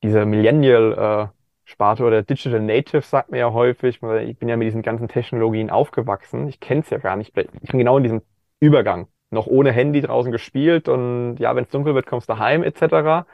diese 0.02 0.26
Millennial, 0.26 1.30
äh, 1.30 1.40
oder 1.78 2.22
Digital 2.22 2.60
Native 2.60 3.02
sagt 3.02 3.30
mir 3.30 3.38
ja 3.38 3.52
häufig, 3.52 4.00
ich 4.02 4.38
bin 4.38 4.48
ja 4.48 4.56
mit 4.56 4.66
diesen 4.66 4.82
ganzen 4.82 5.06
Technologien 5.06 5.70
aufgewachsen. 5.70 6.48
Ich 6.48 6.58
kenne 6.58 6.80
es 6.80 6.90
ja 6.90 6.98
gar 6.98 7.16
nicht. 7.16 7.36
Ich 7.36 7.70
bin 7.70 7.78
genau 7.78 7.96
in 7.96 8.02
diesem 8.02 8.22
Übergang 8.58 9.06
noch 9.30 9.46
ohne 9.46 9.72
Handy 9.72 10.00
draußen 10.00 10.32
gespielt 10.32 10.88
und 10.88 11.36
ja, 11.36 11.54
wenn 11.54 11.64
es 11.64 11.70
dunkel 11.70 11.94
wird, 11.94 12.06
kommst 12.06 12.28
du 12.28 12.38
heim 12.38 12.62
etc. 12.62 13.26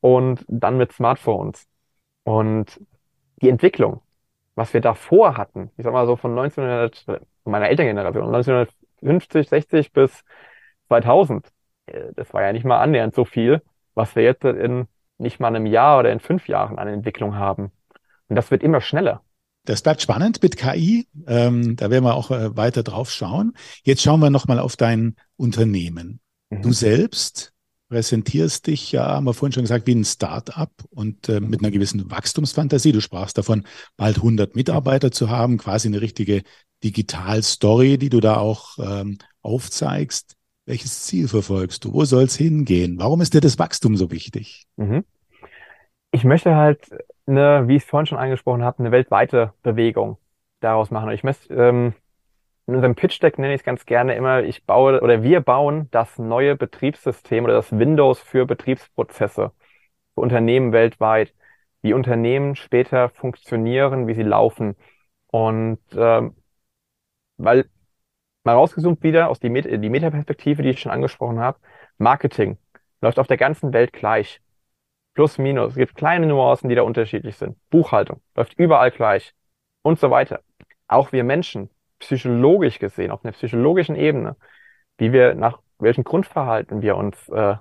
Und 0.00 0.44
dann 0.48 0.76
mit 0.76 0.92
Smartphones. 0.92 1.68
Und 2.24 2.80
die 3.40 3.48
Entwicklung, 3.48 4.02
was 4.56 4.74
wir 4.74 4.80
davor 4.80 5.36
hatten, 5.36 5.70
ich 5.76 5.84
sag 5.84 5.92
mal 5.92 6.06
so 6.06 6.16
von 6.16 6.32
1900, 6.32 6.96
von 6.96 7.18
meiner 7.44 7.68
Elterngeneration, 7.68 8.24
1950, 8.34 9.48
60 9.48 9.92
bis 9.92 10.24
2000, 10.88 11.46
äh, 11.86 12.12
das 12.16 12.34
war 12.34 12.42
ja 12.42 12.52
nicht 12.52 12.64
mal 12.64 12.80
annähernd 12.80 13.14
so 13.14 13.24
viel, 13.24 13.62
was 13.94 14.16
wir 14.16 14.24
jetzt 14.24 14.44
in 14.44 14.88
nicht 15.18 15.40
mal 15.40 15.48
einem 15.48 15.66
Jahr 15.66 16.00
oder 16.00 16.12
in 16.12 16.20
fünf 16.20 16.48
Jahren 16.48 16.78
an 16.78 16.88
Entwicklung 16.88 17.36
haben. 17.36 17.70
Und 18.28 18.36
das 18.36 18.50
wird 18.50 18.62
immer 18.62 18.80
schneller. 18.80 19.22
Das 19.64 19.82
bleibt 19.82 20.02
spannend 20.02 20.42
mit 20.42 20.56
KI. 20.56 21.08
Ähm, 21.26 21.76
da 21.76 21.90
werden 21.90 22.04
wir 22.04 22.14
auch 22.14 22.30
äh, 22.30 22.56
weiter 22.56 22.82
drauf 22.82 23.10
schauen. 23.10 23.54
Jetzt 23.82 24.02
schauen 24.02 24.20
wir 24.20 24.30
nochmal 24.30 24.58
auf 24.58 24.76
dein 24.76 25.16
Unternehmen. 25.36 26.20
Mhm. 26.50 26.62
Du 26.62 26.72
selbst 26.72 27.52
präsentierst 27.88 28.66
dich 28.66 28.92
ja, 28.92 29.06
haben 29.06 29.24
wir 29.24 29.34
vorhin 29.34 29.52
schon 29.52 29.62
gesagt, 29.62 29.86
wie 29.86 29.94
ein 29.94 30.04
Start-up 30.04 30.72
und 30.90 31.28
äh, 31.28 31.40
mit 31.40 31.60
einer 31.60 31.70
gewissen 31.70 32.10
Wachstumsfantasie. 32.10 32.92
Du 32.92 33.00
sprachst 33.00 33.38
davon, 33.38 33.64
bald 33.96 34.16
100 34.16 34.56
Mitarbeiter 34.56 35.10
zu 35.10 35.30
haben, 35.30 35.58
quasi 35.58 35.88
eine 35.88 36.00
richtige 36.00 36.42
Digital-Story, 36.82 37.98
die 37.98 38.10
du 38.10 38.20
da 38.20 38.36
auch 38.36 38.78
ähm, 38.78 39.18
aufzeigst. 39.42 40.36
Welches 40.66 41.04
Ziel 41.04 41.28
verfolgst 41.28 41.84
du? 41.84 41.92
Wo 41.92 42.04
soll 42.04 42.24
es 42.24 42.36
hingehen? 42.36 42.98
Warum 42.98 43.20
ist 43.20 43.34
dir 43.34 43.40
das 43.40 43.58
Wachstum 43.58 43.96
so 43.96 44.10
wichtig? 44.10 44.66
Mhm. 44.76 45.04
Ich 46.10 46.24
möchte 46.24 46.56
halt 46.56 46.88
eine, 47.26 47.68
wie 47.68 47.76
ich 47.76 47.84
es 47.84 47.88
vorhin 47.88 48.06
schon 48.06 48.18
angesprochen 48.18 48.64
habe, 48.64 48.80
eine 48.80 48.90
weltweite 48.90 49.52
Bewegung 49.62 50.18
daraus 50.60 50.90
machen. 50.90 51.10
Ich 51.10 51.22
möchte, 51.22 51.54
ähm, 51.54 51.94
in 52.66 52.74
unserem 52.74 52.94
Pitch 52.96 53.22
Deck 53.22 53.38
nenne 53.38 53.54
ich 53.54 53.60
es 53.60 53.64
ganz 53.64 53.86
gerne 53.86 54.14
immer, 54.16 54.42
ich 54.42 54.64
baue 54.64 55.00
oder 55.00 55.22
wir 55.22 55.40
bauen 55.40 55.88
das 55.92 56.18
neue 56.18 56.56
Betriebssystem 56.56 57.44
oder 57.44 57.54
das 57.54 57.78
Windows 57.78 58.20
für 58.20 58.46
Betriebsprozesse 58.46 59.52
für 60.14 60.20
Unternehmen 60.20 60.72
weltweit, 60.72 61.34
wie 61.82 61.94
Unternehmen 61.94 62.56
später 62.56 63.10
funktionieren, 63.10 64.08
wie 64.08 64.14
sie 64.14 64.22
laufen. 64.22 64.76
Und 65.28 65.80
ähm, 65.96 66.36
weil 67.36 67.68
mal 68.44 68.54
rausgezoomt 68.54 69.02
wieder 69.02 69.28
aus 69.30 69.40
die, 69.40 69.50
Met 69.50 69.66
die 69.66 69.90
Metaperspektive, 69.90 70.62
die 70.62 70.70
ich 70.70 70.80
schon 70.80 70.92
angesprochen 70.92 71.40
habe, 71.40 71.58
Marketing 71.98 72.58
läuft 73.00 73.18
auf 73.18 73.26
der 73.26 73.36
ganzen 73.36 73.72
Welt 73.72 73.92
gleich. 73.92 74.40
Plus, 75.14 75.38
minus. 75.38 75.72
Es 75.72 75.76
gibt 75.76 75.96
kleine 75.96 76.26
Nuancen, 76.26 76.68
die 76.68 76.74
da 76.74 76.82
unterschiedlich 76.82 77.36
sind. 77.36 77.56
Buchhaltung 77.70 78.20
läuft 78.36 78.54
überall 78.58 78.90
gleich 78.90 79.34
und 79.82 79.98
so 79.98 80.10
weiter. 80.10 80.42
Auch 80.88 81.12
wir 81.12 81.24
Menschen, 81.24 81.70
psychologisch 81.98 82.78
gesehen, 82.78 83.10
auf 83.10 83.24
einer 83.24 83.32
psychologischen 83.32 83.96
Ebene, 83.96 84.36
wie 84.98 85.12
wir 85.12 85.34
nach 85.34 85.60
welchen 85.78 86.04
Grundverhalten 86.04 86.82
wir 86.82 86.96
uns 86.96 87.28
äh, 87.28 87.56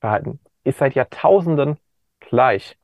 verhalten, 0.00 0.40
ist 0.64 0.78
seit 0.78 0.94
Jahrtausenden 0.94 1.78
gleich. 2.20 2.76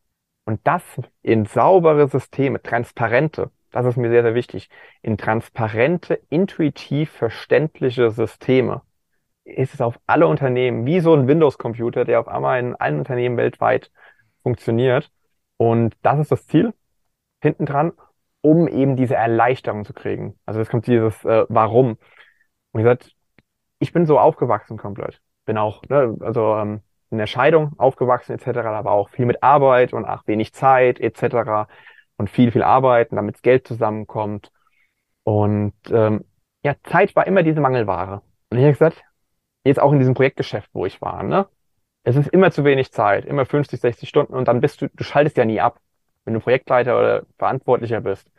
Und 0.45 0.61
das 0.65 0.83
in 1.23 1.45
saubere 1.47 2.09
Systeme, 2.09 2.63
transparente, 2.63 3.51
das 3.73 3.87
ist 3.87 3.97
mir 3.97 4.11
sehr, 4.11 4.23
sehr 4.23 4.35
wichtig, 4.35 4.71
in 5.03 5.19
transparente, 5.19 6.21
intuitiv 6.31 7.11
verständliche 7.11 8.11
Systeme 8.11 8.83
ist 9.47 9.75
es 9.75 9.81
auf 9.81 9.99
alle 10.07 10.27
Unternehmen, 10.27 10.87
wie 10.87 11.01
so 11.01 11.15
ein 11.15 11.29
Windows-Computer, 11.29 12.05
der 12.05 12.21
auf 12.21 12.29
einmal 12.29 12.59
in 12.61 12.75
allen 12.75 12.99
Unternehmen 12.99 13.37
weltweit 13.37 13.91
funktioniert. 14.43 15.11
Und 15.57 15.97
das 16.03 16.19
ist 16.21 16.33
das 16.33 16.47
Ziel 16.47 16.75
hinten 17.41 17.67
dran, 17.67 17.93
um 18.47 18.69
eben 18.69 18.95
diese 18.95 19.17
Erleichterung 19.17 19.85
zu 19.85 19.93
kriegen. 19.93 20.39
Also 20.47 20.61
es 20.61 20.69
kommt 20.69 20.87
dieses 20.87 21.25
äh, 21.25 21.47
Warum. 21.49 21.99
Und 22.71 22.81
ich 22.81 22.85
gesagt, 22.85 23.13
ich 23.81 23.93
bin 23.93 24.07
so 24.07 24.21
aufgewachsen 24.21 24.79
komplett. 24.79 25.21
Bin 25.47 25.59
auch, 25.59 25.83
ne, 25.89 26.17
also 26.21 26.55
ähm, 26.55 26.83
in 27.11 27.19
der 27.19 27.27
Scheidung 27.27 27.73
aufgewachsen 27.77 28.33
etc., 28.33 28.59
aber 28.59 28.93
auch 28.93 29.11
viel 29.11 29.27
mit 29.27 29.43
Arbeit 29.43 29.93
und 29.93 30.05
ach, 30.05 30.23
wenig 30.27 30.53
Zeit 30.55 31.01
etc. 31.01 31.69
und 32.17 32.31
viel, 32.31 32.53
viel 32.53 32.63
arbeiten, 32.63 33.17
damit 33.17 33.43
Geld 33.43 33.67
zusammenkommt. 33.67 34.53
Und 35.25 35.75
ähm, 35.91 36.25
ja, 36.63 36.75
Zeit 36.85 37.17
war 37.17 37.27
immer 37.27 37.43
diese 37.43 37.61
Mangelware. 37.61 38.23
Und 38.51 38.59
ich 38.59 38.65
habe 38.65 38.73
gesagt, 38.73 39.03
jetzt 39.65 39.81
auch 39.81 39.93
in 39.93 39.99
diesem 39.99 40.15
Projektgeschäft, 40.15 40.71
wo 40.73 40.87
ich 40.87 41.01
war, 41.03 41.25
ne? 41.25 41.49
es 42.05 42.15
ist 42.15 42.29
immer 42.29 42.53
zu 42.53 42.65
wenig 42.65 42.93
Zeit, 42.93 43.25
immer 43.25 43.45
50, 43.45 43.81
60 43.81 44.09
Stunden 44.09 44.35
und 44.35 44.47
dann 44.47 44.61
bist 44.61 44.81
du, 44.81 44.89
du 44.89 45.03
schaltest 45.03 45.37
ja 45.37 45.45
nie 45.45 45.61
ab. 45.61 45.81
Wenn 46.25 46.35
du 46.35 46.41
Projektleiter 46.41 46.97
oder 46.97 47.27
Verantwortlicher 47.39 48.01
bist, 48.01 48.31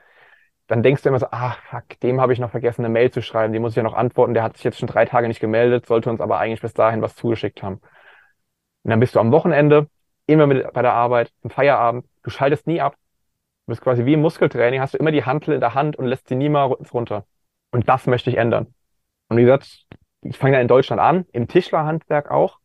dann 0.68 0.84
denkst 0.84 1.04
du 1.04 1.10
immer 1.10 1.20
so, 1.20 1.28
ah, 1.32 1.56
fuck, 1.70 2.00
dem 2.02 2.20
habe 2.22 2.34
ich 2.34 2.40
noch 2.40 2.52
vergessen, 2.52 2.84
eine 2.84 2.92
Mail 2.94 3.12
zu 3.12 3.22
schreiben, 3.22 3.54
dem 3.54 3.62
muss 3.62 3.74
ich 3.74 3.78
ja 3.78 3.84
noch 3.84 3.94
antworten, 3.94 4.34
der 4.34 4.44
hat 4.44 4.58
sich 4.58 4.64
jetzt 4.64 4.80
schon 4.80 4.88
drei 4.88 5.06
Tage 5.06 5.28
nicht 5.28 5.40
gemeldet, 5.40 5.86
sollte 5.86 6.10
uns 6.10 6.22
aber 6.22 6.40
eigentlich 6.40 6.62
bis 6.62 6.74
dahin 6.74 7.02
was 7.02 7.16
zugeschickt 7.16 7.64
haben. 7.64 7.76
Und 8.84 8.92
dann 8.92 9.00
bist 9.00 9.16
du 9.16 9.20
am 9.20 9.32
Wochenende, 9.32 9.90
immer 10.28 10.48
mit 10.48 10.72
bei 10.74 10.82
der 10.82 10.94
Arbeit, 10.94 11.32
im 11.44 11.50
Feierabend, 11.50 12.06
du 12.24 12.30
schaltest 12.30 12.68
nie 12.68 12.82
ab. 12.82 12.96
Du 13.66 13.72
bist 13.72 13.82
quasi 13.82 14.06
wie 14.06 14.14
im 14.14 14.22
Muskeltraining, 14.22 14.82
hast 14.82 14.94
du 14.94 14.98
immer 14.98 15.12
die 15.12 15.26
Hantel 15.26 15.54
in 15.54 15.62
der 15.62 15.74
Hand 15.74 15.96
und 15.98 16.06
lässt 16.06 16.28
sie 16.28 16.36
niemals 16.36 16.94
runter. 16.94 17.26
Und 17.72 17.90
das 17.90 18.08
möchte 18.08 18.30
ich 18.30 18.38
ändern. 18.38 18.74
Und 19.30 19.38
wie 19.38 19.44
gesagt, 19.44 19.86
ich 20.22 20.38
fange 20.38 20.56
ja 20.56 20.62
in 20.62 20.68
Deutschland 20.68 21.02
an, 21.02 21.26
im 21.32 21.48
Tischlerhandwerk 21.48 22.32
auch 22.32 22.60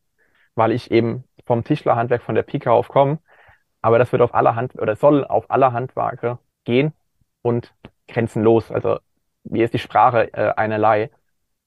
weil 0.54 0.72
ich 0.72 0.90
eben 0.90 1.24
vom 1.46 1.64
Tischlerhandwerk 1.64 2.22
von 2.22 2.34
der 2.34 2.42
Pika 2.42 2.70
auf 2.70 2.88
komme. 2.88 3.18
Aber 3.80 3.98
das 3.98 4.12
wird 4.12 4.22
auf 4.22 4.34
alle 4.34 4.54
Hand 4.54 4.74
oder 4.80 4.96
soll 4.96 5.24
auf 5.24 5.50
alle 5.50 5.72
Handwerke 5.72 6.38
gehen 6.64 6.92
und 7.42 7.74
grenzenlos. 8.08 8.70
Also 8.70 8.98
mir 9.44 9.64
ist 9.64 9.74
die 9.74 9.78
Sprache 9.78 10.32
äh, 10.34 10.54
einerlei 10.56 11.10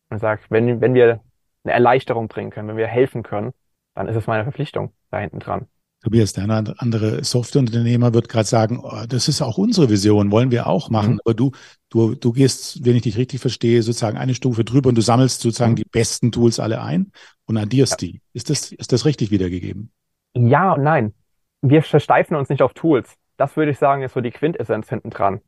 und 0.10 0.20
sagt, 0.20 0.52
wenn, 0.52 0.82
wenn 0.82 0.94
wir 0.94 1.22
eine 1.64 1.74
Erleichterung 1.74 2.28
bringen 2.28 2.52
können, 2.52 2.70
wenn 2.70 2.78
wir 2.78 2.88
helfen 2.88 3.24
können, 3.24 3.54
dann 3.96 4.08
ist 4.08 4.16
es 4.16 4.28
meine 4.28 4.44
Verpflichtung 4.44 4.94
da 5.12 5.20
hinten 5.20 5.40
dran. 5.40 5.68
Tobias, 6.04 6.34
der 6.34 6.44
andere 6.78 7.24
Softwareunternehmer 7.24 8.14
wird 8.14 8.30
gerade 8.30 8.48
sagen, 8.48 8.80
oh, 8.84 9.06
das 9.10 9.28
ist 9.28 9.42
auch 9.42 9.58
unsere 9.58 9.90
Vision, 9.90 10.30
wollen 10.30 10.52
wir 10.52 10.68
auch 10.68 10.90
machen. 10.92 11.14
Mhm. 11.14 11.20
Aber 11.26 11.34
du, 11.34 11.52
Du, 11.90 12.14
du 12.14 12.34
gehst, 12.34 12.84
wenn 12.86 12.96
ich 12.98 13.04
dich 13.04 13.18
richtig 13.18 13.40
verstehe, 13.40 13.82
sozusagen 13.82 14.18
eine 14.18 14.36
Stufe 14.36 14.66
drüber 14.66 14.90
und 14.90 14.96
du 14.96 15.02
sammelst 15.02 15.40
sozusagen 15.42 15.72
Mhm. 15.72 15.76
die 15.76 15.86
besten 15.86 16.32
Tools 16.32 16.60
alle 16.60 16.82
ein 16.82 17.12
und 17.46 17.58
addierst 17.58 18.02
die. 18.02 18.22
Ist 18.34 18.50
das, 18.50 18.72
ist 18.74 18.92
das 18.92 19.06
richtig 19.06 19.32
wiedergegeben? 19.32 19.92
Ja 20.36 20.74
und 20.74 20.84
nein. 20.84 21.14
Wir 21.62 21.82
versteifen 21.84 22.36
uns 22.36 22.50
nicht 22.50 22.62
auf 22.62 22.74
Tools. 22.74 23.16
Das 23.38 23.56
würde 23.58 23.72
ich 23.72 23.78
sagen, 23.80 24.04
ist 24.04 24.14
so 24.14 24.22
die 24.22 24.32
Quintessenz 24.32 24.90
hinten 24.90 25.10
dran. 25.10 25.42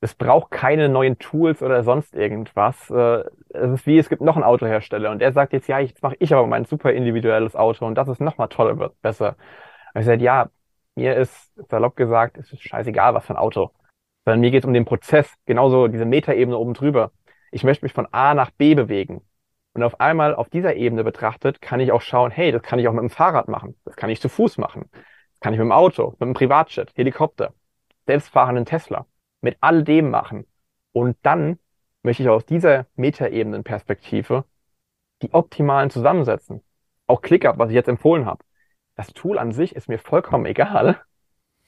Es 0.00 0.14
braucht 0.14 0.50
keine 0.52 0.88
neuen 0.88 1.18
Tools 1.18 1.62
oder 1.62 1.82
sonst 1.82 2.14
irgendwas. 2.14 2.88
Äh, 2.90 3.24
Es 3.50 3.70
ist 3.72 3.86
wie, 3.86 3.98
es 3.98 4.08
gibt 4.08 4.22
noch 4.22 4.36
einen 4.36 4.44
Autohersteller 4.44 5.10
und 5.10 5.18
der 5.20 5.32
sagt 5.32 5.52
jetzt, 5.52 5.68
ja, 5.68 5.78
jetzt 5.80 6.02
mache 6.02 6.16
ich 6.20 6.32
aber 6.32 6.46
mein 6.46 6.64
super 6.64 6.92
individuelles 6.92 7.56
Auto 7.56 7.86
und 7.86 7.94
das 7.96 8.08
ist 8.08 8.20
noch 8.20 8.38
mal 8.38 8.46
toller, 8.48 8.78
wird 8.78 9.00
besser. 9.02 9.36
Und 9.94 10.00
ich 10.02 10.06
sage, 10.06 10.22
ja, 10.22 10.50
mir 10.94 11.16
ist 11.16 11.52
salopp 11.68 11.96
gesagt, 11.96 12.38
es 12.38 12.52
ist 12.52 12.62
scheißegal, 12.62 13.14
was 13.14 13.26
für 13.26 13.34
ein 13.34 13.38
Auto. 13.38 13.72
Sondern 14.24 14.40
mir 14.40 14.50
geht 14.50 14.62
es 14.64 14.66
um 14.66 14.74
den 14.74 14.84
Prozess, 14.84 15.32
genauso 15.46 15.88
diese 15.88 16.04
Metaebene 16.04 16.56
oben 16.58 16.74
drüber. 16.74 17.12
Ich 17.50 17.64
möchte 17.64 17.84
mich 17.84 17.92
von 17.94 18.06
A 18.12 18.34
nach 18.34 18.50
B 18.50 18.74
bewegen. 18.74 19.22
Und 19.74 19.82
auf 19.82 20.00
einmal 20.00 20.34
auf 20.34 20.48
dieser 20.50 20.74
Ebene 20.74 21.04
betrachtet, 21.04 21.60
kann 21.60 21.80
ich 21.80 21.92
auch 21.92 22.00
schauen, 22.02 22.30
hey, 22.30 22.52
das 22.52 22.62
kann 22.62 22.78
ich 22.78 22.88
auch 22.88 22.92
mit 22.92 23.02
dem 23.02 23.10
Fahrrad 23.10 23.48
machen, 23.48 23.76
das 23.84 23.96
kann 23.96 24.10
ich 24.10 24.20
zu 24.20 24.28
Fuß 24.28 24.58
machen, 24.58 24.90
das 24.92 25.40
kann 25.40 25.52
ich 25.54 25.58
mit 25.58 25.66
dem 25.66 25.72
Auto, 25.72 26.10
mit 26.12 26.22
dem 26.22 26.34
Privatjet, 26.34 26.92
Helikopter, 26.96 27.52
selbstfahrenden 28.06 28.64
Tesla, 28.64 29.06
mit 29.40 29.56
all 29.60 29.84
dem 29.84 30.10
machen. 30.10 30.46
Und 30.92 31.16
dann 31.22 31.58
möchte 32.02 32.22
ich 32.22 32.28
aus 32.28 32.46
dieser 32.46 32.86
Metaebenenperspektive 32.96 34.44
die 35.22 35.32
optimalen 35.32 35.90
zusammensetzen. 35.90 36.62
Auch 37.06 37.22
ClickUp, 37.22 37.58
was 37.58 37.70
ich 37.70 37.74
jetzt 37.74 37.88
empfohlen 37.88 38.26
habe. 38.26 38.44
Das 38.94 39.08
Tool 39.08 39.38
an 39.38 39.52
sich 39.52 39.76
ist 39.76 39.88
mir 39.88 39.98
vollkommen 39.98 40.46
egal. 40.46 41.00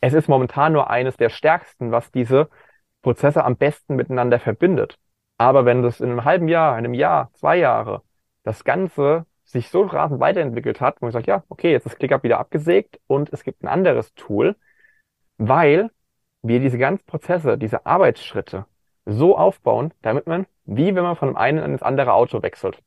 Es 0.00 0.14
ist 0.14 0.28
momentan 0.28 0.72
nur 0.72 0.88
eines 0.90 1.16
der 1.16 1.28
stärksten, 1.28 1.92
was 1.92 2.10
diese 2.10 2.48
Prozesse 3.02 3.44
am 3.44 3.56
besten 3.56 3.96
miteinander 3.96 4.38
verbindet. 4.38 4.98
Aber 5.38 5.64
wenn 5.64 5.82
das 5.82 6.00
in 6.00 6.10
einem 6.10 6.24
halben 6.24 6.48
Jahr, 6.48 6.74
einem 6.74 6.94
Jahr, 6.94 7.30
zwei 7.34 7.56
Jahre, 7.56 8.02
das 8.42 8.64
Ganze 8.64 9.26
sich 9.44 9.68
so 9.68 9.82
rasend 9.82 10.20
weiterentwickelt 10.20 10.80
hat, 10.80 11.00
wo 11.00 11.08
ich 11.08 11.12
sage, 11.12 11.26
ja, 11.26 11.44
okay, 11.48 11.72
jetzt 11.72 11.86
ist 11.86 11.98
ClickUp 11.98 12.22
wieder 12.22 12.38
abgesägt 12.38 13.00
und 13.06 13.32
es 13.32 13.42
gibt 13.42 13.62
ein 13.62 13.68
anderes 13.68 14.14
Tool, 14.14 14.56
weil 15.38 15.90
wir 16.42 16.60
diese 16.60 16.78
ganzen 16.78 17.04
Prozesse, 17.06 17.58
diese 17.58 17.86
Arbeitsschritte 17.86 18.66
so 19.06 19.36
aufbauen, 19.36 19.92
damit 20.02 20.26
man, 20.26 20.46
wie 20.64 20.94
wenn 20.94 21.02
man 21.02 21.16
von 21.16 21.28
dem 21.28 21.36
einen 21.36 21.58
in 21.58 21.72
das 21.72 21.82
andere 21.82 22.12
Auto 22.12 22.42
wechselt 22.42 22.78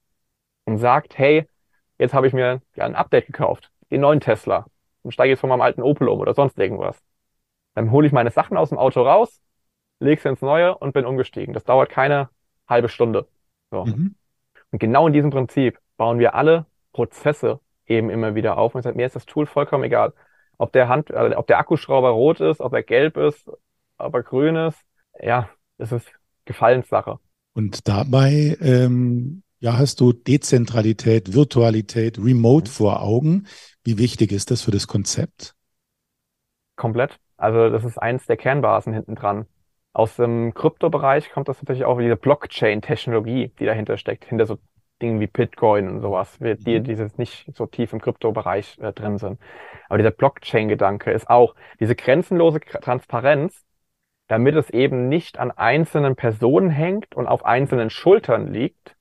und 0.65 0.77
sagt, 0.77 1.17
hey, 1.17 1.47
jetzt 1.97 2.13
habe 2.13 2.27
ich 2.27 2.33
mir 2.33 2.61
ja 2.75 2.85
ein 2.85 2.95
Update 2.95 3.27
gekauft, 3.27 3.71
den 3.91 4.01
neuen 4.01 4.19
Tesla 4.19 4.65
und 5.01 5.11
steige 5.11 5.31
jetzt 5.31 5.41
von 5.41 5.49
meinem 5.49 5.61
alten 5.61 5.81
Opel 5.81 6.07
um 6.07 6.19
oder 6.19 6.33
sonst 6.33 6.57
irgendwas. 6.57 7.01
Dann 7.75 7.91
hole 7.91 8.07
ich 8.07 8.13
meine 8.13 8.31
Sachen 8.31 8.57
aus 8.57 8.69
dem 8.69 8.77
Auto 8.77 9.01
raus, 9.01 9.41
lege 9.99 10.21
sie 10.21 10.29
ins 10.29 10.41
Neue 10.41 10.77
und 10.77 10.93
bin 10.93 11.05
umgestiegen. 11.05 11.53
Das 11.53 11.63
dauert 11.63 11.89
keine 11.89 12.29
halbe 12.67 12.89
Stunde. 12.89 13.27
So. 13.71 13.85
Mhm. 13.85 14.15
Und 14.71 14.79
genau 14.79 15.07
in 15.07 15.13
diesem 15.13 15.29
Prinzip 15.29 15.79
bauen 15.97 16.19
wir 16.19 16.35
alle 16.35 16.65
Prozesse 16.93 17.59
eben 17.85 18.09
immer 18.09 18.35
wieder 18.35 18.57
auf. 18.57 18.75
Und 18.75 18.79
ich 18.79 18.83
sage, 18.83 18.97
mir 18.97 19.05
ist 19.05 19.15
das 19.15 19.25
Tool 19.25 19.45
vollkommen 19.45 19.83
egal. 19.83 20.13
Ob 20.63 20.71
der 20.73 20.87
Hand, 20.89 21.09
äh, 21.11 21.33
ob 21.35 21.47
der 21.47 21.59
Akkuschrauber 21.59 22.09
rot 22.11 22.39
ist, 22.41 22.61
ob 22.61 22.73
er 22.73 22.83
gelb 22.83 23.17
ist, 23.17 23.49
ob 23.97 24.13
er 24.15 24.23
grün 24.23 24.55
ist. 24.55 24.79
Ja, 25.21 25.49
es 25.77 25.91
ist 25.91 26.07
Gefallenssache. 26.45 27.19
Und 27.53 27.87
dabei, 27.87 28.57
ähm, 28.61 29.43
ja, 29.59 29.77
hast 29.77 29.99
du 30.01 30.13
Dezentralität, 30.13 31.33
Virtualität, 31.33 32.17
Remote 32.17 32.69
Mhm. 32.69 32.71
vor 32.71 33.01
Augen. 33.01 33.47
Wie 33.83 33.97
wichtig 33.97 34.31
ist 34.31 34.51
das 34.51 34.61
für 34.61 34.71
das 34.71 34.87
Konzept? 34.87 35.55
Komplett. 36.75 37.19
Also 37.37 37.69
das 37.69 37.83
ist 37.83 37.97
eins 37.97 38.25
der 38.25 38.37
Kernbasen 38.37 38.93
hinten 38.93 39.15
dran. 39.15 39.45
Aus 39.93 40.15
dem 40.15 40.53
Kryptobereich 40.53 41.29
kommt 41.31 41.47
das 41.47 41.61
natürlich 41.61 41.85
auch 41.85 41.99
diese 41.99 42.15
Blockchain-Technologie, 42.15 43.51
die 43.59 43.65
dahinter 43.65 43.97
steckt, 43.97 44.25
hinter 44.25 44.45
so 44.45 44.57
Dingen 45.03 45.19
wie 45.21 45.27
Bitcoin 45.27 45.89
und 45.89 46.01
sowas, 46.01 46.37
die, 46.39 46.79
Mhm. 46.79 46.83
die 46.85 46.93
jetzt 46.93 47.19
nicht 47.19 47.47
so 47.55 47.67
tief 47.67 47.93
im 47.93 48.01
Kryptobereich 48.01 48.79
äh, 48.81 48.93
drin 48.93 49.19
sind. 49.19 49.39
Aber 49.89 49.97
dieser 49.99 50.11
Blockchain-Gedanke 50.11 51.11
ist 51.11 51.29
auch 51.29 51.55
diese 51.79 51.95
grenzenlose 51.95 52.61
Transparenz, 52.61 53.65
damit 54.27 54.55
es 54.55 54.69
eben 54.71 55.09
nicht 55.09 55.39
an 55.39 55.51
einzelnen 55.51 56.15
Personen 56.15 56.71
hängt 56.71 57.15
und 57.15 57.27
auf 57.27 57.45
einzelnen 57.45 57.89
Schultern 57.91 58.47
liegt, 58.53 58.95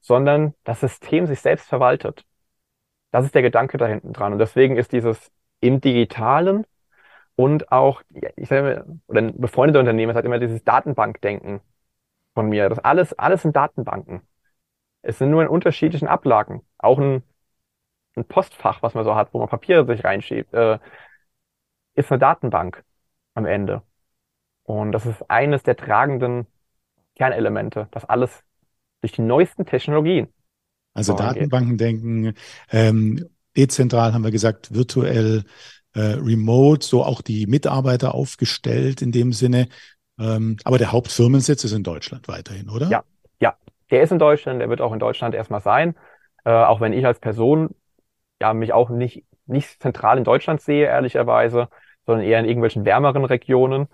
sondern 0.00 0.54
das 0.64 0.80
System 0.80 1.26
sich 1.26 1.40
selbst 1.40 1.68
verwaltet. 1.68 2.24
Das 3.12 3.24
ist 3.24 3.34
der 3.34 3.42
Gedanke 3.42 3.78
da 3.78 3.86
hinten 3.86 4.12
dran. 4.12 4.32
Und 4.32 4.38
deswegen 4.40 4.76
ist 4.76 4.92
dieses 4.92 5.32
im 5.60 5.80
Digitalen 5.80 6.66
und 7.36 7.72
auch, 7.72 8.02
ich 8.36 8.48
sage 8.48 8.62
mal, 8.62 8.98
oder 9.08 9.22
ein 9.22 9.40
befreundeter 9.40 9.80
Unternehmer 9.80 10.14
sagt 10.14 10.26
immer 10.26 10.38
dieses 10.38 10.64
Datenbankdenken 10.64 11.60
von 12.34 12.48
mir. 12.48 12.68
Das 12.68 12.80
alles, 12.80 13.14
alles 13.18 13.42
sind 13.42 13.56
Datenbanken. 13.56 14.22
Es 15.04 15.18
sind 15.18 15.30
nur 15.30 15.42
in 15.42 15.48
unterschiedlichen 15.48 16.08
Ablagen. 16.08 16.62
Auch 16.78 16.98
ein, 16.98 17.22
ein 18.16 18.24
Postfach, 18.24 18.82
was 18.82 18.94
man 18.94 19.04
so 19.04 19.14
hat, 19.14 19.34
wo 19.34 19.38
man 19.38 19.48
Papiere 19.48 19.86
sich 19.86 20.04
reinschiebt, 20.04 20.52
äh, 20.54 20.78
ist 21.94 22.10
eine 22.10 22.18
Datenbank 22.18 22.82
am 23.34 23.46
Ende. 23.46 23.82
Und 24.64 24.92
das 24.92 25.06
ist 25.06 25.30
eines 25.30 25.62
der 25.62 25.76
tragenden 25.76 26.46
Kernelemente, 27.16 27.88
das 27.90 28.04
alles 28.04 28.42
durch 29.02 29.12
die 29.12 29.22
neuesten 29.22 29.66
Technologien 29.66 30.32
Also. 30.94 31.12
Datenbanken 31.14 31.76
denken, 31.76 32.34
ähm, 32.70 33.28
dezentral 33.56 34.14
haben 34.14 34.24
wir 34.24 34.30
gesagt, 34.30 34.74
virtuell, 34.74 35.44
äh, 35.92 36.00
remote, 36.00 36.84
so 36.84 37.04
auch 37.04 37.20
die 37.20 37.46
Mitarbeiter 37.46 38.14
aufgestellt 38.14 39.02
in 39.02 39.12
dem 39.12 39.32
Sinne. 39.32 39.68
Ähm, 40.18 40.56
aber 40.64 40.78
der 40.78 40.92
Hauptfirmensitz 40.92 41.64
ist 41.64 41.72
in 41.72 41.82
Deutschland 41.82 42.26
weiterhin, 42.28 42.68
oder? 42.68 42.88
Ja. 42.88 43.04
Der 43.90 44.02
ist 44.02 44.12
in 44.12 44.18
Deutschland, 44.18 44.60
der 44.60 44.68
wird 44.70 44.80
auch 44.80 44.92
in 44.92 44.98
Deutschland 44.98 45.34
erstmal 45.34 45.60
sein. 45.60 45.96
Äh, 46.44 46.50
auch 46.52 46.80
wenn 46.80 46.92
ich 46.92 47.06
als 47.06 47.20
Person 47.20 47.74
ja 48.40 48.54
mich 48.54 48.72
auch 48.72 48.90
nicht, 48.90 49.24
nicht 49.46 49.82
zentral 49.82 50.18
in 50.18 50.24
Deutschland 50.24 50.60
sehe, 50.60 50.86
ehrlicherweise, 50.86 51.68
sondern 52.06 52.26
eher 52.26 52.40
in 52.40 52.46
irgendwelchen 52.46 52.84
wärmeren 52.84 53.24
Regionen. 53.24 53.88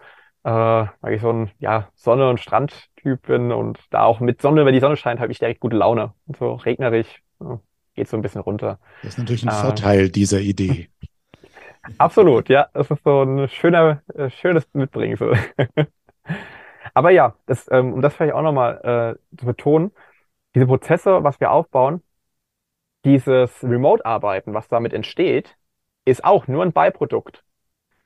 Äh, 0.45 0.51
weil 0.51 1.15
ich 1.15 1.21
so 1.23 1.33
ein 1.33 1.51
ja, 1.59 1.91
Sonne- 1.95 2.29
und 2.31 2.41
Strandtyp 2.41 3.23
bin 3.27 3.53
und 3.53 3.79
da 3.91 4.05
auch 4.05 4.21
mit 4.21 4.41
Sonne, 4.43 4.65
wenn 4.67 4.75
die 4.75 4.81
Sonne 4.81 4.97
scheint, 4.97 5.21
habe 5.21 5.33
ich 5.33 5.39
direkt 5.39 5.61
gute 5.61 5.77
Laune. 5.77 6.15
Und 6.27 6.37
so 6.39 6.55
regnerisch 6.55 7.23
äh, 7.41 7.57
geht 7.95 8.09
so 8.09 8.17
ein 8.17 8.23
bisschen 8.23 8.41
runter. 8.41 8.79
Das 9.03 9.15
ist 9.15 9.19
natürlich 9.19 9.43
ein 9.43 9.51
Ah. 9.51 9.63
Vorteil 9.63 10.09
dieser 10.11 10.41
Idee. 10.41 10.89
Absolut, 11.99 12.49
ja. 12.49 12.69
Das 12.73 12.91
ist 12.91 13.03
so 13.05 13.23
ein 13.23 13.49
schöner, 13.49 14.03
äh, 14.15 14.31
schönes 14.31 14.69
Mitbringsel. 14.75 15.37
Aber 16.95 17.11
ja, 17.11 17.37
das, 17.47 17.71
ähm, 17.71 17.93
um 17.95 18.03
das 18.03 18.15
vielleicht 18.15 18.35
auch 18.35 18.43
nochmal 18.43 19.17
äh, 19.33 19.37
zu 19.39 19.47
betonen, 19.47 19.93
diese 20.55 20.67
Prozesse, 20.67 21.23
was 21.25 21.41
wir 21.41 21.53
aufbauen, 21.53 22.03
dieses 23.05 23.63
Remote-Arbeiten, 23.63 24.55
was 24.55 24.69
damit 24.69 24.93
entsteht, 24.93 25.57
ist 26.05 26.25
auch 26.25 26.49
nur 26.49 26.63
ein 26.65 26.73
Beiprodukt. 26.73 27.45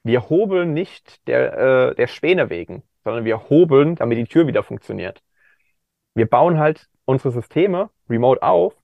Wir 0.03 0.29
hobeln 0.29 0.75
nicht 0.75 1.27
der, 1.29 1.91
äh, 1.91 1.95
der 1.95 2.07
Späne 2.09 2.51
wegen, 2.51 2.83
sondern 3.05 3.25
wir 3.25 3.49
hobeln, 3.51 3.97
damit 3.97 4.19
die 4.19 4.27
Tür 4.27 4.47
wieder 4.47 4.63
funktioniert. 4.63 5.23
Wir 6.15 6.27
bauen 6.29 6.59
halt 6.59 6.89
unsere 7.05 7.33
Systeme 7.33 7.91
remote 8.09 8.43
auf. 8.43 8.75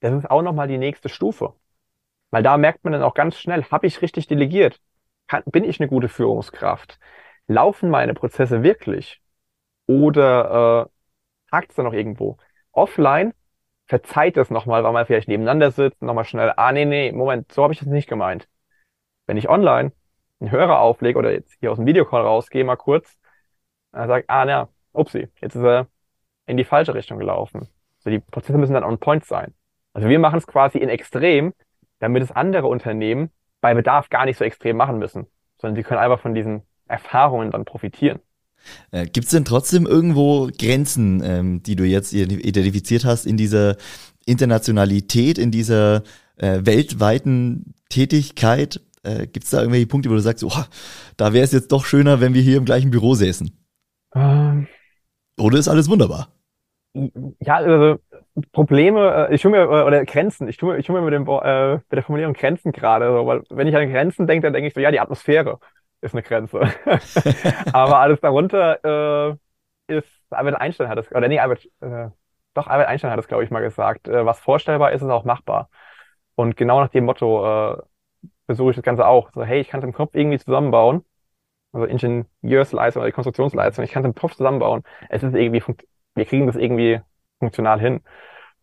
Das 0.00 0.14
ist 0.14 0.30
auch 0.30 0.42
nochmal 0.42 0.68
die 0.68 0.78
nächste 0.78 1.08
Stufe. 1.08 1.54
Weil 2.30 2.42
da 2.42 2.56
merkt 2.56 2.84
man 2.84 2.92
dann 2.92 3.02
auch 3.02 3.14
ganz 3.14 3.36
schnell, 3.38 3.64
habe 3.64 3.86
ich 3.86 4.02
richtig 4.02 4.26
delegiert? 4.28 4.80
Kann, 5.26 5.42
bin 5.46 5.64
ich 5.64 5.80
eine 5.80 5.88
gute 5.88 6.08
Führungskraft? 6.08 6.98
Laufen 7.48 7.90
meine 7.90 8.14
Prozesse 8.14 8.62
wirklich? 8.62 9.19
Oder 9.90 10.86
äh, 10.86 11.52
hakt 11.52 11.70
es 11.70 11.76
da 11.76 11.82
noch 11.82 11.92
irgendwo? 11.92 12.36
Offline 12.70 13.34
verzeiht 13.86 14.36
es 14.36 14.48
nochmal, 14.48 14.84
weil 14.84 14.92
man 14.92 15.04
vielleicht 15.04 15.26
nebeneinander 15.26 15.72
sitzt, 15.72 16.00
nochmal 16.00 16.24
schnell, 16.24 16.52
ah 16.56 16.70
nee, 16.70 16.84
nee, 16.84 17.10
Moment, 17.10 17.50
so 17.50 17.64
habe 17.64 17.72
ich 17.72 17.80
das 17.80 17.88
nicht 17.88 18.08
gemeint. 18.08 18.48
Wenn 19.26 19.36
ich 19.36 19.48
online 19.48 19.90
einen 20.38 20.52
Hörer 20.52 20.78
auflege 20.78 21.18
oder 21.18 21.32
jetzt 21.32 21.56
hier 21.58 21.72
aus 21.72 21.78
dem 21.78 21.86
Videocall 21.86 22.22
rausgehe, 22.22 22.62
mal 22.62 22.76
kurz, 22.76 23.18
dann 23.90 24.06
sage 24.06 24.24
ah 24.28 24.44
na, 24.44 24.68
upsi, 24.92 25.28
jetzt 25.40 25.56
ist 25.56 25.64
er 25.64 25.88
in 26.46 26.56
die 26.56 26.64
falsche 26.64 26.94
Richtung 26.94 27.18
gelaufen. 27.18 27.68
Also 27.98 28.10
die 28.10 28.20
Prozesse 28.20 28.58
müssen 28.58 28.74
dann 28.74 28.84
on 28.84 28.98
point 28.98 29.24
sein. 29.24 29.54
Also 29.92 30.08
wir 30.08 30.20
machen 30.20 30.38
es 30.38 30.46
quasi 30.46 30.78
in 30.78 30.88
extrem, 30.88 31.52
damit 31.98 32.22
es 32.22 32.30
andere 32.30 32.68
Unternehmen 32.68 33.30
bei 33.60 33.74
Bedarf 33.74 34.08
gar 34.08 34.24
nicht 34.24 34.38
so 34.38 34.44
extrem 34.44 34.76
machen 34.76 35.00
müssen, 35.00 35.26
sondern 35.58 35.74
sie 35.74 35.82
können 35.82 36.00
einfach 36.00 36.20
von 36.20 36.34
diesen 36.34 36.62
Erfahrungen 36.86 37.50
dann 37.50 37.64
profitieren. 37.64 38.20
Äh, 38.90 39.06
Gibt 39.06 39.26
es 39.26 39.32
denn 39.32 39.44
trotzdem 39.44 39.86
irgendwo 39.86 40.48
Grenzen, 40.58 41.22
ähm, 41.24 41.62
die 41.62 41.76
du 41.76 41.84
jetzt 41.84 42.12
identifiziert 42.12 43.04
hast 43.04 43.26
in 43.26 43.36
dieser 43.36 43.76
Internationalität, 44.26 45.38
in 45.38 45.50
dieser 45.50 46.02
äh, 46.36 46.60
weltweiten 46.62 47.74
Tätigkeit? 47.88 48.80
Äh, 49.02 49.26
Gibt 49.26 49.44
es 49.44 49.50
da 49.50 49.60
irgendwelche 49.60 49.86
Punkte, 49.86 50.10
wo 50.10 50.14
du 50.14 50.20
sagst, 50.20 50.44
oh, 50.44 50.52
da 51.16 51.32
wäre 51.32 51.44
es 51.44 51.52
jetzt 51.52 51.72
doch 51.72 51.84
schöner, 51.84 52.20
wenn 52.20 52.34
wir 52.34 52.42
hier 52.42 52.56
im 52.56 52.64
gleichen 52.64 52.90
Büro 52.90 53.14
säßen? 53.14 53.50
Ähm, 54.14 54.66
Oder 55.38 55.58
ist 55.58 55.68
alles 55.68 55.88
wunderbar? 55.88 56.28
ja, 57.40 57.56
also 57.56 57.98
Probleme, 58.52 59.28
äh, 59.30 59.34
ich 59.34 59.42
tue 59.42 59.50
mir, 59.50 59.62
äh, 59.62 59.84
oder 59.84 60.04
Grenzen, 60.04 60.48
ich 60.48 60.56
tue 60.56 60.72
mir, 60.72 60.78
ich 60.78 60.86
tue 60.86 60.94
mir 60.94 61.02
mit, 61.02 61.14
dem, 61.14 61.26
äh, 61.26 61.74
mit 61.74 61.92
der 61.92 62.02
Formulierung 62.02 62.34
Grenzen 62.34 62.72
gerade, 62.72 63.06
so, 63.06 63.26
weil 63.26 63.42
wenn 63.50 63.68
ich 63.68 63.76
an 63.76 63.90
Grenzen 63.90 64.26
denke, 64.26 64.46
dann 64.46 64.52
denke 64.52 64.68
ich 64.68 64.74
so, 64.74 64.80
ja, 64.80 64.90
die 64.90 65.00
Atmosphäre 65.00 65.58
ist 66.00 66.14
eine 66.14 66.22
Grenze. 66.22 66.60
Aber 67.72 67.98
alles 67.98 68.20
darunter 68.20 69.32
äh, 69.88 69.96
ist 69.96 70.08
Albert 70.30 70.60
Einstein 70.60 70.88
hat 70.88 70.98
es, 70.98 71.10
oder 71.12 71.28
nee, 71.28 71.38
Albert, 71.38 71.66
äh, 71.80 72.08
doch, 72.54 72.66
Albert 72.66 72.88
Einstein 72.88 73.10
hat 73.10 73.18
es, 73.18 73.28
glaube 73.28 73.44
ich, 73.44 73.50
mal 73.50 73.60
gesagt, 73.60 74.08
äh, 74.08 74.24
was 74.24 74.40
vorstellbar 74.40 74.92
ist, 74.92 75.02
ist 75.02 75.08
auch 75.10 75.24
machbar. 75.24 75.70
Und 76.34 76.56
genau 76.56 76.80
nach 76.80 76.90
dem 76.90 77.04
Motto 77.04 77.72
äh, 77.74 77.82
versuche 78.46 78.70
ich 78.70 78.76
das 78.76 78.84
Ganze 78.84 79.06
auch. 79.06 79.32
So, 79.32 79.44
hey, 79.44 79.60
ich 79.60 79.68
kann 79.68 79.80
es 79.80 79.84
im 79.86 79.92
Kopf 79.92 80.14
irgendwie 80.14 80.38
zusammenbauen. 80.38 81.04
Also 81.72 81.86
Ingenieursleistung 81.86 83.02
oder 83.02 83.12
Konstruktionsleistung, 83.12 83.84
ich 83.84 83.92
kann 83.92 84.04
es 84.04 84.08
im 84.08 84.14
Kopf 84.14 84.34
zusammenbauen. 84.34 84.82
Es 85.08 85.22
ist 85.22 85.34
irgendwie, 85.34 85.62
wir 86.14 86.24
kriegen 86.26 86.46
das 86.46 86.56
irgendwie 86.56 87.00
funktional 87.38 87.80
hin. 87.80 87.96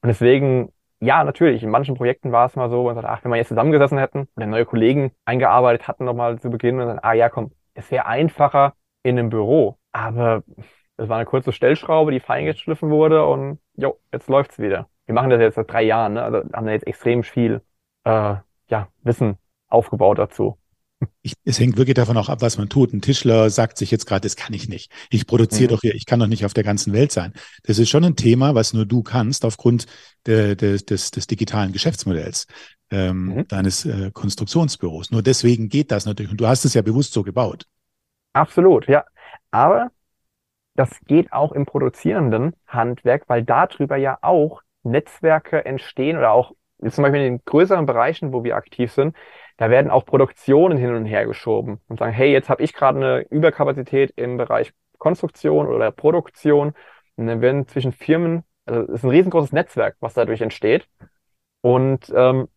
Und 0.02 0.10
deswegen, 0.10 0.74
ja, 1.00 1.24
natürlich, 1.24 1.64
in 1.64 1.70
manchen 1.70 1.96
Projekten 1.96 2.32
war 2.32 2.48
es 2.48 2.56
mal 2.56 2.70
so, 2.70 2.84
man 2.84 2.96
sagt, 2.96 3.08
ach, 3.08 3.24
wenn 3.24 3.32
wir 3.32 3.38
jetzt 3.38 3.50
zusammengesessen 3.50 3.98
hätten 3.98 4.28
oder 4.36 4.48
neue 4.48 4.66
Kollegen 4.66 5.12
eingearbeitet 5.26 5.88
hatten 5.88 6.06
nochmal 6.06 6.40
zu 6.40 6.50
Beginn 6.50 6.80
und 6.80 6.88
dann, 6.88 7.00
ah 7.00 7.14
ja, 7.14 7.30
komm, 7.30 7.52
es 7.76 7.92
wäre 7.92 8.06
einfacher 8.08 8.74
in 9.04 9.20
einem 9.20 9.30
Büro. 9.30 9.78
Aber 9.92 10.44
es 10.98 11.10
war 11.10 11.18
eine 11.18 11.26
kurze 11.26 11.52
Stellschraube, 11.52 12.12
die 12.12 12.20
feingeschliffen 12.20 12.90
wurde 12.90 13.26
und 13.26 13.60
jo, 13.76 14.00
jetzt 14.12 14.28
läuft's 14.30 14.60
wieder. 14.60 14.90
Wir 15.06 15.14
machen 15.14 15.30
das 15.30 15.40
jetzt 15.40 15.56
seit 15.56 15.72
drei 15.72 15.84
Jahren, 15.84 16.14
ne? 16.14 16.24
also 16.24 16.38
haben 16.54 16.66
da 16.66 16.72
jetzt 16.72 16.88
extrem 16.88 17.24
viel 17.24 17.62
äh, 18.04 18.36
ja, 18.70 18.88
Wissen 19.04 19.38
aufgebaut 19.70 20.18
dazu. 20.20 20.58
Ich, 21.22 21.34
es 21.46 21.60
hängt 21.60 21.78
wirklich 21.78 21.96
davon 21.96 22.18
auch 22.18 22.30
ab, 22.30 22.42
was 22.42 22.58
man 22.58 22.70
tut. 22.70 22.92
Ein 22.92 23.02
Tischler 23.02 23.50
sagt 23.50 23.78
sich 23.78 23.92
jetzt 23.92 24.06
gerade, 24.08 24.22
das 24.22 24.36
kann 24.36 24.54
ich 24.54 24.68
nicht. 24.68 24.92
Ich 25.12 25.28
produziere 25.28 25.66
mhm. 25.66 25.76
doch 25.76 25.82
hier, 25.82 25.94
ich 25.94 26.06
kann 26.06 26.20
doch 26.20 26.28
nicht 26.28 26.46
auf 26.46 26.54
der 26.54 26.64
ganzen 26.64 26.94
Welt 26.94 27.12
sein. 27.12 27.34
Das 27.64 27.78
ist 27.78 27.90
schon 27.90 28.04
ein 28.04 28.16
Thema, 28.16 28.56
was 28.56 28.74
nur 28.74 28.86
du 28.86 29.04
kannst 29.04 29.46
aufgrund 29.46 29.86
de, 30.26 30.56
de, 30.56 30.78
des, 30.78 31.12
des 31.12 31.28
digitalen 31.28 31.72
Geschäftsmodells 31.72 32.48
ähm, 32.90 33.26
mhm. 33.28 33.48
deines 33.48 33.86
äh, 33.86 34.12
Konstruktionsbüros. 34.12 35.12
Nur 35.12 35.22
deswegen 35.22 35.70
geht 35.70 35.92
das 35.92 36.06
natürlich. 36.06 36.32
Und 36.32 36.42
du 36.42 36.48
hast 36.48 36.66
es 36.66 36.74
ja 36.74 36.82
bewusst 36.82 37.14
so 37.14 37.24
gebaut. 37.24 37.66
Absolut, 38.34 38.88
ja. 38.88 39.06
Aber 39.52 39.92
das 40.76 40.90
geht 41.06 41.32
auch 41.32 41.52
im 41.52 41.66
produzierenden 41.66 42.54
Handwerk, 42.68 43.24
weil 43.28 43.44
darüber 43.44 43.98
ja 43.98 44.18
auch 44.22 44.62
Netzwerke 44.84 45.66
entstehen 45.66 46.18
oder 46.18 46.32
auch 46.32 46.54
zum 46.90 47.02
Beispiel 47.04 47.22
in 47.22 47.34
den 47.34 47.42
größeren 47.46 47.86
Bereichen, 47.86 48.34
wo 48.34 48.44
wir 48.44 48.56
aktiv 48.56 48.92
sind, 48.92 49.16
da 49.58 49.70
werden 49.70 49.92
auch 49.92 50.06
Produktionen 50.06 50.78
hin 50.78 50.96
und 50.96 51.06
her 51.06 51.26
geschoben 51.26 51.80
und 51.88 52.00
sagen, 52.00 52.14
hey, 52.14 52.32
jetzt 52.32 52.50
habe 52.50 52.64
ich 52.64 52.74
gerade 52.74 52.98
eine 52.98 53.20
Überkapazität 53.30 54.14
im 54.16 54.38
Bereich 54.38 54.74
Konstruktion 54.98 55.68
oder 55.68 55.92
Produktion. 55.92 56.74
Und 57.16 57.28
dann 57.28 57.42
werden 57.42 57.68
zwischen 57.68 57.92
Firmen, 57.92 58.44
also 58.66 58.82
es 58.84 59.00
ist 59.00 59.04
ein 59.04 59.10
riesengroßes 59.10 59.52
Netzwerk, 59.52 59.98
was 60.00 60.14
dadurch 60.14 60.42
entsteht. 60.42 60.88
Und 61.62 62.12
ähm, 62.16 62.48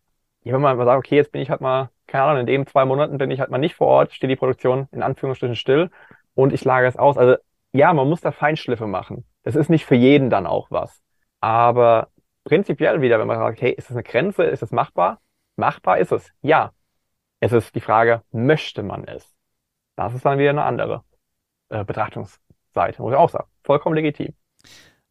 wenn 0.43 0.61
man 0.61 0.77
mal 0.77 0.85
sagt, 0.85 0.99
okay, 0.99 1.15
jetzt 1.15 1.31
bin 1.31 1.41
ich 1.41 1.49
halt 1.49 1.61
mal, 1.61 1.89
keine 2.07 2.23
Ahnung, 2.25 2.41
in 2.41 2.47
den 2.47 2.67
zwei 2.67 2.85
Monaten 2.85 3.17
bin 3.17 3.31
ich 3.31 3.39
halt 3.39 3.51
mal 3.51 3.57
nicht 3.57 3.75
vor 3.75 3.87
Ort, 3.87 4.13
steht 4.13 4.29
die 4.29 4.35
Produktion 4.35 4.87
in 4.91 5.01
Anführungsstrichen 5.03 5.55
still 5.55 5.89
und 6.33 6.53
ich 6.53 6.63
lagere 6.65 6.89
es 6.89 6.97
aus. 6.97 7.17
Also 7.17 7.35
ja, 7.73 7.93
man 7.93 8.09
muss 8.09 8.21
da 8.21 8.31
Feinschliffe 8.31 8.87
machen. 8.87 9.25
Das 9.43 9.55
ist 9.55 9.69
nicht 9.69 9.85
für 9.85 9.95
jeden 9.95 10.29
dann 10.29 10.45
auch 10.45 10.69
was. 10.71 11.01
Aber 11.39 12.09
prinzipiell 12.43 13.01
wieder, 13.01 13.19
wenn 13.19 13.27
man 13.27 13.37
sagt, 13.37 13.61
hey, 13.61 13.71
ist 13.71 13.89
das 13.89 13.95
eine 13.95 14.03
Grenze, 14.03 14.43
ist 14.43 14.61
es 14.63 14.71
machbar? 14.71 15.19
Machbar 15.55 15.99
ist 15.99 16.11
es, 16.11 16.31
ja. 16.41 16.71
Es 17.41 17.51
ist 17.51 17.73
die 17.75 17.81
Frage, 17.81 18.21
möchte 18.31 18.83
man 18.83 19.03
es? 19.03 19.25
Das 19.95 20.13
ist 20.13 20.23
dann 20.23 20.37
wieder 20.37 20.51
eine 20.51 20.63
andere 20.63 21.03
äh, 21.69 21.83
Betrachtungsseite, 21.83 23.01
muss 23.01 23.11
ich 23.11 23.17
auch 23.17 23.29
sagen. 23.29 23.49
Vollkommen 23.63 23.95
legitim. 23.95 24.33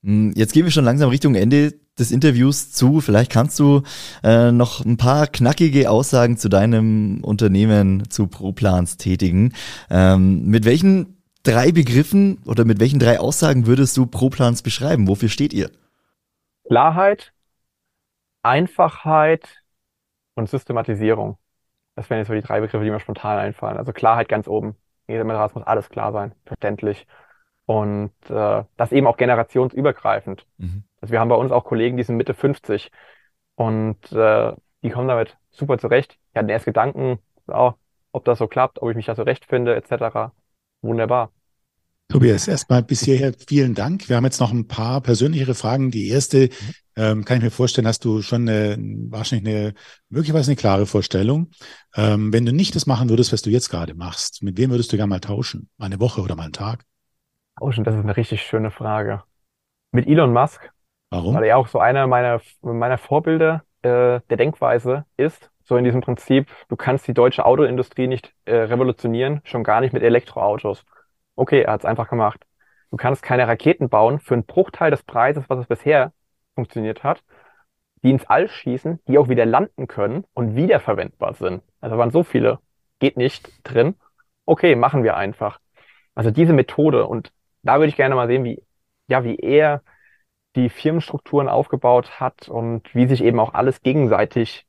Hm, 0.05 0.33
jetzt 0.37 0.53
gehen 0.53 0.65
wir 0.65 0.71
schon 0.71 0.85
langsam 0.85 1.11
Richtung 1.11 1.35
Ende 1.35 1.75
des 1.99 2.13
Interviews 2.13 2.71
zu. 2.71 3.01
Vielleicht 3.01 3.33
kannst 3.33 3.59
du 3.59 3.83
äh, 4.23 4.53
noch 4.53 4.85
ein 4.85 4.97
paar 4.97 5.27
knackige 5.27 5.91
Aussagen 5.91 6.37
zu 6.37 6.49
deinem 6.49 7.23
Unternehmen, 7.25 8.09
zu 8.09 8.29
ProPlans 8.29 8.97
tätigen. 8.97 9.53
Ähm, 9.91 10.47
mit 10.47 10.65
welchen 10.65 11.21
drei 11.43 11.73
Begriffen 11.73 12.39
oder 12.47 12.65
mit 12.65 12.79
welchen 12.79 13.01
drei 13.01 13.19
Aussagen 13.19 13.67
würdest 13.67 13.97
du 13.97 14.07
ProPlans 14.07 14.63
beschreiben? 14.63 15.09
Wofür 15.09 15.29
steht 15.29 15.53
ihr? 15.53 15.69
Klarheit, 16.65 17.33
Einfachheit 18.43 19.65
und 20.37 20.49
Systematisierung. 20.49 21.37
Das 22.01 22.09
wären 22.09 22.21
jetzt 22.21 22.29
so 22.29 22.33
die 22.33 22.41
drei 22.41 22.63
Begriffe, 22.63 22.83
die 22.83 22.91
mir 22.91 22.99
spontan 22.99 23.39
einfallen. 23.39 23.77
Also 23.77 23.93
Klarheit 23.93 24.27
ganz 24.27 24.49
oben. 24.49 24.75
Jeder 25.07 25.25
Matras 25.25 25.55
muss 25.55 25.67
alles 25.67 25.91
klar 25.91 26.13
sein, 26.13 26.33
verständlich. 26.47 27.07
Und 27.67 28.15
äh, 28.31 28.65
das 28.79 28.93
eben 28.93 29.07
auch 29.07 29.19
generationsübergreifend. 29.19 30.47
Mhm. 30.57 30.85
Also 31.03 31.13
wir 31.13 31.21
haben 31.21 31.29
bei 31.29 31.35
uns 31.35 31.53
auch 31.53 31.63
Kollegen, 31.63 31.99
die 31.99 32.03
sind 32.03 32.17
Mitte 32.17 32.33
50 32.33 32.91
und 33.55 33.99
äh, 34.13 34.55
die 34.83 34.89
kommen 34.89 35.09
damit 35.09 35.37
super 35.51 35.77
zurecht. 35.77 36.17
Die 36.35 36.39
hatten 36.39 36.49
erst 36.49 36.65
Gedanken, 36.65 37.19
oh, 37.49 37.73
ob 38.13 38.25
das 38.25 38.39
so 38.39 38.47
klappt, 38.47 38.81
ob 38.81 38.89
ich 38.89 38.97
mich 38.97 39.05
da 39.05 39.15
zurechtfinde, 39.15 39.77
etc. 39.77 40.33
Wunderbar. 40.81 41.33
Tobias, 42.09 42.49
erstmal 42.49 42.83
bis 42.83 43.05
hierher 43.05 43.35
vielen 43.47 43.75
Dank. 43.75 44.09
Wir 44.09 44.17
haben 44.17 44.25
jetzt 44.25 44.41
noch 44.41 44.53
ein 44.53 44.69
paar 44.69 45.03
persönlichere 45.03 45.55
Fragen. 45.55 45.91
Die 45.91 46.09
erste, 46.09 46.49
ähm, 47.01 47.25
kann 47.25 47.39
ich 47.39 47.43
mir 47.43 47.51
vorstellen, 47.51 47.87
hast 47.87 48.05
du 48.05 48.21
schon 48.21 48.47
eine, 48.47 48.77
wahrscheinlich 49.09 49.49
eine, 49.49 49.75
möglicherweise 50.11 50.51
eine 50.51 50.57
klare 50.57 50.85
Vorstellung. 50.85 51.51
Ähm, 51.97 52.31
wenn 52.31 52.45
du 52.45 52.53
nicht 52.53 52.77
das 52.77 52.87
machen 52.87 53.09
würdest, 53.09 53.33
was 53.33 53.41
du 53.41 53.49
jetzt 53.49 53.71
gerade 53.71 53.95
machst, 53.95 54.43
mit 54.43 54.59
wem 54.59 54.71
würdest 54.71 54.93
du 54.93 54.97
gerne 54.97 55.09
mal 55.09 55.21
tauschen? 55.21 55.71
Mal 55.79 55.87
eine 55.87 55.99
Woche 55.99 56.21
oder 56.21 56.37
mal 56.37 56.45
einen 56.45 56.53
Tag? 56.53 56.85
Tauschen, 57.59 57.85
das 57.85 57.95
ist 57.95 58.03
eine 58.03 58.17
richtig 58.17 58.43
schöne 58.43 58.71
Frage. 58.71 59.23
Mit 59.93 60.07
Elon 60.07 60.33
Musk. 60.33 60.71
Warum? 61.09 61.35
Weil 61.35 61.45
er 61.45 61.57
auch 61.57 61.69
so 61.69 61.79
einer 61.79 62.07
meiner, 62.07 62.43
meiner 62.61 62.99
Vorbilder 62.99 63.65
äh, 63.81 64.21
der 64.29 64.37
Denkweise 64.37 65.07
ist. 65.17 65.51
So 65.65 65.77
in 65.77 65.85
diesem 65.85 66.03
Prinzip, 66.03 66.49
du 66.69 66.77
kannst 66.77 67.09
die 67.09 67.15
deutsche 67.15 67.47
Autoindustrie 67.47 68.09
nicht 68.09 68.35
äh, 68.45 68.55
revolutionieren, 68.55 69.41
schon 69.45 69.65
gar 69.65 69.81
nicht 69.81 69.95
mit 69.95 70.03
Elektroautos. 70.03 70.85
Okay, 71.35 71.63
er 71.63 71.73
hat 71.73 71.81
es 71.81 71.87
einfach 71.87 72.11
gemacht. 72.11 72.45
Du 72.91 72.97
kannst 72.97 73.23
keine 73.23 73.49
Raketen 73.49 73.89
bauen 73.89 74.19
für 74.19 74.35
einen 74.35 74.45
Bruchteil 74.45 74.91
des 74.91 75.03
Preises, 75.03 75.45
was 75.49 75.61
es 75.61 75.67
bisher 75.67 76.13
funktioniert 76.61 77.03
hat, 77.03 77.23
die 78.03 78.11
ins 78.11 78.27
All 78.27 78.49
schießen, 78.49 79.01
die 79.09 79.19
auch 79.19 79.29
wieder 79.29 79.47
landen 79.47 79.87
können 79.87 80.25
und 80.35 80.57
wiederverwendbar 80.57 81.35
sind. 81.35 81.63
Also 81.81 81.97
waren 81.99 82.11
so 82.11 82.23
viele, 82.23 82.59
geht 82.99 83.17
nicht 83.17 83.51
drin. 83.65 83.95
Okay, 84.45 84.77
machen 84.77 85.05
wir 85.05 85.17
einfach. 85.17 85.59
Also 86.15 86.31
diese 86.31 86.53
Methode 86.53 87.07
und 87.07 87.33
da 87.63 87.79
würde 87.79 87.89
ich 87.89 87.97
gerne 87.97 88.15
mal 88.15 88.29
sehen, 88.29 88.45
wie, 88.45 88.63
ja, 89.07 89.25
wie 89.25 89.37
er 89.37 89.83
die 90.57 90.69
Firmenstrukturen 90.69 91.49
aufgebaut 91.49 92.21
hat 92.21 92.49
und 92.49 92.95
wie 92.95 93.07
sich 93.07 93.23
eben 93.23 93.41
auch 93.41 93.55
alles 93.55 93.81
gegenseitig 93.83 94.67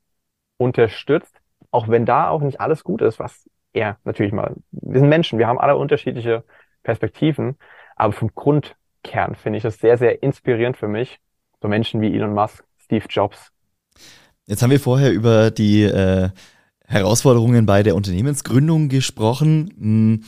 unterstützt, 0.56 1.36
auch 1.70 1.88
wenn 1.88 2.06
da 2.06 2.28
auch 2.28 2.40
nicht 2.40 2.60
alles 2.60 2.84
gut 2.84 3.02
ist, 3.02 3.18
was 3.18 3.48
er 3.72 3.98
natürlich 4.04 4.32
mal, 4.32 4.54
wir 4.70 5.00
sind 5.00 5.08
Menschen, 5.08 5.38
wir 5.38 5.46
haben 5.48 5.58
alle 5.58 5.76
unterschiedliche 5.76 6.44
Perspektiven. 6.82 7.58
Aber 7.96 8.12
vom 8.12 8.34
Grundkern 8.34 9.34
finde 9.34 9.58
ich 9.58 9.62
das 9.62 9.78
sehr, 9.78 9.98
sehr 9.98 10.22
inspirierend 10.22 10.76
für 10.76 10.88
mich. 10.88 11.20
So 11.62 11.68
Menschen 11.68 12.00
wie 12.00 12.12
Elon 12.12 12.34
Musk, 12.34 12.64
Steve 12.78 13.06
Jobs. 13.08 13.52
Jetzt 14.46 14.62
haben 14.62 14.70
wir 14.70 14.80
vorher 14.80 15.12
über 15.12 15.52
die 15.52 15.84
äh, 15.84 16.30
Herausforderungen 16.84 17.66
bei 17.66 17.84
der 17.84 17.94
Unternehmensgründung 17.94 18.88
gesprochen. 18.88 19.72
Hm, 19.78 20.24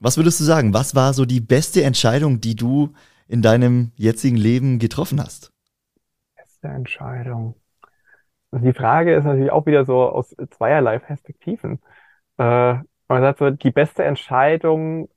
was 0.00 0.16
würdest 0.16 0.40
du 0.40 0.44
sagen? 0.44 0.74
Was 0.74 0.96
war 0.96 1.14
so 1.14 1.24
die 1.24 1.40
beste 1.40 1.84
Entscheidung, 1.84 2.40
die 2.40 2.56
du 2.56 2.92
in 3.28 3.40
deinem 3.40 3.92
jetzigen 3.94 4.36
Leben 4.36 4.80
getroffen 4.80 5.20
hast? 5.22 5.52
Beste 6.36 6.66
Entscheidung. 6.66 7.54
Also 8.50 8.66
die 8.66 8.74
Frage 8.74 9.14
ist 9.14 9.24
natürlich 9.24 9.52
auch 9.52 9.66
wieder 9.66 9.84
so 9.84 10.02
aus 10.02 10.34
zweierlei 10.50 10.98
Perspektiven. 10.98 11.80
Äh, 12.38 12.74
man 13.06 13.22
sagt 13.22 13.38
so, 13.38 13.50
die 13.50 13.70
beste 13.70 14.02
Entscheidung 14.02 15.08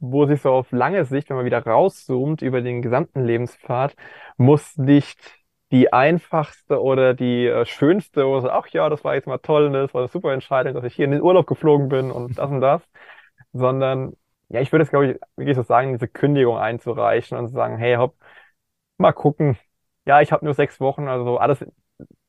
wo 0.00 0.26
sich 0.26 0.42
so 0.42 0.50
auf 0.52 0.70
lange 0.72 1.04
Sicht, 1.04 1.28
wenn 1.30 1.36
man 1.36 1.44
wieder 1.46 1.64
rauszoomt 1.64 2.42
über 2.42 2.62
den 2.62 2.82
gesamten 2.82 3.24
Lebenspfad, 3.24 3.94
muss 4.36 4.76
nicht 4.76 5.18
die 5.72 5.92
einfachste 5.92 6.82
oder 6.82 7.14
die 7.14 7.46
äh, 7.46 7.64
schönste, 7.66 8.26
wo 8.26 8.40
so, 8.40 8.50
ach 8.50 8.66
ja, 8.68 8.88
das 8.88 9.04
war 9.04 9.14
jetzt 9.14 9.26
mal 9.28 9.38
toll, 9.38 9.70
ne, 9.70 9.82
das 9.82 9.94
war 9.94 10.02
eine 10.02 10.08
super 10.08 10.32
Entscheidung, 10.32 10.74
dass 10.74 10.84
ich 10.84 10.94
hier 10.94 11.04
in 11.04 11.12
den 11.12 11.22
Urlaub 11.22 11.46
geflogen 11.46 11.88
bin 11.88 12.10
und 12.10 12.36
das 12.38 12.50
und 12.50 12.60
das, 12.60 12.82
sondern 13.52 14.14
ja, 14.48 14.60
ich 14.60 14.72
würde 14.72 14.82
es, 14.84 14.90
glaube 14.90 15.06
ich, 15.12 15.20
wirklich 15.36 15.56
so 15.56 15.62
sagen, 15.62 15.92
diese 15.92 16.08
Kündigung 16.08 16.58
einzureichen 16.58 17.38
und 17.38 17.48
zu 17.48 17.54
sagen, 17.54 17.78
hey, 17.78 17.96
hopp, 17.96 18.16
mal 18.98 19.12
gucken. 19.12 19.58
Ja, 20.06 20.20
ich 20.20 20.32
habe 20.32 20.44
nur 20.44 20.54
sechs 20.54 20.80
Wochen, 20.80 21.08
also 21.08 21.38
alles 21.38 21.64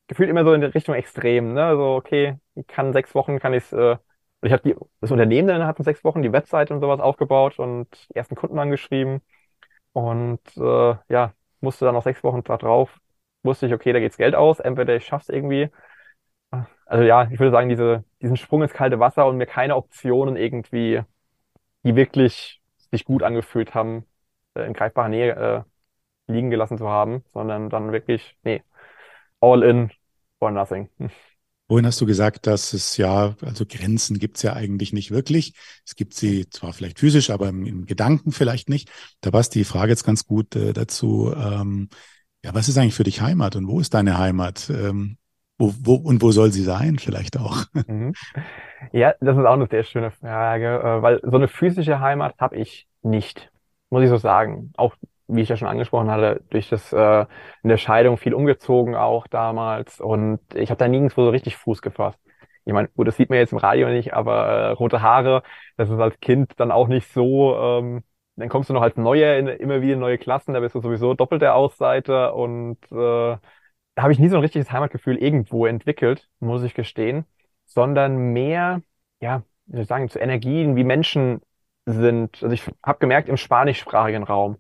gefühlt 0.08 0.30
immer 0.30 0.44
so 0.46 0.54
in 0.54 0.62
die 0.62 0.68
Richtung 0.68 0.96
extrem, 0.96 1.54
ne? 1.54 1.66
Also, 1.66 1.96
okay, 1.96 2.38
ich 2.56 2.68
kann 2.68 2.94
sechs 2.94 3.16
Wochen, 3.16 3.40
kann 3.40 3.54
ich 3.54 3.72
äh, 3.74 3.98
ich 4.42 4.52
habe 4.54 4.76
das 5.02 5.12
Unternehmen 5.12 5.48
dann 5.48 5.58
innerhalb 5.58 5.78
von 5.78 5.86
sechs 5.86 6.04
Wochen 6.04 6.22
die 6.22 6.32
Webseite 6.34 6.74
und 6.74 6.82
sowas 6.82 7.00
aufgebaut 7.00 7.60
und 7.60 7.88
die 8.10 8.16
ersten 8.16 8.36
Kunden 8.36 8.60
angeschrieben. 8.60 9.22
Und 9.94 10.42
äh, 10.58 10.96
ja, 11.10 11.34
musste 11.62 11.86
dann 11.86 11.96
noch 11.96 12.04
sechs 12.04 12.24
Wochen 12.24 12.44
da 12.44 12.58
drauf, 12.58 13.00
wusste 13.44 13.68
ich, 13.68 13.74
okay, 13.74 13.94
da 13.94 14.00
geht's 14.00 14.18
Geld 14.18 14.36
aus, 14.36 14.60
entweder 14.62 14.96
ich 14.96 15.06
schaff's 15.06 15.30
irgendwie. 15.30 15.70
Also 16.86 17.04
ja, 17.04 17.24
ich 17.32 17.40
würde 17.40 17.52
sagen, 17.52 17.70
diese, 17.70 18.04
diesen 18.22 18.38
Sprung 18.38 18.62
ins 18.64 18.74
kalte 18.74 19.00
Wasser 19.00 19.26
und 19.28 19.38
mir 19.38 19.46
keine 19.46 19.76
Optionen 19.76 20.36
irgendwie, 20.36 21.02
die 21.84 21.96
wirklich 21.96 22.62
sich 22.92 23.06
gut 23.06 23.24
angefühlt 23.24 23.76
haben, 23.76 24.06
äh, 24.56 24.66
in 24.68 24.74
greifbarer 24.74 25.10
Nähe 25.10 25.66
äh, 26.30 26.34
liegen 26.34 26.52
gelassen 26.52 26.78
zu 26.80 26.90
haben, 26.90 27.24
sondern 27.34 27.70
dann 27.70 27.92
wirklich, 27.94 28.38
nee, 28.44 28.64
all 29.42 29.64
in 29.64 29.92
for 30.40 30.52
nothing. 30.52 30.90
Vorhin 31.72 31.86
hast 31.86 32.02
du 32.02 32.06
gesagt, 32.06 32.48
dass 32.48 32.74
es 32.74 32.98
ja, 32.98 33.34
also 33.42 33.66
Grenzen 33.66 34.20
gibt 34.20 34.36
es 34.36 34.44
ja 34.44 34.52
eigentlich 34.52 34.92
nicht 34.92 35.10
wirklich. 35.10 35.54
Es 35.86 35.96
gibt 35.96 36.14
sie 36.16 36.50
zwar 36.50 36.74
vielleicht 36.74 37.00
physisch, 37.00 37.30
aber 37.30 37.48
im, 37.48 37.66
im 37.66 37.86
Gedanken 37.86 38.34
vielleicht 38.34 38.68
nicht. 38.68 38.92
Da 39.22 39.32
passt 39.32 39.56
die 39.56 39.64
Frage 39.64 39.92
jetzt 39.92 40.04
ganz 40.04 40.26
gut 40.26 40.54
äh, 40.58 40.74
dazu. 40.74 41.34
Ähm, 41.34 41.88
ja, 42.44 42.54
was 42.54 42.68
ist 42.68 42.78
eigentlich 42.78 42.96
für 42.96 43.06
dich 43.06 43.22
Heimat 43.22 43.56
und 43.56 43.70
wo 43.70 43.80
ist 43.80 43.94
deine 43.94 44.18
Heimat? 44.18 44.70
Ähm, 44.70 45.16
wo, 45.58 45.74
wo, 45.80 45.96
und 45.96 46.22
wo 46.22 46.34
soll 46.34 46.52
sie 46.52 46.64
sein, 46.64 47.00
vielleicht 47.00 47.40
auch? 47.40 47.64
Mhm. 47.88 48.12
Ja, 48.92 49.14
das 49.22 49.38
ist 49.38 49.46
auch 49.46 49.54
eine 49.54 49.68
sehr 49.68 49.86
schöne 49.86 50.12
Frage, 50.12 50.82
äh, 50.84 51.02
weil 51.02 51.22
so 51.24 51.38
eine 51.38 51.48
physische 51.48 52.02
Heimat 52.02 52.36
habe 52.38 52.58
ich 52.58 52.86
nicht, 53.02 53.50
muss 53.90 54.04
ich 54.04 54.10
so 54.10 54.18
sagen. 54.18 54.74
Auch 54.76 54.94
wie 55.36 55.42
ich 55.42 55.50
ja 55.50 55.58
schon 55.58 55.68
angesprochen 55.68 56.12
hatte, 56.12 56.44
durch 56.50 56.70
das 56.70 56.92
äh, 56.94 57.26
in 57.64 57.70
der 57.70 57.78
Scheidung 57.78 58.18
viel 58.18 58.34
umgezogen 58.34 58.96
auch 58.96 59.28
damals 59.28 60.00
und 60.02 60.40
ich 60.54 60.70
habe 60.70 60.78
da 60.80 60.88
nirgendwo 60.88 61.24
so 61.24 61.30
richtig 61.30 61.58
Fuß 61.58 61.82
gefasst. 61.82 62.20
Ich 62.66 62.74
meine, 62.74 62.90
gut, 62.90 63.08
das 63.08 63.18
sieht 63.18 63.30
man 63.30 63.40
jetzt 63.40 63.54
im 63.54 63.58
Radio 63.58 63.90
nicht, 63.90 64.14
aber 64.14 64.46
äh, 64.48 64.70
rote 64.72 65.02
Haare, 65.02 65.44
das 65.78 65.90
ist 65.90 66.00
als 66.00 66.20
Kind 66.20 66.54
dann 66.60 66.72
auch 66.72 66.88
nicht 66.88 67.12
so. 67.12 67.56
Ähm, 67.58 68.04
dann 68.36 68.50
kommst 68.50 68.70
du 68.70 68.74
noch 68.74 68.82
als 68.82 68.98
Neuer 68.98 69.38
in 69.38 69.48
immer 69.48 69.82
wieder 69.82 69.94
in 69.96 70.00
neue 70.00 70.18
Klassen, 70.18 70.54
da 70.54 70.60
bist 70.60 70.76
du 70.76 70.82
sowieso 70.82 71.14
doppelt 71.14 71.42
der 71.42 71.56
Ausseiter 71.56 72.36
und 72.36 72.78
äh, 72.92 73.38
da 73.96 74.04
habe 74.04 74.14
ich 74.14 74.20
nie 74.20 74.30
so 74.30 74.38
ein 74.38 74.42
richtiges 74.42 74.72
Heimatgefühl 74.72 75.18
irgendwo 75.18 75.66
entwickelt, 75.66 76.30
muss 76.40 76.64
ich 76.64 76.74
gestehen, 76.74 77.26
sondern 77.66 78.18
mehr, 78.34 78.82
ja, 79.20 79.44
wie 79.66 79.74
soll 79.74 79.82
ich 79.84 79.88
sagen, 79.88 80.10
zu 80.10 80.20
Energien, 80.20 80.76
wie 80.76 80.84
Menschen 80.84 81.42
sind. 81.86 82.42
Also 82.44 82.54
ich 82.54 82.66
habe 82.84 83.00
gemerkt, 83.00 83.30
im 83.30 83.38
spanischsprachigen 83.38 84.24
Raum, 84.24 84.58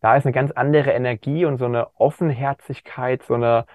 da 0.00 0.16
ist 0.16 0.26
eine 0.26 0.32
ganz 0.32 0.50
andere 0.52 0.92
Energie 0.92 1.44
und 1.44 1.58
so 1.58 1.66
eine 1.66 1.88
Offenherzigkeit, 1.96 3.22
so 3.24 3.34
eine 3.34 3.66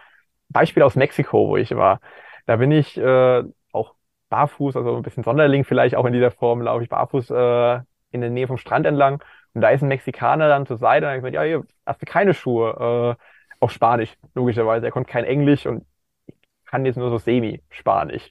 Beispiel 0.49 0.83
aus 0.83 0.95
Mexiko, 0.95 1.47
wo 1.49 1.57
ich 1.57 1.75
war. 1.75 1.99
Da 2.45 2.57
bin 2.57 2.71
ich 2.71 2.97
äh, 2.97 3.43
auch 3.71 3.95
barfuß, 4.29 4.75
also 4.75 4.95
ein 4.95 5.03
bisschen 5.03 5.23
Sonderling 5.23 5.63
vielleicht 5.65 5.95
auch 5.95 6.05
in 6.05 6.13
dieser 6.13 6.31
Form, 6.31 6.61
laufe 6.61 6.83
ich 6.83 6.89
barfuß 6.89 7.29
äh, 7.31 7.81
in 8.11 8.21
der 8.21 8.29
Nähe 8.29 8.47
vom 8.47 8.57
Strand 8.57 8.85
entlang. 8.85 9.23
Und 9.53 9.61
da 9.61 9.69
ist 9.69 9.81
ein 9.81 9.87
Mexikaner 9.87 10.47
dann 10.47 10.65
zur 10.65 10.77
Seite 10.77 11.07
und 11.07 11.13
ich 11.13 11.17
gesagt, 11.19 11.35
ja, 11.35 11.43
hier 11.43 11.63
hast 11.85 12.01
du 12.01 12.05
keine 12.05 12.33
Schuhe. 12.33 13.17
Äh, 13.19 13.23
auf 13.63 13.71
Spanisch, 13.71 14.13
logischerweise. 14.35 14.85
Er 14.85 14.91
konnte 14.91 15.11
kein 15.11 15.23
Englisch 15.23 15.65
und 15.65 15.85
kann 16.65 16.85
jetzt 16.85 16.97
nur 16.97 17.09
so 17.09 17.17
semi-Spanisch. 17.17 18.29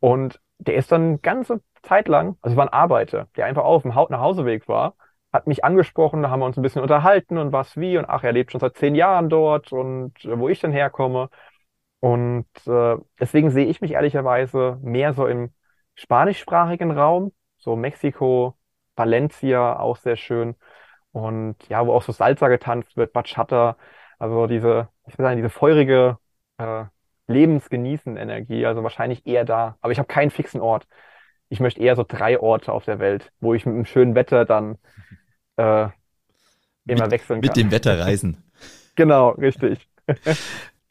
Und 0.00 0.40
der 0.58 0.76
ist 0.76 0.92
dann 0.92 1.20
ganze 1.20 1.62
Zeit 1.82 2.08
lang, 2.08 2.36
also 2.42 2.54
es 2.54 2.56
war 2.56 2.66
ein 2.66 2.72
Arbeiter, 2.72 3.28
der 3.36 3.46
einfach 3.46 3.64
auf 3.64 3.82
dem 3.82 3.92
Nachhauseweg 3.92 4.68
war 4.68 4.94
hat 5.32 5.46
mich 5.46 5.64
angesprochen, 5.64 6.22
da 6.22 6.30
haben 6.30 6.40
wir 6.40 6.46
uns 6.46 6.56
ein 6.56 6.62
bisschen 6.62 6.82
unterhalten 6.82 7.38
und 7.38 7.52
was 7.52 7.76
wie 7.76 7.98
und 7.98 8.06
ach, 8.08 8.24
er 8.24 8.32
lebt 8.32 8.52
schon 8.52 8.60
seit 8.60 8.76
zehn 8.76 8.94
Jahren 8.94 9.28
dort 9.28 9.72
und 9.72 10.24
äh, 10.24 10.38
wo 10.38 10.48
ich 10.48 10.60
denn 10.60 10.72
herkomme. 10.72 11.30
Und 12.00 12.46
äh, 12.66 12.96
deswegen 13.20 13.50
sehe 13.50 13.66
ich 13.66 13.80
mich 13.80 13.92
ehrlicherweise 13.92 14.78
mehr 14.82 15.12
so 15.14 15.26
im 15.26 15.52
spanischsprachigen 15.96 16.92
Raum, 16.92 17.32
so 17.58 17.76
Mexiko, 17.76 18.56
Valencia 18.96 19.78
auch 19.78 19.96
sehr 19.96 20.16
schön 20.16 20.56
und 21.12 21.56
ja, 21.68 21.86
wo 21.86 21.92
auch 21.92 22.02
so 22.02 22.12
Salsa 22.12 22.48
getanzt 22.48 22.96
wird, 22.96 23.12
Bachata, 23.12 23.76
also 24.18 24.46
diese, 24.46 24.88
ich 25.06 25.18
will 25.18 25.24
sagen, 25.24 25.36
diese 25.36 25.50
feurige 25.50 26.18
äh, 26.58 26.84
Lebensgenießen-Energie, 27.26 28.66
also 28.66 28.82
wahrscheinlich 28.82 29.26
eher 29.26 29.44
da. 29.44 29.76
Aber 29.80 29.92
ich 29.92 29.98
habe 29.98 30.08
keinen 30.08 30.30
fixen 30.30 30.60
Ort. 30.60 30.86
Ich 31.48 31.60
möchte 31.60 31.80
eher 31.80 31.96
so 31.96 32.04
drei 32.06 32.38
Orte 32.38 32.72
auf 32.72 32.84
der 32.84 32.98
Welt, 32.98 33.32
wo 33.40 33.54
ich 33.54 33.64
mit 33.64 33.74
einem 33.74 33.86
schönen 33.86 34.14
Wetter 34.14 34.44
dann 34.44 34.76
äh, 35.56 35.88
immer 36.86 37.04
mit, 37.04 37.10
wechseln 37.10 37.40
kann. 37.40 37.48
Mit 37.48 37.56
dem 37.56 37.70
Wetter 37.70 37.98
reisen. 37.98 38.42
genau, 38.94 39.30
richtig. 39.30 39.88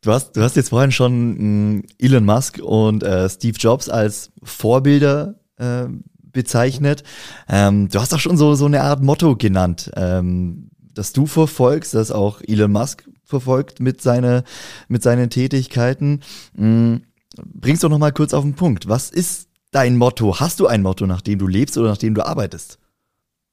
Du 0.02 0.14
hast, 0.14 0.38
du 0.38 0.42
hast 0.42 0.56
jetzt 0.56 0.70
vorhin 0.70 0.92
schon 0.92 1.32
mh, 1.32 1.38
hm, 1.38 1.84
Elon 2.00 2.24
Musk 2.24 2.60
und 2.64 3.04
äh, 3.04 3.28
Steve 3.28 3.58
Jobs 3.58 3.90
als 3.90 4.32
Vorbilder 4.44 5.40
äh, 5.58 5.86
bezeichnet. 6.32 7.04
Ähm, 7.50 7.90
du 7.90 8.00
hast 8.00 8.14
auch 8.14 8.20
schon 8.20 8.38
so, 8.38 8.54
so 8.56 8.68
eine 8.68 8.84
Art 8.84 9.02
Motto 9.02 9.36
genannt, 9.36 9.92
ähm, 9.96 10.70
dass 10.94 11.14
du 11.14 11.26
verfolgst, 11.26 11.96
dass 11.96 12.12
auch 12.12 12.42
Elon 12.48 12.72
Musk 12.72 13.10
verfolgt 13.24 13.80
mit, 13.80 14.02
seine, 14.02 14.44
mit 14.88 15.04
seinen 15.04 15.30
Tätigkeiten. 15.30 16.22
Mhm. 16.54 17.02
Bringst 17.44 17.84
doch 17.84 17.90
noch 17.90 18.00
mal 18.00 18.14
kurz 18.14 18.34
auf 18.34 18.44
den 18.44 18.56
Punkt. 18.56 18.88
Was 18.88 19.10
ist 19.10 19.47
dein 19.72 19.98
Motto? 19.98 20.40
Hast 20.40 20.60
du 20.60 20.68
ein 20.68 20.82
Motto, 20.82 21.06
nach 21.06 21.22
dem 21.22 21.40
du 21.40 21.48
lebst 21.48 21.78
oder 21.78 21.90
nach 21.90 21.98
dem 21.98 22.14
du 22.14 22.26
arbeitest? 22.26 22.80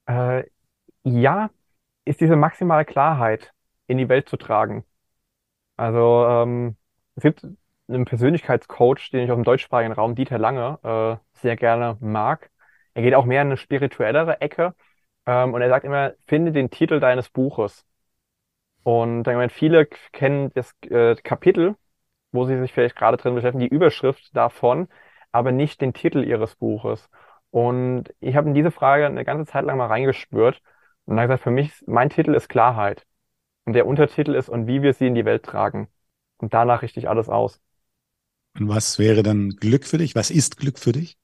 Äh, 0.06 0.44
ja, 1.04 1.50
ist 2.04 2.20
diese 2.20 2.36
maximale 2.36 2.84
Klarheit 2.84 3.52
in 3.86 3.98
die 3.98 4.08
Welt 4.08 4.28
zu 4.28 4.36
tragen. 4.36 4.84
Also 5.76 6.26
ähm, 6.28 6.76
es 7.16 7.22
gibt 7.22 7.46
einen 7.88 8.04
Persönlichkeitscoach, 8.04 9.10
den 9.10 9.24
ich 9.24 9.30
aus 9.30 9.36
dem 9.36 9.44
deutschsprachigen 9.44 9.92
Raum, 9.92 10.14
Dieter 10.14 10.38
Lange, 10.38 10.78
äh, 10.82 11.38
sehr 11.40 11.56
gerne 11.56 11.96
mag. 12.00 12.50
Er 12.94 13.02
geht 13.02 13.14
auch 13.14 13.24
mehr 13.24 13.42
in 13.42 13.48
eine 13.48 13.56
spirituellere 13.56 14.40
Ecke 14.40 14.74
ähm, 15.26 15.54
und 15.54 15.62
er 15.62 15.68
sagt 15.68 15.84
immer, 15.84 16.14
finde 16.26 16.52
den 16.52 16.70
Titel 16.70 17.00
deines 17.00 17.28
Buches. 17.30 17.84
Und 18.82 19.24
dann, 19.24 19.50
viele 19.50 19.86
kennen 20.12 20.50
das 20.54 20.74
äh, 20.82 21.16
Kapitel, 21.16 21.76
wo 22.32 22.44
sie 22.44 22.58
sich 22.58 22.72
vielleicht 22.72 22.96
gerade 22.96 23.16
drin 23.16 23.34
beschäftigen, 23.34 23.60
die 23.60 23.74
Überschrift 23.74 24.36
davon, 24.36 24.88
aber 25.34 25.50
nicht 25.50 25.80
den 25.80 25.92
Titel 25.92 26.22
ihres 26.22 26.54
Buches. 26.54 27.10
Und 27.50 28.14
ich 28.20 28.36
habe 28.36 28.48
in 28.48 28.54
diese 28.54 28.70
Frage 28.70 29.06
eine 29.06 29.24
ganze 29.24 29.50
Zeit 29.50 29.64
lang 29.64 29.76
mal 29.78 29.88
reingespürt 29.88 30.62
und 31.06 31.16
dann 31.16 31.26
gesagt, 31.26 31.42
für 31.42 31.50
mich, 31.50 31.72
mein 31.86 32.08
Titel 32.08 32.34
ist 32.34 32.48
Klarheit. 32.48 33.04
Und 33.64 33.72
der 33.72 33.86
Untertitel 33.86 34.34
ist, 34.34 34.48
und 34.48 34.68
wie 34.68 34.82
wir 34.82 34.92
sie 34.94 35.08
in 35.08 35.16
die 35.16 35.24
Welt 35.24 35.42
tragen. 35.42 35.88
Und 36.36 36.54
danach 36.54 36.82
richte 36.82 37.00
ich 37.00 37.08
alles 37.08 37.28
aus. 37.28 37.60
Und 38.56 38.68
was 38.68 39.00
wäre 39.00 39.24
dann 39.24 39.50
Glück 39.50 39.84
für 39.86 39.98
dich? 39.98 40.14
Was 40.14 40.30
ist 40.30 40.56
Glück 40.56 40.78
für 40.78 40.92
dich? 40.92 41.18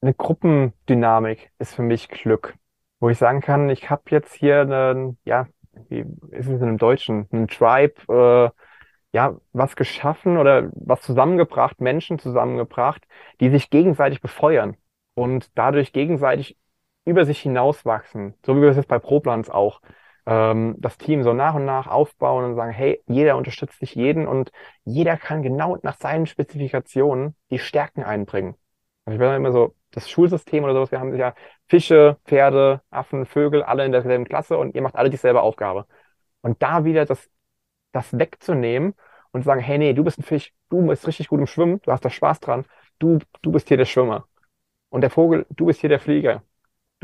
Eine 0.00 0.14
Gruppendynamik 0.14 1.50
ist 1.58 1.74
für 1.74 1.82
mich 1.82 2.08
Glück. 2.08 2.54
Wo 3.00 3.08
ich 3.08 3.18
sagen 3.18 3.40
kann, 3.40 3.68
ich 3.68 3.90
habe 3.90 4.02
jetzt 4.10 4.32
hier 4.34 4.60
einen, 4.60 5.18
ja, 5.24 5.48
wie 5.88 6.04
ist 6.30 6.46
es 6.46 6.60
in 6.60 6.62
einem 6.62 6.78
Deutschen, 6.78 7.26
einen 7.32 7.48
Tribe, 7.48 8.52
äh, 8.54 8.64
ja, 9.14 9.36
was 9.52 9.76
geschaffen 9.76 10.38
oder 10.38 10.70
was 10.74 11.00
zusammengebracht, 11.02 11.80
Menschen 11.80 12.18
zusammengebracht, 12.18 13.06
die 13.40 13.48
sich 13.48 13.70
gegenseitig 13.70 14.20
befeuern 14.20 14.76
und 15.14 15.56
dadurch 15.56 15.92
gegenseitig 15.92 16.58
über 17.04 17.24
sich 17.24 17.40
hinauswachsen, 17.40 18.34
so 18.44 18.56
wie 18.56 18.62
wir 18.62 18.70
es 18.70 18.76
jetzt 18.76 18.88
bei 18.88 18.98
Proplans 18.98 19.50
auch, 19.50 19.80
ähm, 20.26 20.74
das 20.78 20.98
Team 20.98 21.22
so 21.22 21.32
nach 21.32 21.54
und 21.54 21.64
nach 21.64 21.86
aufbauen 21.86 22.44
und 22.44 22.56
sagen, 22.56 22.72
hey, 22.72 23.02
jeder 23.06 23.36
unterstützt 23.36 23.78
sich 23.78 23.94
jeden 23.94 24.26
und 24.26 24.50
jeder 24.84 25.16
kann 25.16 25.42
genau 25.44 25.78
nach 25.82 25.96
seinen 25.96 26.26
Spezifikationen 26.26 27.36
die 27.50 27.60
Stärken 27.60 28.02
einbringen. 28.02 28.56
Also 29.04 29.14
ich 29.14 29.20
bin 29.20 29.32
immer 29.32 29.52
so, 29.52 29.76
das 29.92 30.10
Schulsystem 30.10 30.64
oder 30.64 30.74
sowas, 30.74 30.90
wir 30.90 30.98
haben 30.98 31.14
ja 31.16 31.34
Fische, 31.68 32.18
Pferde, 32.24 32.82
Affen, 32.90 33.26
Vögel, 33.26 33.62
alle 33.62 33.84
in 33.84 33.92
derselben 33.92 34.24
Klasse 34.24 34.58
und 34.58 34.74
ihr 34.74 34.82
macht 34.82 34.96
alle 34.96 35.10
dieselbe 35.10 35.40
Aufgabe. 35.42 35.86
Und 36.42 36.62
da 36.62 36.84
wieder 36.84 37.04
das, 37.06 37.30
das 37.92 38.18
wegzunehmen 38.18 38.94
und 39.34 39.44
sagen, 39.44 39.60
hey, 39.60 39.78
nee, 39.78 39.92
du 39.92 40.04
bist 40.04 40.18
ein 40.18 40.22
Fisch, 40.24 40.54
du 40.70 40.86
bist 40.86 41.06
richtig 41.06 41.28
gut 41.28 41.40
im 41.40 41.46
Schwimmen, 41.46 41.80
du 41.82 41.92
hast 41.92 42.04
da 42.04 42.10
Spaß 42.10 42.40
dran, 42.40 42.64
du, 42.98 43.18
du 43.42 43.52
bist 43.52 43.68
hier 43.68 43.76
der 43.76 43.84
Schwimmer. 43.84 44.26
Und 44.90 45.02
der 45.02 45.10
Vogel, 45.10 45.46
du 45.50 45.66
bist 45.66 45.80
hier 45.80 45.90
der 45.90 46.00
Flieger 46.00 46.42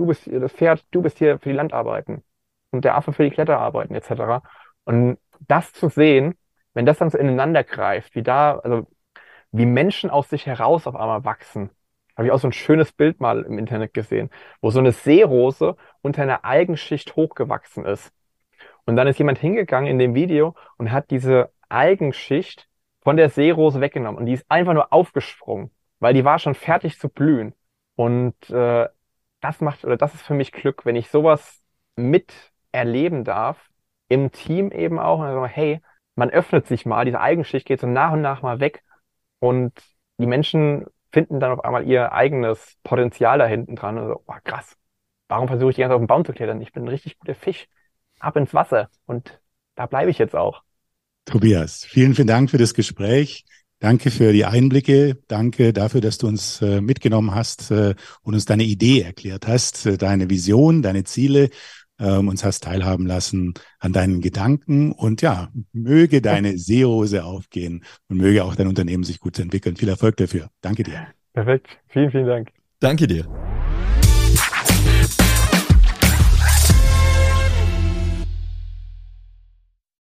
du 0.00 0.06
bist 0.06 0.26
das 0.26 0.52
Pferd, 0.52 0.84
du 0.90 1.02
bist 1.02 1.18
hier 1.18 1.38
für 1.38 1.50
die 1.50 1.54
Landarbeiten 1.54 2.24
und 2.70 2.84
der 2.84 2.96
Affe 2.96 3.12
für 3.12 3.24
die 3.24 3.30
Kletterarbeiten 3.30 3.94
etc. 3.94 4.42
Und 4.84 5.18
das 5.46 5.72
zu 5.72 5.88
sehen, 5.88 6.36
wenn 6.74 6.86
das 6.86 6.98
dann 6.98 7.10
so 7.10 7.18
ineinander 7.18 7.64
greift, 7.64 8.14
wie 8.14 8.22
da, 8.22 8.58
also 8.58 8.86
wie 9.52 9.66
Menschen 9.66 10.10
aus 10.10 10.30
sich 10.30 10.46
heraus 10.46 10.86
auf 10.86 10.96
einmal 10.96 11.24
wachsen, 11.24 11.70
habe 12.16 12.26
ich 12.26 12.32
auch 12.32 12.38
so 12.38 12.48
ein 12.48 12.52
schönes 12.52 12.92
Bild 12.92 13.20
mal 13.20 13.42
im 13.42 13.58
Internet 13.58 13.94
gesehen, 13.94 14.30
wo 14.60 14.70
so 14.70 14.78
eine 14.78 14.92
Seerose 14.92 15.76
unter 16.02 16.22
einer 16.22 16.44
Algenschicht 16.44 17.16
hochgewachsen 17.16 17.84
ist. 17.84 18.12
Und 18.86 18.96
dann 18.96 19.06
ist 19.06 19.18
jemand 19.18 19.38
hingegangen 19.38 19.90
in 19.90 19.98
dem 19.98 20.14
Video 20.14 20.54
und 20.78 20.92
hat 20.92 21.10
diese 21.10 21.50
Algenschicht 21.70 22.68
von 23.02 23.16
der 23.16 23.30
Seerose 23.30 23.80
weggenommen 23.80 24.18
und 24.18 24.26
die 24.26 24.34
ist 24.34 24.44
einfach 24.48 24.74
nur 24.74 24.92
aufgesprungen, 24.92 25.70
weil 25.98 26.14
die 26.14 26.24
war 26.24 26.38
schon 26.38 26.54
fertig 26.54 26.98
zu 26.98 27.08
blühen. 27.08 27.54
Und 27.96 28.50
äh, 28.50 28.88
das 29.40 29.60
macht, 29.60 29.84
oder 29.84 29.96
das 29.96 30.14
ist 30.14 30.22
für 30.22 30.34
mich 30.34 30.52
Glück, 30.52 30.84
wenn 30.84 30.96
ich 30.96 31.10
sowas 31.10 31.62
miterleben 31.96 33.24
darf, 33.24 33.68
im 34.08 34.32
Team 34.32 34.70
eben 34.72 34.98
auch, 34.98 35.20
und 35.20 35.26
sagen, 35.26 35.44
hey, 35.46 35.80
man 36.16 36.30
öffnet 36.30 36.66
sich 36.66 36.86
mal, 36.86 37.04
diese 37.04 37.20
Eigenschicht 37.20 37.66
geht 37.66 37.80
so 37.80 37.86
nach 37.86 38.12
und 38.12 38.20
nach 38.22 38.42
mal 38.42 38.60
weg 38.60 38.82
und 39.38 39.72
die 40.18 40.26
Menschen 40.26 40.86
finden 41.12 41.40
dann 41.40 41.52
auf 41.52 41.64
einmal 41.64 41.86
ihr 41.86 42.12
eigenes 42.12 42.78
Potenzial 42.82 43.38
da 43.38 43.46
hinten 43.46 43.76
dran 43.76 43.98
und 43.98 44.08
so, 44.08 44.22
oh, 44.26 44.34
krass, 44.44 44.76
warum 45.28 45.48
versuche 45.48 45.70
ich 45.70 45.76
die 45.76 45.82
ganze 45.82 45.92
Zeit 45.92 45.96
auf 45.96 46.02
den 46.02 46.06
Baum 46.08 46.24
zu 46.24 46.32
klettern? 46.32 46.60
Ich 46.60 46.72
bin 46.72 46.84
ein 46.84 46.88
richtig 46.88 47.18
guter 47.18 47.34
Fisch. 47.34 47.68
Ab 48.20 48.36
ins 48.36 48.52
Wasser 48.54 48.90
und 49.06 49.40
da 49.76 49.86
bleibe 49.86 50.10
ich 50.10 50.18
jetzt 50.18 50.36
auch. 50.36 50.62
Tobias, 51.30 51.84
vielen, 51.88 52.16
vielen 52.16 52.26
Dank 52.26 52.50
für 52.50 52.58
das 52.58 52.74
Gespräch. 52.74 53.44
Danke 53.78 54.10
für 54.10 54.32
die 54.32 54.44
Einblicke. 54.44 55.16
Danke 55.28 55.72
dafür, 55.72 56.00
dass 56.00 56.18
du 56.18 56.26
uns 56.26 56.60
äh, 56.60 56.80
mitgenommen 56.80 57.34
hast 57.34 57.70
äh, 57.70 57.94
und 58.22 58.34
uns 58.34 58.46
deine 58.46 58.64
Idee 58.64 59.02
erklärt 59.02 59.46
hast, 59.46 59.86
äh, 59.86 59.96
deine 59.96 60.28
Vision, 60.28 60.82
deine 60.82 61.04
Ziele, 61.04 61.50
ähm, 62.00 62.26
uns 62.26 62.44
hast 62.44 62.64
teilhaben 62.64 63.06
lassen 63.06 63.54
an 63.78 63.92
deinen 63.92 64.20
Gedanken. 64.20 64.90
Und 64.90 65.22
ja, 65.22 65.50
möge 65.72 66.20
deine 66.20 66.58
Seehose 66.58 67.24
aufgehen 67.24 67.84
und 68.08 68.16
möge 68.16 68.42
auch 68.42 68.56
dein 68.56 68.66
Unternehmen 68.66 69.04
sich 69.04 69.20
gut 69.20 69.38
entwickeln. 69.38 69.76
Viel 69.76 69.88
Erfolg 69.88 70.16
dafür. 70.16 70.50
Danke 70.60 70.82
dir. 70.82 71.06
Perfekt. 71.32 71.68
Vielen, 71.90 72.10
vielen 72.10 72.26
Dank. 72.26 72.48
Danke 72.80 73.06
dir. 73.06 73.24